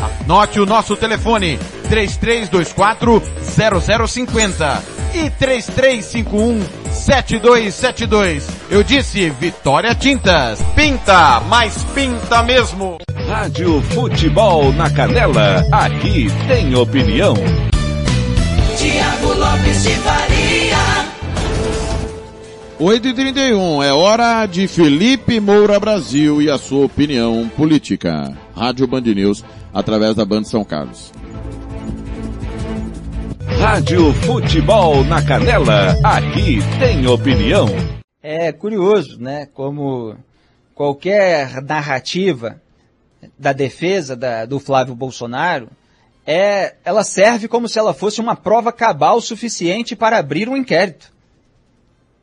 Anote 0.00 0.60
o 0.60 0.66
nosso 0.66 0.96
telefone, 0.96 1.58
3324 1.88 3.22
0050 4.08 4.82
e 5.14 5.30
3351 5.30 6.62
7272. 6.92 8.48
Eu 8.70 8.82
disse 8.82 9.30
Vitória 9.30 9.94
Tintas. 9.94 10.62
Pinta, 10.74 11.40
mas 11.40 11.84
pinta 11.94 12.42
mesmo. 12.42 12.98
Rádio 13.28 13.80
Futebol 13.82 14.72
na 14.72 14.90
Canela, 14.90 15.64
aqui 15.70 16.28
tem 16.48 16.74
opinião. 16.74 17.34
Tiago 18.76 19.34
Lopes 19.34 19.82
de 19.82 19.94
Faria. 19.96 20.49
8 22.82 23.08
e 23.08 23.12
31 23.12 23.82
é 23.82 23.92
hora 23.92 24.46
de 24.46 24.66
Felipe 24.66 25.38
Moura 25.38 25.78
Brasil 25.78 26.40
e 26.40 26.48
a 26.48 26.56
sua 26.56 26.86
opinião 26.86 27.46
política. 27.54 28.34
Rádio 28.56 28.86
Band 28.86 29.02
News, 29.02 29.44
através 29.70 30.14
da 30.14 30.24
Band 30.24 30.44
São 30.44 30.64
Carlos. 30.64 31.12
Rádio 33.58 34.14
Futebol 34.14 35.04
na 35.04 35.22
Canela, 35.22 35.94
aqui 36.02 36.60
tem 36.78 37.06
opinião. 37.06 37.66
É 38.22 38.50
curioso, 38.50 39.20
né? 39.20 39.46
Como 39.52 40.16
qualquer 40.74 41.60
narrativa 41.62 42.62
da 43.38 43.52
defesa 43.52 44.16
da, 44.16 44.46
do 44.46 44.58
Flávio 44.58 44.94
Bolsonaro, 44.94 45.68
é, 46.26 46.76
ela 46.82 47.04
serve 47.04 47.46
como 47.46 47.68
se 47.68 47.78
ela 47.78 47.92
fosse 47.92 48.22
uma 48.22 48.34
prova 48.34 48.72
cabal 48.72 49.20
suficiente 49.20 49.94
para 49.94 50.16
abrir 50.16 50.48
um 50.48 50.56
inquérito. 50.56 51.19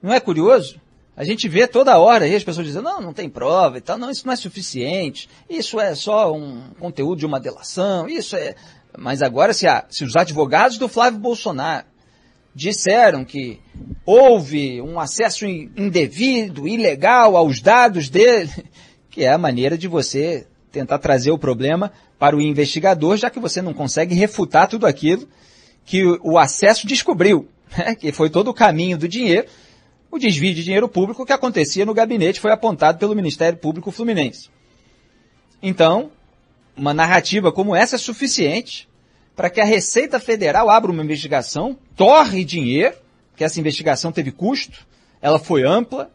Não 0.02 0.14
é 0.14 0.19
curioso? 0.19 0.80
A 1.15 1.24
gente 1.24 1.49
vê 1.49 1.68
toda 1.68 1.98
hora 1.98 2.26
aí 2.26 2.36
as 2.36 2.44
pessoas 2.44 2.68
dizendo, 2.68 2.84
não, 2.84 3.02
não 3.02 3.14
tem 3.14 3.28
prova 3.28 3.80
e 3.80 3.82
tal, 3.82 3.98
não, 3.98 4.11
isso 4.11 4.26
não 4.26 4.34
é 4.34 4.36
suficiente, 4.36 5.28
isso 5.49 5.80
é 5.80 5.95
só 5.95 6.32
um 6.32 6.69
conteúdo 6.80 7.18
de 7.18 7.26
uma 7.26 7.40
delação, 7.40 8.07
isso 8.07 8.36
é... 8.36 8.56
Mas 8.95 9.22
agora, 9.22 9.53
se, 9.53 9.68
a, 9.68 9.86
se 9.90 10.03
os 10.03 10.15
advogados 10.15 10.78
do 10.78 10.88
Flávio 10.88 11.19
Bolsonaro 11.19 11.86
disseram 12.53 13.24
que 13.24 13.60
houve 14.06 14.82
um 14.82 14.99
acesso 14.99 15.45
indevido, 15.45 16.68
ilegal 16.68 17.38
aos 17.38 17.61
dados 17.61 18.10
dele, 18.10 18.52
que 19.10 19.24
é 19.24 19.32
a 19.32 19.38
maneira 19.38 19.78
de 19.78 19.88
você 19.88 20.48
tentar 20.72 20.99
trazer 20.99 21.32
o 21.32 21.38
problema 21.38 21.91
para 22.19 22.36
o 22.36 22.41
investigador, 22.41 23.18
já 23.18 23.30
que 23.30 23.40
você 23.40 23.61
não 23.61 23.74
consegue 23.74 24.14
refutar 24.15 24.68
tudo 24.68 24.86
aquilo 24.86 25.28
que 25.86 26.03
o 26.22 26.38
acesso 26.38 26.86
descobriu, 26.86 27.48
né? 27.78 27.95
que 27.95 28.11
foi 28.11 28.30
todo 28.30 28.49
o 28.49 28.53
caminho 28.53 28.98
do 28.98 29.07
dinheiro, 29.07 29.48
o 30.12 30.18
desvio 30.18 30.54
de 30.54 30.64
dinheiro 30.64 30.88
público 30.88 31.26
que 31.26 31.34
acontecia 31.34 31.86
no 31.86 31.94
gabinete 31.94 32.40
foi 32.40 32.52
apontado 32.52 32.98
pelo 32.98 33.16
Ministério 33.16 33.58
Público 33.58 33.92
Fluminense. 33.92 34.50
Então, 35.62 36.12
uma 36.76 36.94
narrativa 36.94 37.52
como 37.52 37.76
essa 37.76 37.96
é 37.96 38.00
suficiente 38.00 38.88
para 39.36 39.50
que 39.50 39.62
a 39.62 39.66
Receita 39.66 40.20
Federal 40.20 40.70
abra 40.70 40.92
uma 40.92 41.04
investigação, 41.04 41.78
torre 41.96 42.44
dinheiro, 42.44 42.96
que 43.36 43.44
essa 43.44 43.60
investigação 43.60 44.12
teve 44.12 44.32
custo, 44.32 44.88
ela 45.22 45.38
foi 45.38 45.64
ampla, 45.64 46.12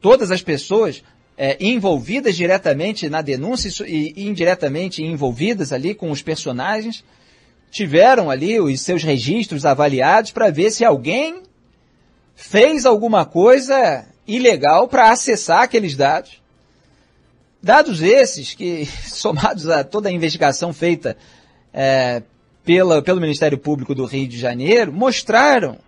todas 0.00 0.30
as 0.30 0.40
pessoas 0.40 1.02
é, 1.36 1.56
envolvidas 1.60 2.36
diretamente 2.36 3.08
na 3.08 3.20
denúncia 3.20 3.86
e 3.86 4.26
indiretamente 4.26 5.02
envolvidas 5.02 5.72
ali 5.72 5.94
com 5.94 6.10
os 6.10 6.22
personagens, 6.22 7.04
tiveram 7.70 8.30
ali 8.30 8.58
os 8.60 8.80
seus 8.80 9.02
registros 9.02 9.64
avaliados 9.64 10.30
para 10.30 10.50
ver 10.50 10.70
se 10.70 10.84
alguém 10.84 11.42
fez 12.40 12.86
alguma 12.86 13.26
coisa 13.26 14.06
ilegal 14.26 14.88
para 14.88 15.10
acessar 15.12 15.62
aqueles 15.62 15.94
dados. 15.94 16.40
Dados 17.62 18.00
esses 18.00 18.54
que, 18.54 18.86
somados 19.06 19.68
a 19.68 19.84
toda 19.84 20.08
a 20.08 20.12
investigação 20.12 20.72
feita 20.72 21.16
é, 21.72 22.22
pela, 22.64 23.02
pelo 23.02 23.20
Ministério 23.20 23.58
Público 23.58 23.94
do 23.94 24.06
Rio 24.06 24.26
de 24.26 24.38
Janeiro, 24.38 24.90
mostraram 24.90 25.78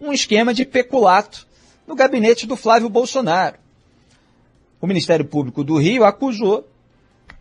um 0.00 0.10
esquema 0.10 0.54
de 0.54 0.64
peculato 0.64 1.46
no 1.86 1.94
gabinete 1.94 2.46
do 2.46 2.56
Flávio 2.56 2.88
Bolsonaro. 2.88 3.58
O 4.80 4.86
Ministério 4.86 5.26
Público 5.26 5.62
do 5.62 5.76
Rio 5.76 6.04
acusou 6.04 6.66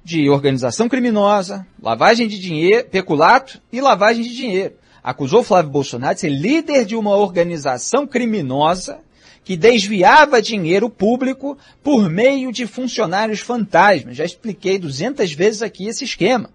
de 0.03 0.29
organização 0.29 0.89
criminosa, 0.89 1.65
lavagem 1.81 2.27
de 2.27 2.37
dinheiro, 2.37 2.87
peculato 2.89 3.61
e 3.71 3.79
lavagem 3.79 4.23
de 4.23 4.35
dinheiro. 4.35 4.73
Acusou 5.07 5.41
Flávio 5.41 5.71
Bolsonaro 5.71 6.15
de 6.15 6.19
ser 6.19 6.29
líder 6.29 6.83
de 6.83 6.93
uma 6.93 7.15
organização 7.15 8.05
criminosa 8.05 8.99
que 9.41 9.55
desviava 9.55 10.41
dinheiro 10.41 10.89
público 10.89 11.57
por 11.81 12.09
meio 12.09 12.51
de 12.51 12.67
funcionários 12.67 13.39
fantasmas. 13.39 14.17
Já 14.17 14.25
expliquei 14.25 14.77
200 14.77 15.31
vezes 15.31 15.61
aqui 15.61 15.87
esse 15.87 16.03
esquema. 16.03 16.49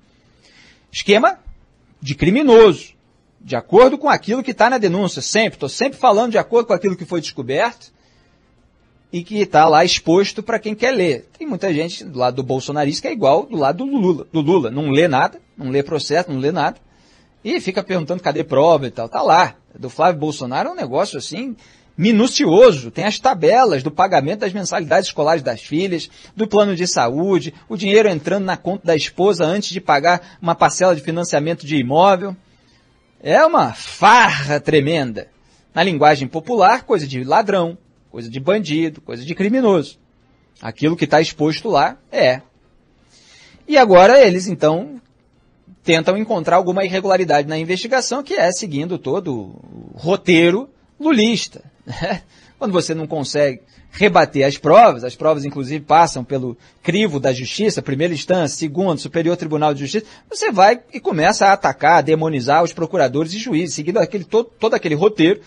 Esquema 0.93 1.39
de 1.99 2.15
criminoso, 2.15 2.93
de 3.41 3.57
acordo 3.57 3.97
com 3.97 4.11
aquilo 4.11 4.43
que 4.43 4.51
está 4.51 4.69
na 4.69 4.77
denúncia. 4.77 5.23
Sempre, 5.23 5.55
estou 5.55 5.71
sempre 5.71 5.99
falando 5.99 6.33
de 6.33 6.39
acordo 6.39 6.67
com 6.67 6.75
aquilo 6.75 6.95
que 6.95 7.07
foi 7.07 7.23
descoberto 7.23 7.91
e 9.11 9.25
que 9.25 9.39
está 9.39 9.67
lá 9.67 9.83
exposto 9.83 10.43
para 10.43 10.59
quem 10.59 10.75
quer 10.75 10.91
ler. 10.91 11.27
Tem 11.39 11.47
muita 11.47 11.73
gente 11.73 12.05
do 12.05 12.19
lado 12.19 12.35
do 12.35 12.43
bolsonarista 12.43 13.01
que 13.01 13.09
é 13.09 13.13
igual 13.13 13.47
do 13.47 13.57
lado 13.57 13.79
do 13.79 13.97
Lula. 13.97 14.27
Do 14.31 14.43
Lula. 14.43 14.71
Não 14.71 14.91
lê 14.91 15.09
nada, 15.09 15.41
não 15.57 15.71
lê 15.71 15.83
processo, 15.83 16.31
não 16.31 16.39
lê 16.39 16.53
nada. 16.53 16.79
E 17.45 17.61
fica 17.61 17.83
perguntando 17.83 18.23
cadê 18.23 18.45
prova 18.45 18.87
e 18.87 18.91
tal. 18.91 19.09
Tá 19.09 19.23
lá. 19.23 19.57
Do 19.79 19.89
Flávio 19.89 20.21
Bolsonaro 20.21 20.69
é 20.69 20.73
um 20.73 20.77
negócio 20.77 21.19
assim 21.19 21.57
minucioso, 21.97 22.91
tem 22.91 23.05
as 23.05 23.19
tabelas 23.19 23.83
do 23.83 23.91
pagamento 23.91 24.41
das 24.41 24.53
mensalidades 24.53 25.09
escolares 25.09 25.43
das 25.43 25.61
filhas, 25.61 26.11
do 26.35 26.47
plano 26.47 26.75
de 26.75 26.87
saúde, 26.87 27.53
o 27.69 27.77
dinheiro 27.77 28.09
entrando 28.09 28.45
na 28.45 28.57
conta 28.57 28.87
da 28.87 28.97
esposa 28.97 29.45
antes 29.45 29.71
de 29.71 29.81
pagar 29.81 30.39
uma 30.41 30.55
parcela 30.55 30.97
de 30.97 31.03
financiamento 31.03 31.67
de 31.67 31.77
imóvel. 31.77 32.35
É 33.23 33.45
uma 33.45 33.73
farra 33.73 34.59
tremenda. 34.59 35.29
Na 35.75 35.83
linguagem 35.83 36.27
popular, 36.27 36.83
coisa 36.83 37.07
de 37.07 37.23
ladrão, 37.25 37.79
coisa 38.11 38.29
de 38.29 38.41
bandido, 38.41 39.01
coisa 39.01 39.25
de 39.25 39.35
criminoso. 39.35 39.99
Aquilo 40.61 40.97
que 40.97 41.05
está 41.05 41.21
exposto 41.21 41.69
lá 41.69 41.97
é. 42.11 42.43
E 43.67 43.79
agora 43.79 44.21
eles, 44.21 44.49
então, 44.49 45.01
tentam 45.83 46.17
encontrar 46.17 46.57
alguma 46.57 46.85
irregularidade 46.85 47.49
na 47.49 47.59
investigação, 47.59 48.23
que 48.23 48.35
é 48.35 48.51
seguindo 48.53 48.99
todo 48.99 49.35
o 49.35 49.93
roteiro 49.95 50.69
lulista. 50.99 51.65
Quando 52.59 52.73
você 52.73 52.95
não 52.95 53.07
consegue 53.07 53.61
rebater 53.91 54.47
as 54.47 54.57
provas, 54.57 55.05
as 55.05 55.15
provas 55.15 55.45
inclusive 55.45 55.85
passam 55.85 56.25
pelo 56.25 56.57
crivo 56.83 57.21
da 57.21 57.33
justiça, 57.33 57.83
primeira 57.83 58.15
instância, 58.15 58.57
segundo, 58.57 58.99
superior 58.99 59.37
tribunal 59.37 59.75
de 59.75 59.81
justiça, 59.81 60.07
você 60.31 60.51
vai 60.51 60.81
e 60.93 61.01
começa 61.01 61.47
a 61.47 61.53
atacar, 61.53 61.99
a 61.99 62.03
demonizar 62.03 62.63
os 62.63 62.73
procuradores 62.73 63.35
e 63.35 63.39
juízes, 63.39 63.75
seguindo 63.75 63.99
aquele, 63.99 64.25
todo, 64.25 64.51
todo 64.59 64.75
aquele 64.75 64.95
roteiro 64.95 65.41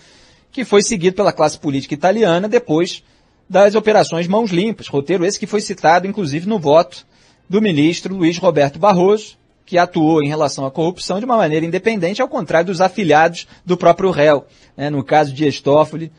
que 0.52 0.64
foi 0.64 0.84
seguido 0.84 1.16
pela 1.16 1.34
classe 1.34 1.57
política 1.57 1.94
italiana 1.94 2.48
depois 2.48 3.03
das 3.49 3.76
operações 3.76 4.28
Mãos 4.28 4.52
Limpas, 4.52 4.88
roteiro 4.88 5.26
esse 5.26 5.40
que 5.40 5.48
foi 5.48 5.62
citado 5.62 6.06
inclusive 6.06 6.48
no 6.48 6.60
voto 6.60 7.06
do 7.49 7.62
ministro 7.62 8.16
Luiz 8.16 8.38
Roberto 8.38 8.78
Barroso, 8.78 9.38
que 9.66 9.78
atuou 9.78 10.22
em 10.22 10.28
relação 10.28 10.66
à 10.66 10.72
corrupção 10.72 11.20
de 11.20 11.26
uma 11.26 11.38
maneira 11.38 11.66
independente, 11.66 12.22
ao 12.22 12.28
contrário 12.28 12.68
dos 12.68 12.82
afiliados 12.82 13.48
do 13.66 13.76
próprio 13.76 14.12
réu, 14.12 14.46
né, 14.78 14.90
no 14.90 15.04
caso 15.04 15.34
de 15.34 15.48
Estófoli, 15.48 16.12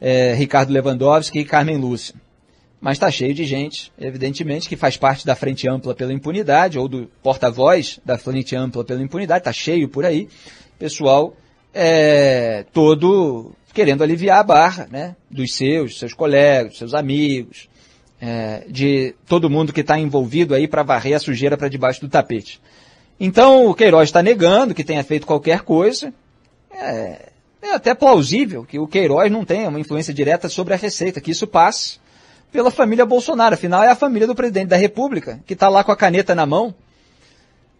é, 0.00 0.34
Ricardo 0.34 0.72
Lewandowski 0.72 1.40
e 1.40 1.44
Carmen 1.44 1.78
Lúcia. 1.78 2.14
Mas 2.80 2.96
está 2.96 3.10
cheio 3.10 3.34
de 3.34 3.44
gente, 3.44 3.90
evidentemente, 3.98 4.68
que 4.68 4.76
faz 4.76 4.96
parte 4.96 5.26
da 5.26 5.34
Frente 5.34 5.68
Ampla 5.68 5.94
pela 5.94 6.12
Impunidade, 6.12 6.78
ou 6.78 6.86
do 6.86 7.10
porta-voz 7.22 7.98
da 8.04 8.16
Frente 8.16 8.54
Ampla 8.54 8.84
pela 8.84 9.02
Impunidade, 9.02 9.40
está 9.40 9.52
cheio 9.52 9.88
por 9.88 10.04
aí, 10.04 10.28
pessoal 10.78 11.34
é, 11.74 12.64
todo 12.72 13.52
querendo 13.72 14.02
aliviar 14.02 14.38
a 14.38 14.42
barra, 14.42 14.88
né? 14.90 15.14
Dos 15.30 15.54
seus, 15.54 15.98
seus 15.98 16.12
colegas, 16.12 16.78
seus 16.78 16.94
amigos, 16.94 17.68
é, 18.20 18.64
de 18.68 19.14
todo 19.26 19.50
mundo 19.50 19.72
que 19.72 19.80
está 19.80 19.98
envolvido 19.98 20.54
aí 20.54 20.66
para 20.66 20.82
varrer 20.82 21.16
a 21.16 21.20
sujeira 21.20 21.56
para 21.56 21.68
debaixo 21.68 22.00
do 22.00 22.08
tapete. 22.08 22.60
Então 23.18 23.66
o 23.66 23.74
Queiroz 23.74 24.08
está 24.08 24.22
negando 24.22 24.74
que 24.74 24.84
tenha 24.84 25.02
feito 25.02 25.26
qualquer 25.26 25.62
coisa. 25.62 26.12
É, 26.70 27.30
é, 27.60 27.72
até 27.74 27.94
plausível 27.94 28.64
que 28.64 28.78
o 28.78 28.86
Queiroz 28.86 29.30
não 29.30 29.44
tenha 29.44 29.68
uma 29.68 29.80
influência 29.80 30.14
direta 30.14 30.48
sobre 30.48 30.74
a 30.74 30.76
Receita, 30.76 31.20
que 31.20 31.30
isso 31.30 31.46
passe 31.46 31.98
pela 32.52 32.70
família 32.70 33.04
Bolsonaro. 33.04 33.54
Afinal, 33.54 33.82
é 33.82 33.90
a 33.90 33.96
família 33.96 34.26
do 34.26 34.34
presidente 34.34 34.68
da 34.68 34.76
República 34.76 35.40
que 35.46 35.54
está 35.54 35.68
lá 35.68 35.82
com 35.82 35.92
a 35.92 35.96
caneta 35.96 36.34
na 36.34 36.46
mão. 36.46 36.74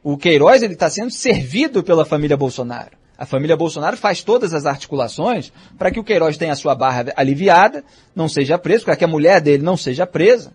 O 0.03 0.17
Queiroz 0.17 0.63
ele 0.63 0.75
está 0.75 0.89
sendo 0.89 1.11
servido 1.11 1.83
pela 1.83 2.05
família 2.05 2.37
Bolsonaro. 2.37 2.97
A 3.19 3.27
família 3.27 3.57
Bolsonaro 3.57 3.97
faz 3.97 4.23
todas 4.23 4.55
as 4.55 4.65
articulações 4.65 5.53
para 5.77 5.91
que 5.91 5.99
o 5.99 6.05
Queiroz 6.05 6.37
tenha 6.37 6.53
a 6.53 6.57
sua 6.57 6.77
barra 6.77 7.13
aliviada, 7.17 7.83
não 8.15 8.29
seja 8.29 8.57
preso, 8.57 8.85
para 8.85 8.95
que 8.95 9.05
a 9.05 9.09
mulher 9.09 9.41
dele 9.41 9.63
não 9.63 9.77
seja 9.77 10.07
presa 10.07 10.53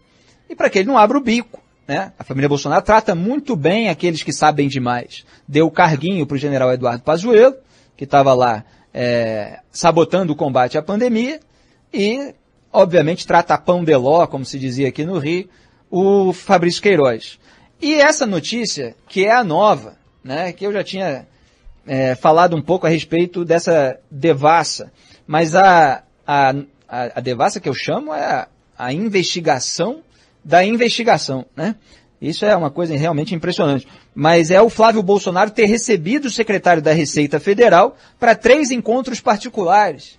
e 0.50 0.56
para 0.56 0.70
que 0.70 0.80
ele 0.80 0.88
não 0.88 0.98
abra 0.98 1.18
o 1.18 1.22
bico. 1.22 1.62
Né? 1.86 2.14
A 2.18 2.24
família 2.24 2.48
Bolsonaro 2.48 2.82
trata 2.82 3.14
muito 3.14 3.58
bem 3.58 3.90
aqueles 3.90 4.24
que 4.24 4.32
sabem 4.32 4.70
demais. 4.70 5.26
Deu 5.46 5.70
carguinho 5.70 6.26
para 6.26 6.36
o 6.36 6.38
general 6.38 6.72
Eduardo 6.72 7.04
Pazuello, 7.04 7.58
que 7.98 8.06
estava 8.06 8.34
lá 8.34 8.64
é, 8.94 9.60
sabotando 9.70 10.32
o 10.32 10.36
combate 10.36 10.78
à 10.78 10.82
pandemia, 10.82 11.42
e, 11.94 12.34
obviamente, 12.72 13.28
trata 13.28 13.58
pão 13.58 13.84
de 13.84 13.96
ló, 13.96 14.26
como 14.26 14.46
se 14.46 14.58
dizia 14.58 14.88
aqui 14.88 15.04
no 15.04 15.20
Rio, 15.20 15.50
o 15.92 16.32
Fabrício 16.32 16.82
Queiroz. 16.82 17.38
E 17.82 17.96
essa 17.96 18.26
notícia, 18.26 18.96
que 19.10 19.26
é 19.26 19.34
a 19.34 19.44
nova, 19.44 19.98
né, 20.24 20.54
que 20.54 20.66
eu 20.66 20.72
já 20.72 20.84
tinha 20.84 21.28
é, 21.86 22.16
falado 22.16 22.56
um 22.56 22.62
pouco 22.62 22.86
a 22.86 22.90
respeito 22.90 23.44
dessa 23.44 24.00
devassa, 24.10 24.92
mas 25.28 25.56
a, 25.56 26.04
a, 26.26 26.54
a, 26.88 27.20
devassa 27.20 27.60
que 27.60 27.68
eu 27.70 27.74
chamo 27.74 28.14
é 28.14 28.24
a, 28.24 28.48
a 28.78 28.94
investigação 28.94 30.02
da 30.44 30.64
investigação, 30.64 31.46
né? 31.56 31.76
Isso 32.22 32.46
é 32.46 32.56
uma 32.56 32.72
coisa 32.72 32.96
realmente 32.96 33.36
impressionante. 33.36 33.86
Mas 34.16 34.50
é 34.50 34.62
o 34.62 34.70
Flávio 34.70 35.04
Bolsonaro 35.04 35.52
ter 35.52 35.66
recebido 35.66 36.26
o 36.26 36.32
secretário 36.32 36.82
da 36.82 36.94
Receita 36.94 37.38
Federal 37.38 37.98
para 38.18 38.34
três 38.34 38.72
encontros 38.72 39.20
particulares. 39.20 40.18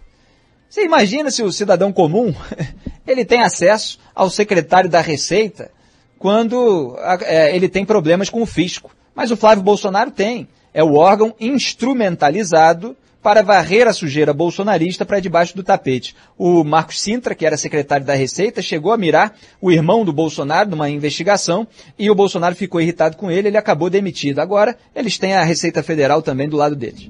Você 0.69 0.85
imagina 0.85 1.31
se 1.31 1.43
o 1.43 1.51
cidadão 1.51 1.93
comum 1.93 2.35
ele 3.07 3.25
tem 3.25 3.41
acesso 3.41 3.99
ao 4.15 4.29
secretário 4.29 4.91
da 4.91 5.01
Receita 5.01 5.71
quando 6.19 6.95
é, 7.23 7.57
ele 7.57 7.71
tem 7.71 7.87
problemas 7.87 8.29
com 8.29 8.43
o 8.43 8.47
fisco. 8.47 8.95
Mas 9.15 9.31
o 9.31 9.37
Flávio 9.37 9.65
Bolsonaro 9.65 10.11
tem 10.11 10.47
é 10.75 10.83
o 10.83 10.95
órgão 10.95 11.35
instrumentalizado 11.41 12.97
para 13.25 13.43
varrer 13.43 13.89
a 13.89 13.93
sujeira 13.95 14.35
bolsonarista 14.35 15.07
para 15.07 15.19
debaixo 15.19 15.57
do 15.57 15.63
tapete. 15.63 16.15
O 16.37 16.63
Marcos 16.63 17.01
Sintra, 17.01 17.35
que 17.35 17.47
era 17.47 17.57
secretário 17.57 18.05
da 18.05 18.13
Receita, 18.15 18.61
chegou 18.61 18.93
a 18.93 18.99
mirar 18.99 19.35
o 19.63 19.73
irmão 19.73 20.05
do 20.05 20.13
Bolsonaro 20.13 20.69
numa 20.69 20.91
investigação 20.91 21.67
e 21.99 22.11
o 22.11 22.15
Bolsonaro 22.15 22.55
ficou 22.55 22.83
irritado 22.83 23.17
com 23.17 23.31
ele, 23.31 23.49
ele 23.49 23.57
acabou 23.57 23.89
demitido. 23.89 24.41
Agora, 24.41 24.77
eles 24.95 25.17
têm 25.17 25.33
a 25.33 25.43
Receita 25.43 25.83
Federal 25.83 26.21
também 26.21 26.51
do 26.51 26.59
lado 26.59 26.77
deles. 26.77 27.09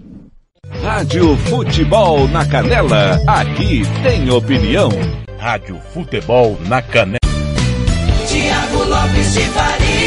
Rádio 0.82 1.36
Futebol 1.36 2.28
na 2.28 2.47
Canela, 2.47 3.20
aqui 3.27 3.82
tem 4.05 4.31
opinião. 4.31 4.91
Rádio 5.36 5.81
Futebol 5.93 6.57
na 6.69 6.81
Canela. 6.81 7.19
Tiago 8.28 8.85
Lopes 8.85 9.35
de 9.35 9.41
Faria. 9.41 10.04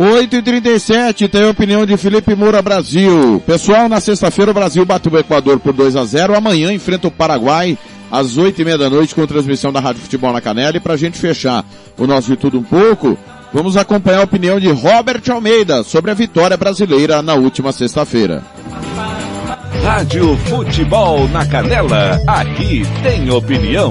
8 0.00 0.36
e 0.36 0.42
37 0.42 1.26
tem 1.26 1.42
a 1.42 1.50
opinião 1.50 1.84
de 1.84 1.96
Felipe 1.96 2.32
Moura 2.32 2.62
Brasil. 2.62 3.42
Pessoal, 3.44 3.88
na 3.88 4.00
sexta-feira 4.00 4.52
o 4.52 4.54
Brasil 4.54 4.86
bateu 4.86 5.10
o 5.10 5.18
Equador 5.18 5.58
por 5.58 5.72
2 5.72 5.96
a 5.96 6.04
0 6.04 6.36
Amanhã 6.36 6.72
enfrenta 6.72 7.08
o 7.08 7.10
Paraguai 7.10 7.76
às 8.08 8.36
8 8.36 8.62
e 8.62 8.64
meia 8.64 8.78
da 8.78 8.88
noite 8.88 9.12
com 9.12 9.26
transmissão 9.26 9.72
da 9.72 9.80
Rádio 9.80 10.02
Futebol 10.02 10.32
na 10.32 10.40
Canela. 10.40 10.76
E 10.76 10.78
pra 10.78 10.96
gente 10.96 11.18
fechar 11.18 11.64
o 11.98 12.06
nosso 12.06 12.28
de 12.28 12.36
tudo 12.36 12.60
um 12.60 12.62
pouco, 12.62 13.18
vamos 13.52 13.76
acompanhar 13.76 14.20
a 14.20 14.24
opinião 14.24 14.60
de 14.60 14.70
Robert 14.70 15.22
Almeida 15.32 15.82
sobre 15.82 16.12
a 16.12 16.14
vitória 16.14 16.56
brasileira 16.56 17.20
na 17.20 17.34
última 17.34 17.72
sexta-feira. 17.72 18.44
Rádio 19.82 20.36
Futebol 20.46 21.26
na 21.30 21.44
Canela, 21.44 22.20
aqui 22.24 22.84
tem 23.02 23.28
opinião. 23.32 23.88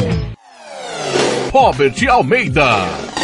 Robert 1.51 1.95
Almeida. 2.09 3.16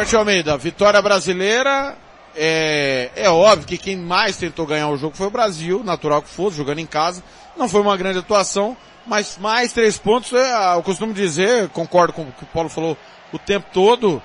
Robert 0.00 0.18
Almeida, 0.18 0.56
vitória 0.56 1.02
brasileira. 1.02 1.94
É, 2.34 3.10
é 3.14 3.28
óbvio 3.28 3.66
que 3.66 3.76
quem 3.76 3.98
mais 3.98 4.34
tentou 4.34 4.64
ganhar 4.64 4.88
o 4.88 4.96
jogo 4.96 5.14
foi 5.14 5.26
o 5.26 5.30
Brasil, 5.30 5.84
natural 5.84 6.22
que 6.22 6.30
fosse, 6.30 6.56
jogando 6.56 6.78
em 6.78 6.86
casa. 6.86 7.22
Não 7.54 7.68
foi 7.68 7.82
uma 7.82 7.94
grande 7.98 8.18
atuação, 8.18 8.74
mas 9.06 9.36
mais 9.36 9.74
três 9.74 9.98
pontos, 9.98 10.32
é, 10.32 10.74
eu 10.74 10.82
costumo 10.82 11.12
dizer, 11.12 11.68
concordo 11.68 12.14
com 12.14 12.22
o 12.22 12.32
que 12.32 12.44
o 12.44 12.46
Paulo 12.46 12.70
falou 12.70 12.96
o 13.30 13.38
tempo 13.38 13.66
todo, 13.74 14.22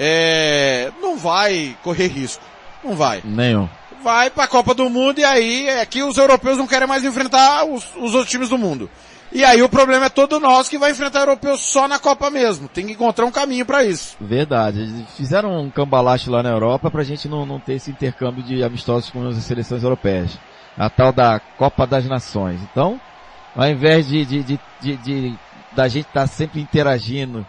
é, 0.00 0.90
não 0.98 1.18
vai 1.18 1.76
correr 1.82 2.06
risco. 2.06 2.42
Não 2.82 2.96
vai. 2.96 3.20
Nenhum. 3.22 3.68
Vai 4.02 4.30
para 4.30 4.44
a 4.44 4.48
Copa 4.48 4.72
do 4.72 4.88
Mundo 4.88 5.18
e 5.18 5.24
aí 5.24 5.68
é 5.68 5.84
que 5.84 6.02
os 6.02 6.16
europeus 6.16 6.56
não 6.56 6.66
querem 6.66 6.88
mais 6.88 7.04
enfrentar 7.04 7.66
os, 7.66 7.84
os 7.96 8.14
outros 8.14 8.30
times 8.30 8.48
do 8.48 8.56
mundo. 8.56 8.88
E 9.30 9.44
aí 9.44 9.62
o 9.62 9.68
problema 9.68 10.06
é 10.06 10.08
todo 10.08 10.40
nosso 10.40 10.70
que 10.70 10.78
vai 10.78 10.90
enfrentar 10.90 11.20
europeus 11.20 11.60
só 11.60 11.86
na 11.86 11.98
Copa 11.98 12.30
mesmo. 12.30 12.68
Tem 12.68 12.86
que 12.86 12.92
encontrar 12.92 13.26
um 13.26 13.30
caminho 13.30 13.66
para 13.66 13.84
isso. 13.84 14.16
Verdade. 14.20 15.06
Fizeram 15.16 15.60
um 15.60 15.70
cambalacho 15.70 16.30
lá 16.30 16.42
na 16.42 16.50
Europa 16.50 16.90
pra 16.90 17.04
gente 17.04 17.28
não, 17.28 17.44
não 17.44 17.60
ter 17.60 17.74
esse 17.74 17.90
intercâmbio 17.90 18.42
de 18.42 18.62
amistosos 18.62 19.10
com 19.10 19.26
as 19.28 19.36
seleções 19.36 19.82
europeias. 19.82 20.38
A 20.76 20.88
tal 20.88 21.12
da 21.12 21.40
Copa 21.58 21.86
das 21.86 22.06
Nações. 22.06 22.60
Então, 22.70 23.00
ao 23.54 23.68
invés 23.68 24.08
de, 24.08 24.24
de, 24.24 24.42
de, 24.42 24.60
de, 24.80 24.96
de 24.96 25.38
da 25.72 25.88
gente 25.88 26.06
estar 26.06 26.22
tá 26.22 26.26
sempre 26.26 26.60
interagindo 26.60 27.46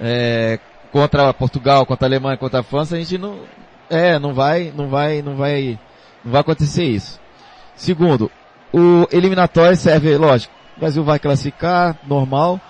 é, 0.00 0.58
contra 0.90 1.32
Portugal, 1.32 1.86
contra 1.86 2.06
a 2.06 2.08
Alemanha, 2.08 2.36
contra 2.36 2.60
a 2.60 2.62
França, 2.64 2.96
a 2.96 2.98
gente 2.98 3.16
não, 3.16 3.40
é, 3.88 4.18
não 4.18 4.34
vai, 4.34 4.72
não 4.76 4.88
vai, 4.88 5.22
não 5.22 5.36
vai, 5.36 5.78
não 6.24 6.32
vai 6.32 6.40
acontecer 6.40 6.84
isso. 6.84 7.20
Segundo, 7.76 8.30
o 8.72 9.06
eliminatório 9.12 9.76
serve, 9.76 10.16
lógico, 10.16 10.52
o 10.76 10.80
Brasil 10.80 11.04
vai 11.04 11.18
classificar, 11.18 11.96
normal, 12.06 12.60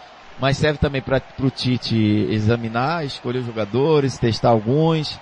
mas 0.41 0.57
serve 0.57 0.79
também 0.79 1.01
para 1.01 1.23
o 1.41 1.51
Tite 1.51 2.27
examinar, 2.31 3.05
escolher 3.05 3.39
os 3.39 3.47
jogadores, 3.47 4.19
testar 4.19 4.51
alguns, 4.51 5.19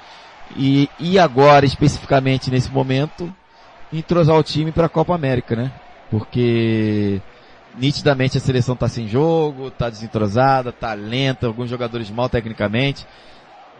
e, 0.56 0.88
e 0.98 1.18
agora, 1.18 1.64
especificamente 1.64 2.50
nesse 2.50 2.70
momento, 2.70 3.32
entrosar 3.92 4.36
o 4.36 4.42
time 4.42 4.72
para 4.72 4.86
a 4.86 4.88
Copa 4.88 5.14
América, 5.14 5.54
né? 5.54 5.70
Porque 6.10 7.20
nitidamente 7.76 8.36
a 8.36 8.40
seleção 8.40 8.74
está 8.74 8.88
sem 8.88 9.06
jogo, 9.06 9.68
está 9.68 9.88
desentrosada, 9.88 10.70
está 10.70 10.94
lenta, 10.94 11.46
alguns 11.46 11.70
jogadores 11.70 12.10
mal 12.10 12.28
tecnicamente. 12.28 13.06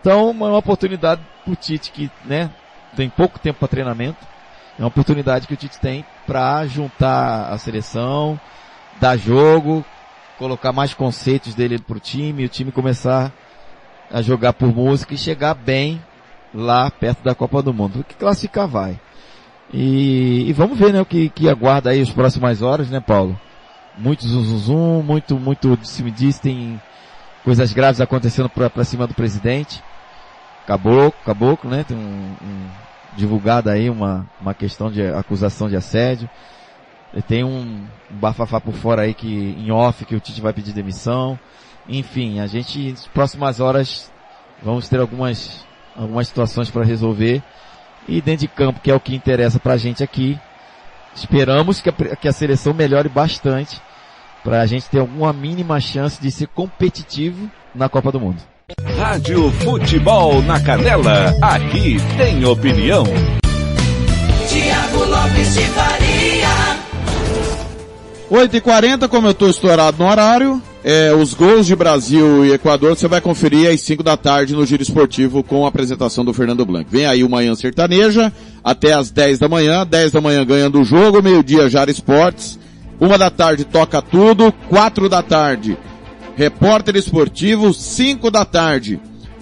Então, 0.01 0.29
é 0.29 0.33
uma 0.33 0.57
oportunidade 0.57 1.21
para 1.45 1.53
o 1.53 1.57
Tite 1.57 1.91
que, 1.91 2.11
né, 2.25 2.51
tem 2.97 3.09
pouco 3.09 3.39
tempo 3.39 3.59
para 3.59 3.69
treinamento. 3.69 4.19
É 4.79 4.83
uma 4.83 4.89
oportunidade 4.89 5.47
que 5.47 5.55
o 5.55 5.57
Tite 5.57 5.79
tem 5.79 6.05
para 6.27 6.67
juntar 6.67 7.51
a 7.51 7.59
seleção, 7.59 8.41
dar 9.01 9.17
jogo, 9.17 9.85
colocar 10.39 10.73
mais 10.73 10.93
conceitos 10.93 11.55
dele 11.55 11.79
pro 11.79 11.99
time, 11.99 12.45
o 12.45 12.49
time 12.49 12.71
começar 12.71 13.33
a 14.13 14.21
jogar 14.21 14.53
por 14.53 14.75
música 14.75 15.15
e 15.15 15.19
chegar 15.19 15.55
bem 15.55 16.03
lá 16.55 16.91
perto 16.91 17.23
da 17.25 17.35
Copa 17.35 17.63
do 17.63 17.73
Mundo. 17.73 18.01
O 18.01 18.05
que 18.05 18.15
classificar 18.15 18.69
vai. 18.69 19.01
E, 19.73 20.49
e, 20.49 20.53
vamos 20.53 20.79
ver, 20.79 20.93
né, 20.93 21.01
o 21.01 21.07
que, 21.07 21.29
que 21.31 21.49
aguarda 21.49 21.91
aí 21.91 22.01
as 22.01 22.11
próximas 22.11 22.61
horas, 22.61 22.91
né, 22.91 23.01
Paulo? 23.01 23.39
Muito 23.97 24.27
zum, 24.27 24.43
zum, 24.43 24.59
zum 24.59 25.03
muito, 25.03 25.39
muito, 25.39 25.79
se 25.85 26.03
me 26.03 26.11
diz, 26.11 26.39
tem 26.39 26.81
coisas 27.45 27.73
graves 27.73 28.01
acontecendo 28.01 28.49
pra, 28.49 28.85
cima 28.85 29.07
do 29.07 29.15
presidente. 29.15 29.83
Caboclo, 30.67 31.15
caboclo, 31.25 31.71
né, 31.71 31.85
tem 31.87 31.97
um, 31.97 32.37
um 32.43 32.69
divulgado 33.17 33.71
aí 33.71 33.89
uma, 33.89 34.27
uma 34.41 34.55
questão 34.55 34.91
de 34.91 35.07
acusação 35.07 35.69
de 35.69 35.77
assédio. 35.77 36.29
Tem 37.27 37.43
um 37.43 37.85
bafafá 38.09 38.61
por 38.61 38.75
fora 38.75 39.03
aí 39.03 39.15
que, 39.15 39.57
em 39.59 39.71
off, 39.71 40.05
que 40.05 40.15
o 40.15 40.21
Tite 40.21 40.41
vai 40.41 40.53
pedir 40.53 40.73
demissão. 40.73 41.39
Enfim, 41.89 42.39
a 42.39 42.47
gente, 42.47 42.91
nas 42.93 43.07
próximas 43.09 43.59
horas, 43.59 44.11
vamos 44.63 44.89
ter 44.89 45.01
algumas, 45.01 45.67
algumas 45.97 46.29
situações 46.29 46.71
para 46.71 46.85
resolver. 46.85 47.43
E 48.09 48.21
dentro 48.21 48.41
de 48.41 48.49
campo, 48.49 48.81
que 48.81 48.91
é 48.91 48.95
o 48.95 49.01
que 49.01 49.15
interessa 49.15 49.59
pra 49.59 49.77
gente 49.77 50.03
aqui, 50.03 50.39
esperamos 51.15 51.81
que 51.81 51.89
a, 51.89 51.93
que 51.93 52.29
a 52.29 52.33
seleção 52.33 52.73
melhore 52.73 53.09
bastante 53.09 53.81
para 54.45 54.61
a 54.61 54.67
gente 54.67 54.89
ter 54.89 55.01
alguma 55.01 55.33
mínima 55.33 55.81
chance 55.81 56.21
de 56.21 56.31
ser 56.31 56.47
competitivo 56.49 57.51
na 57.75 57.89
Copa 57.89 58.11
do 58.13 58.21
Mundo. 58.21 58.39
Rádio 58.97 59.51
Futebol 59.51 60.41
na 60.43 60.61
Canela, 60.61 61.35
aqui 61.43 61.97
tem 62.17 62.45
opinião. 62.45 63.05
Tiago 64.49 65.05
Lopes 65.05 65.55
de 65.55 65.63
Faria. 65.63 66.20
8h40, 68.31 69.09
como 69.09 69.27
eu 69.27 69.33
estou 69.33 69.51
estourado 69.51 69.99
no 69.99 70.09
horário, 70.09 70.63
é, 70.85 71.13
os 71.13 71.35
gols 71.35 71.67
de 71.67 71.75
Brasil 71.75 72.45
e 72.45 72.53
Equador 72.53 72.97
você 72.97 73.09
vai 73.09 73.21
conferir 73.21 73.69
às 73.69 73.81
5 73.81 74.05
da 74.05 74.17
tarde 74.17 74.55
no 74.55 74.65
Giro 74.65 74.85
Esportivo 74.85 75.43
com 75.43 75.65
a 75.65 75.69
apresentação 75.69 76.25
do 76.25 76.33
Fernando 76.33 76.65
Blanc. 76.65 76.87
Vem 76.89 77.07
aí 77.07 77.25
o 77.25 77.29
Manhã 77.29 77.57
Sertaneja, 77.57 78.33
até 78.63 78.93
às 78.93 79.11
10 79.11 79.41
da 79.41 79.49
manhã, 79.49 79.85
10 79.85 80.13
da 80.13 80.21
manhã 80.21 80.47
ganhando 80.47 80.81
o 80.81 80.85
jogo, 80.85 81.21
meio-dia 81.21 81.69
Jara 81.69 81.91
Esportes, 81.91 82.57
uma 83.01 83.19
da 83.19 83.31
tarde 83.31 83.65
toca 83.65 84.01
tudo, 84.01 84.53
4 84.69 85.09
da 85.09 85.23
tarde 85.23 85.77
Repórter 86.37 86.95
Esportivo, 86.95 87.75
5 87.75 88.31
da 88.31 88.45
tarde 88.45 89.01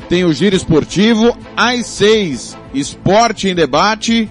tem 0.09 0.25
o 0.25 0.33
Giro 0.33 0.57
Esportivo, 0.57 1.37
às 1.55 1.85
6 1.85 2.57
Esporte 2.73 3.49
em 3.49 3.55
Debate, 3.55 4.31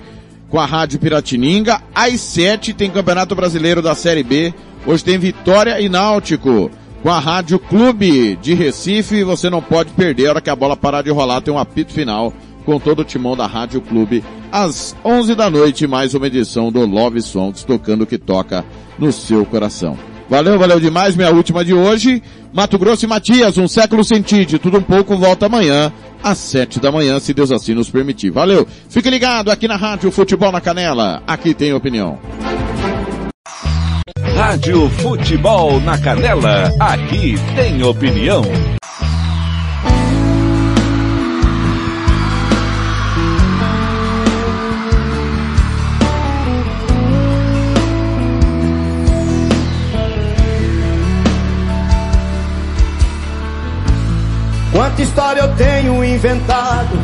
com 0.50 0.60
a 0.60 0.66
Rádio 0.66 1.00
Piratininga. 1.00 1.82
Às 1.94 2.22
7 2.22 2.74
tem 2.74 2.90
Campeonato 2.90 3.36
Brasileiro 3.36 3.82
da 3.82 3.96
Série 3.96 4.24
B. 4.24 4.54
Hoje 4.86 5.04
tem 5.04 5.18
Vitória 5.18 5.80
e 5.82 5.90
Náutico 5.90 6.72
com 7.02 7.10
a 7.10 7.20
Rádio 7.20 7.60
Clube 7.60 8.38
de 8.42 8.54
Recife. 8.54 9.24
Você 9.24 9.50
não 9.50 9.62
pode 9.62 9.92
perder. 9.92 10.28
A 10.28 10.30
hora 10.32 10.42
que 10.42 10.50
a 10.50 10.56
bola 10.56 10.78
parar 10.78 11.02
de 11.02 11.10
rolar 11.10 11.42
tem 11.42 11.54
um 11.54 11.60
apito 11.60 11.94
final 11.94 12.34
com 12.66 12.80
todo 12.80 13.00
o 13.00 13.06
timão 13.06 13.36
da 13.36 13.46
Rádio 13.48 13.82
Clube 13.82 14.24
às 14.52 14.96
11 15.04 15.36
da 15.36 15.50
noite. 15.50 15.88
Mais 15.88 16.14
uma 16.14 16.28
edição 16.28 16.72
do 16.72 16.86
Love 16.86 17.22
Songs 17.22 17.64
tocando 17.64 18.04
o 18.04 18.08
que 18.08 18.18
toca 18.18 18.66
no 18.98 19.12
seu 19.12 19.46
coração. 19.46 19.98
Valeu, 20.30 20.60
valeu 20.60 20.80
demais. 20.80 21.16
Minha 21.16 21.32
última 21.32 21.64
de 21.64 21.74
hoje. 21.74 22.22
Mato 22.54 22.78
Grosso 22.78 23.06
e 23.06 23.08
Matias, 23.08 23.58
um 23.58 23.68
século 23.68 24.02
de 24.04 24.58
tudo 24.58 24.80
um 24.80 24.82
pouco, 24.82 25.16
volta 25.16 25.46
amanhã 25.46 25.92
às 26.24 26.38
sete 26.38 26.80
da 26.80 26.92
manhã, 26.92 27.20
se 27.20 27.34
Deus 27.34 27.52
assim 27.52 27.74
nos 27.74 27.90
permitir. 27.90 28.30
Valeu. 28.30 28.68
Fique 28.90 29.10
ligado 29.10 29.52
aqui 29.52 29.68
na 29.68 29.76
Rádio 29.76 30.12
Futebol 30.12 30.52
na 30.52 30.62
Canela. 30.62 31.22
Aqui 31.28 31.54
tem 31.54 31.74
opinião. 31.74 32.20
Rádio 34.36 34.90
Futebol 34.90 35.80
na 35.82 35.98
Canela. 35.98 36.72
Aqui 36.80 37.36
tem 37.56 37.82
opinião. 37.84 38.44
Quanta 54.78 55.02
história 55.02 55.42
eu 55.42 55.56
tenho 55.56 56.06
inventado 56.06 57.00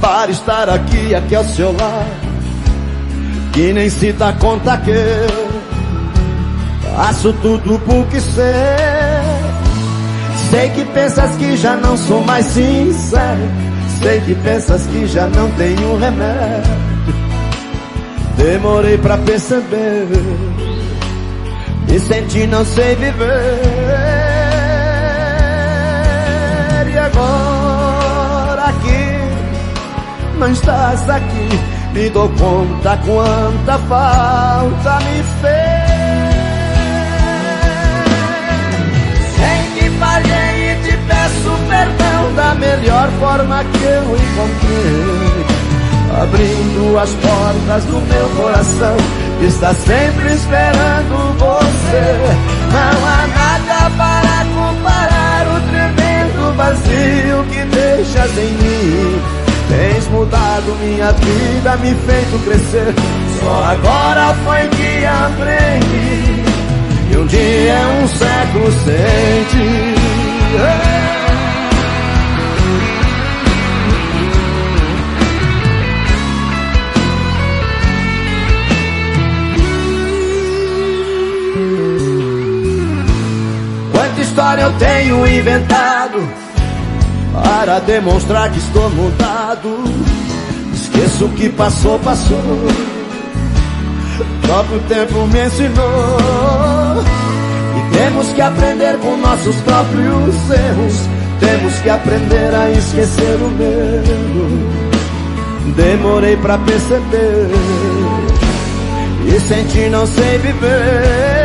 para 0.00 0.30
estar 0.30 0.70
aqui, 0.70 1.14
aqui 1.14 1.34
ao 1.34 1.44
seu 1.44 1.70
lado. 1.70 2.06
Que 3.52 3.74
nem 3.74 3.90
se 3.90 4.10
dá 4.12 4.32
conta 4.32 4.78
que 4.78 4.90
eu 4.90 5.50
faço 6.96 7.34
tudo 7.42 7.78
porque 7.80 8.18
sei. 8.22 8.54
Sei 10.48 10.70
que 10.70 10.86
pensas 10.86 11.36
que 11.36 11.58
já 11.58 11.76
não 11.76 11.94
sou 11.94 12.24
mais 12.24 12.46
sincero. 12.46 13.50
Sei 14.00 14.18
que 14.22 14.34
pensas 14.36 14.86
que 14.86 15.06
já 15.08 15.26
não 15.26 15.50
tenho 15.50 15.98
remédio. 15.98 16.74
Demorei 18.38 18.96
pra 18.96 19.18
perceber. 19.18 20.08
Me 21.86 22.00
senti 22.00 22.46
não 22.46 22.64
sei 22.64 22.94
viver 22.94 24.05
não 30.38 30.50
estás 30.50 31.08
aqui, 31.08 31.48
me 31.92 32.10
dou 32.10 32.28
conta 32.30 32.98
quanta 32.98 33.78
falta 33.88 34.98
me 35.00 35.22
fez. 35.40 35.86
Sem 39.36 39.70
que 39.74 39.90
falhei 39.98 40.72
e 40.72 40.82
te 40.82 40.96
peço 41.08 41.58
perdão 41.68 42.34
da 42.34 42.54
melhor 42.54 43.08
forma 43.20 43.64
que 43.64 43.84
eu 43.84 44.02
encontrei. 44.02 45.46
Abrindo 46.22 46.98
as 46.98 47.10
portas 47.10 47.84
do 47.84 48.00
meu 48.00 48.28
coração, 48.36 48.96
está 49.42 49.74
sempre 49.74 50.32
esperando 50.32 51.38
você. 51.38 52.16
Não 52.72 53.06
há 53.06 53.26
nada 53.26 53.90
para 53.96 54.36
comparar 54.54 55.46
o 55.48 55.60
tremendo 55.70 56.56
vazio 56.56 57.44
que 57.50 57.64
deixas 57.74 58.38
em 58.38 58.52
mim. 58.52 59.35
Tens 59.68 60.06
mudado 60.08 60.74
minha 60.80 61.12
vida, 61.12 61.76
me 61.78 61.94
feito 61.94 62.44
crescer. 62.44 62.94
Só 63.40 63.64
agora 63.64 64.34
foi 64.44 64.68
que 64.68 65.04
aprendi. 65.04 66.44
Que 67.08 67.16
um 67.16 67.26
dia 67.26 67.72
é 67.72 67.86
um 68.02 68.08
século 68.08 68.72
sem 68.84 69.44
ti. 69.50 69.96
Quanta 83.92 84.20
história 84.20 84.62
eu 84.62 84.72
tenho 84.74 85.26
inventado 85.26 86.45
para 87.42 87.78
demonstrar 87.80 88.50
que 88.50 88.58
estou 88.58 88.90
mudado. 88.90 89.84
Esqueço 90.72 91.26
o 91.26 91.28
que 91.30 91.48
passou, 91.50 91.98
passou. 91.98 92.38
O 94.18 94.46
próprio 94.46 94.80
tempo 94.88 95.26
me 95.26 95.46
ensinou. 95.46 97.04
E 97.76 97.96
temos 97.96 98.28
que 98.28 98.40
aprender 98.40 98.96
com 98.98 99.16
nossos 99.16 99.56
próprios 99.56 100.50
erros. 100.50 101.00
Temos 101.40 101.74
que 101.80 101.90
aprender 101.90 102.54
a 102.54 102.70
esquecer 102.70 103.36
o 103.42 103.50
medo. 103.50 104.76
Demorei 105.76 106.36
pra 106.38 106.56
perceber. 106.58 107.50
E 109.26 109.40
senti 109.40 109.88
não 109.90 110.06
sei 110.06 110.38
viver. 110.38 111.35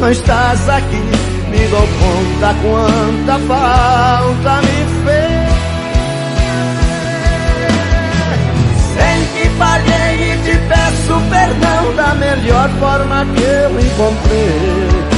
Não 0.00 0.10
estás 0.10 0.68
aqui, 0.68 1.02
me 1.50 1.66
dou 1.68 1.80
conta 1.80 2.54
quanta 2.62 3.38
falta 3.46 4.62
me 4.62 4.78
fez. 5.04 5.48
Sem 8.94 9.18
que 9.34 9.48
falhei 9.56 10.32
e 10.32 10.38
te 10.44 10.58
peço 10.68 11.20
perdão 11.30 11.96
da 11.96 12.14
melhor 12.14 12.68
forma 12.80 13.26
que 13.34 13.42
eu 13.42 13.80
encontrei. 13.80 15.08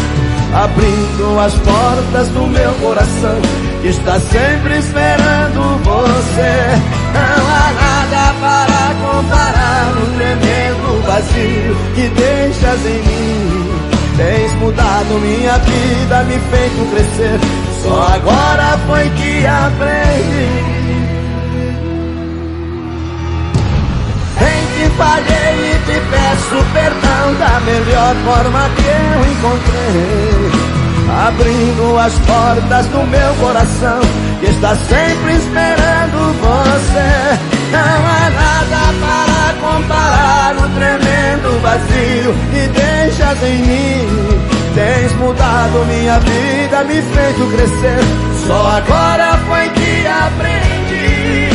Abrindo 0.52 1.38
as 1.38 1.54
portas 1.54 2.28
do 2.30 2.46
meu 2.46 2.72
coração, 2.74 3.38
que 3.82 3.88
está 3.88 4.18
sempre 4.18 4.78
esperando 4.78 5.78
você. 5.84 6.52
Não 7.14 7.46
há 7.46 7.72
nada 7.72 8.34
para 8.40 8.80
comparar 9.06 9.92
o 9.96 10.06
tremendo 10.16 11.06
vazio 11.06 11.76
que 11.94 12.08
deixas 12.08 12.86
em 12.86 13.02
mim. 13.02 13.99
Tens 14.20 14.54
mudado 14.56 15.18
minha 15.18 15.56
vida, 15.56 16.22
me 16.24 16.38
feito 16.38 16.90
crescer. 16.90 17.40
Só 17.82 18.02
agora 18.02 18.78
foi 18.86 19.08
que 19.16 19.46
aprendi. 19.46 20.50
Em 24.44 24.66
que 24.74 24.90
falhei 24.98 25.72
e 25.72 25.78
te 25.86 26.00
peço 26.10 26.64
perdão 26.74 27.34
da 27.38 27.60
melhor 27.60 28.14
forma 28.26 28.68
que 28.76 28.84
eu 28.84 29.32
encontrei. 29.32 30.50
Abrindo 31.26 31.98
as 31.98 32.12
portas 32.12 32.86
do 32.88 33.06
meu 33.06 33.34
coração, 33.36 34.00
que 34.38 34.50
está 34.50 34.76
sempre 34.76 35.32
esperando 35.32 36.34
você. 36.42 37.38
Não 37.72 38.06
há 38.06 38.30
nada 38.30 39.29
para 39.50 39.54
comparar 39.54 40.56
o 40.56 40.68
tremendo 40.74 41.60
vazio 41.60 42.34
que 42.52 42.68
deixas 42.68 43.42
em 43.42 43.58
mim. 43.62 44.06
Tens 44.74 45.12
mudado 45.16 45.84
minha 45.86 46.18
vida, 46.20 46.84
me 46.84 47.02
feito 47.02 47.46
crescer. 47.50 48.00
Só 48.46 48.66
agora 48.76 49.38
foi 49.48 49.68
que 49.70 50.06
aprendi 50.06 51.50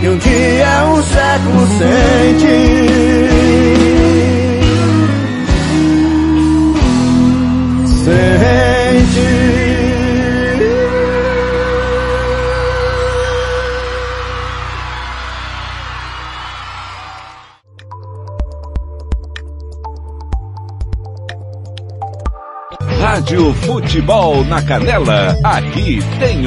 que 0.00 0.08
um 0.08 0.18
dia 0.18 0.66
é 0.66 0.82
um 0.84 1.02
século 1.02 1.66
sem 1.78 2.38
ti. 2.38 2.82
Sem 8.04 9.06
ti. 9.14 9.71
Rádio 23.22 23.54
Futebol 23.54 24.44
na 24.46 24.60
Canela. 24.60 25.38
Aqui 25.44 26.00
tem 26.18 26.40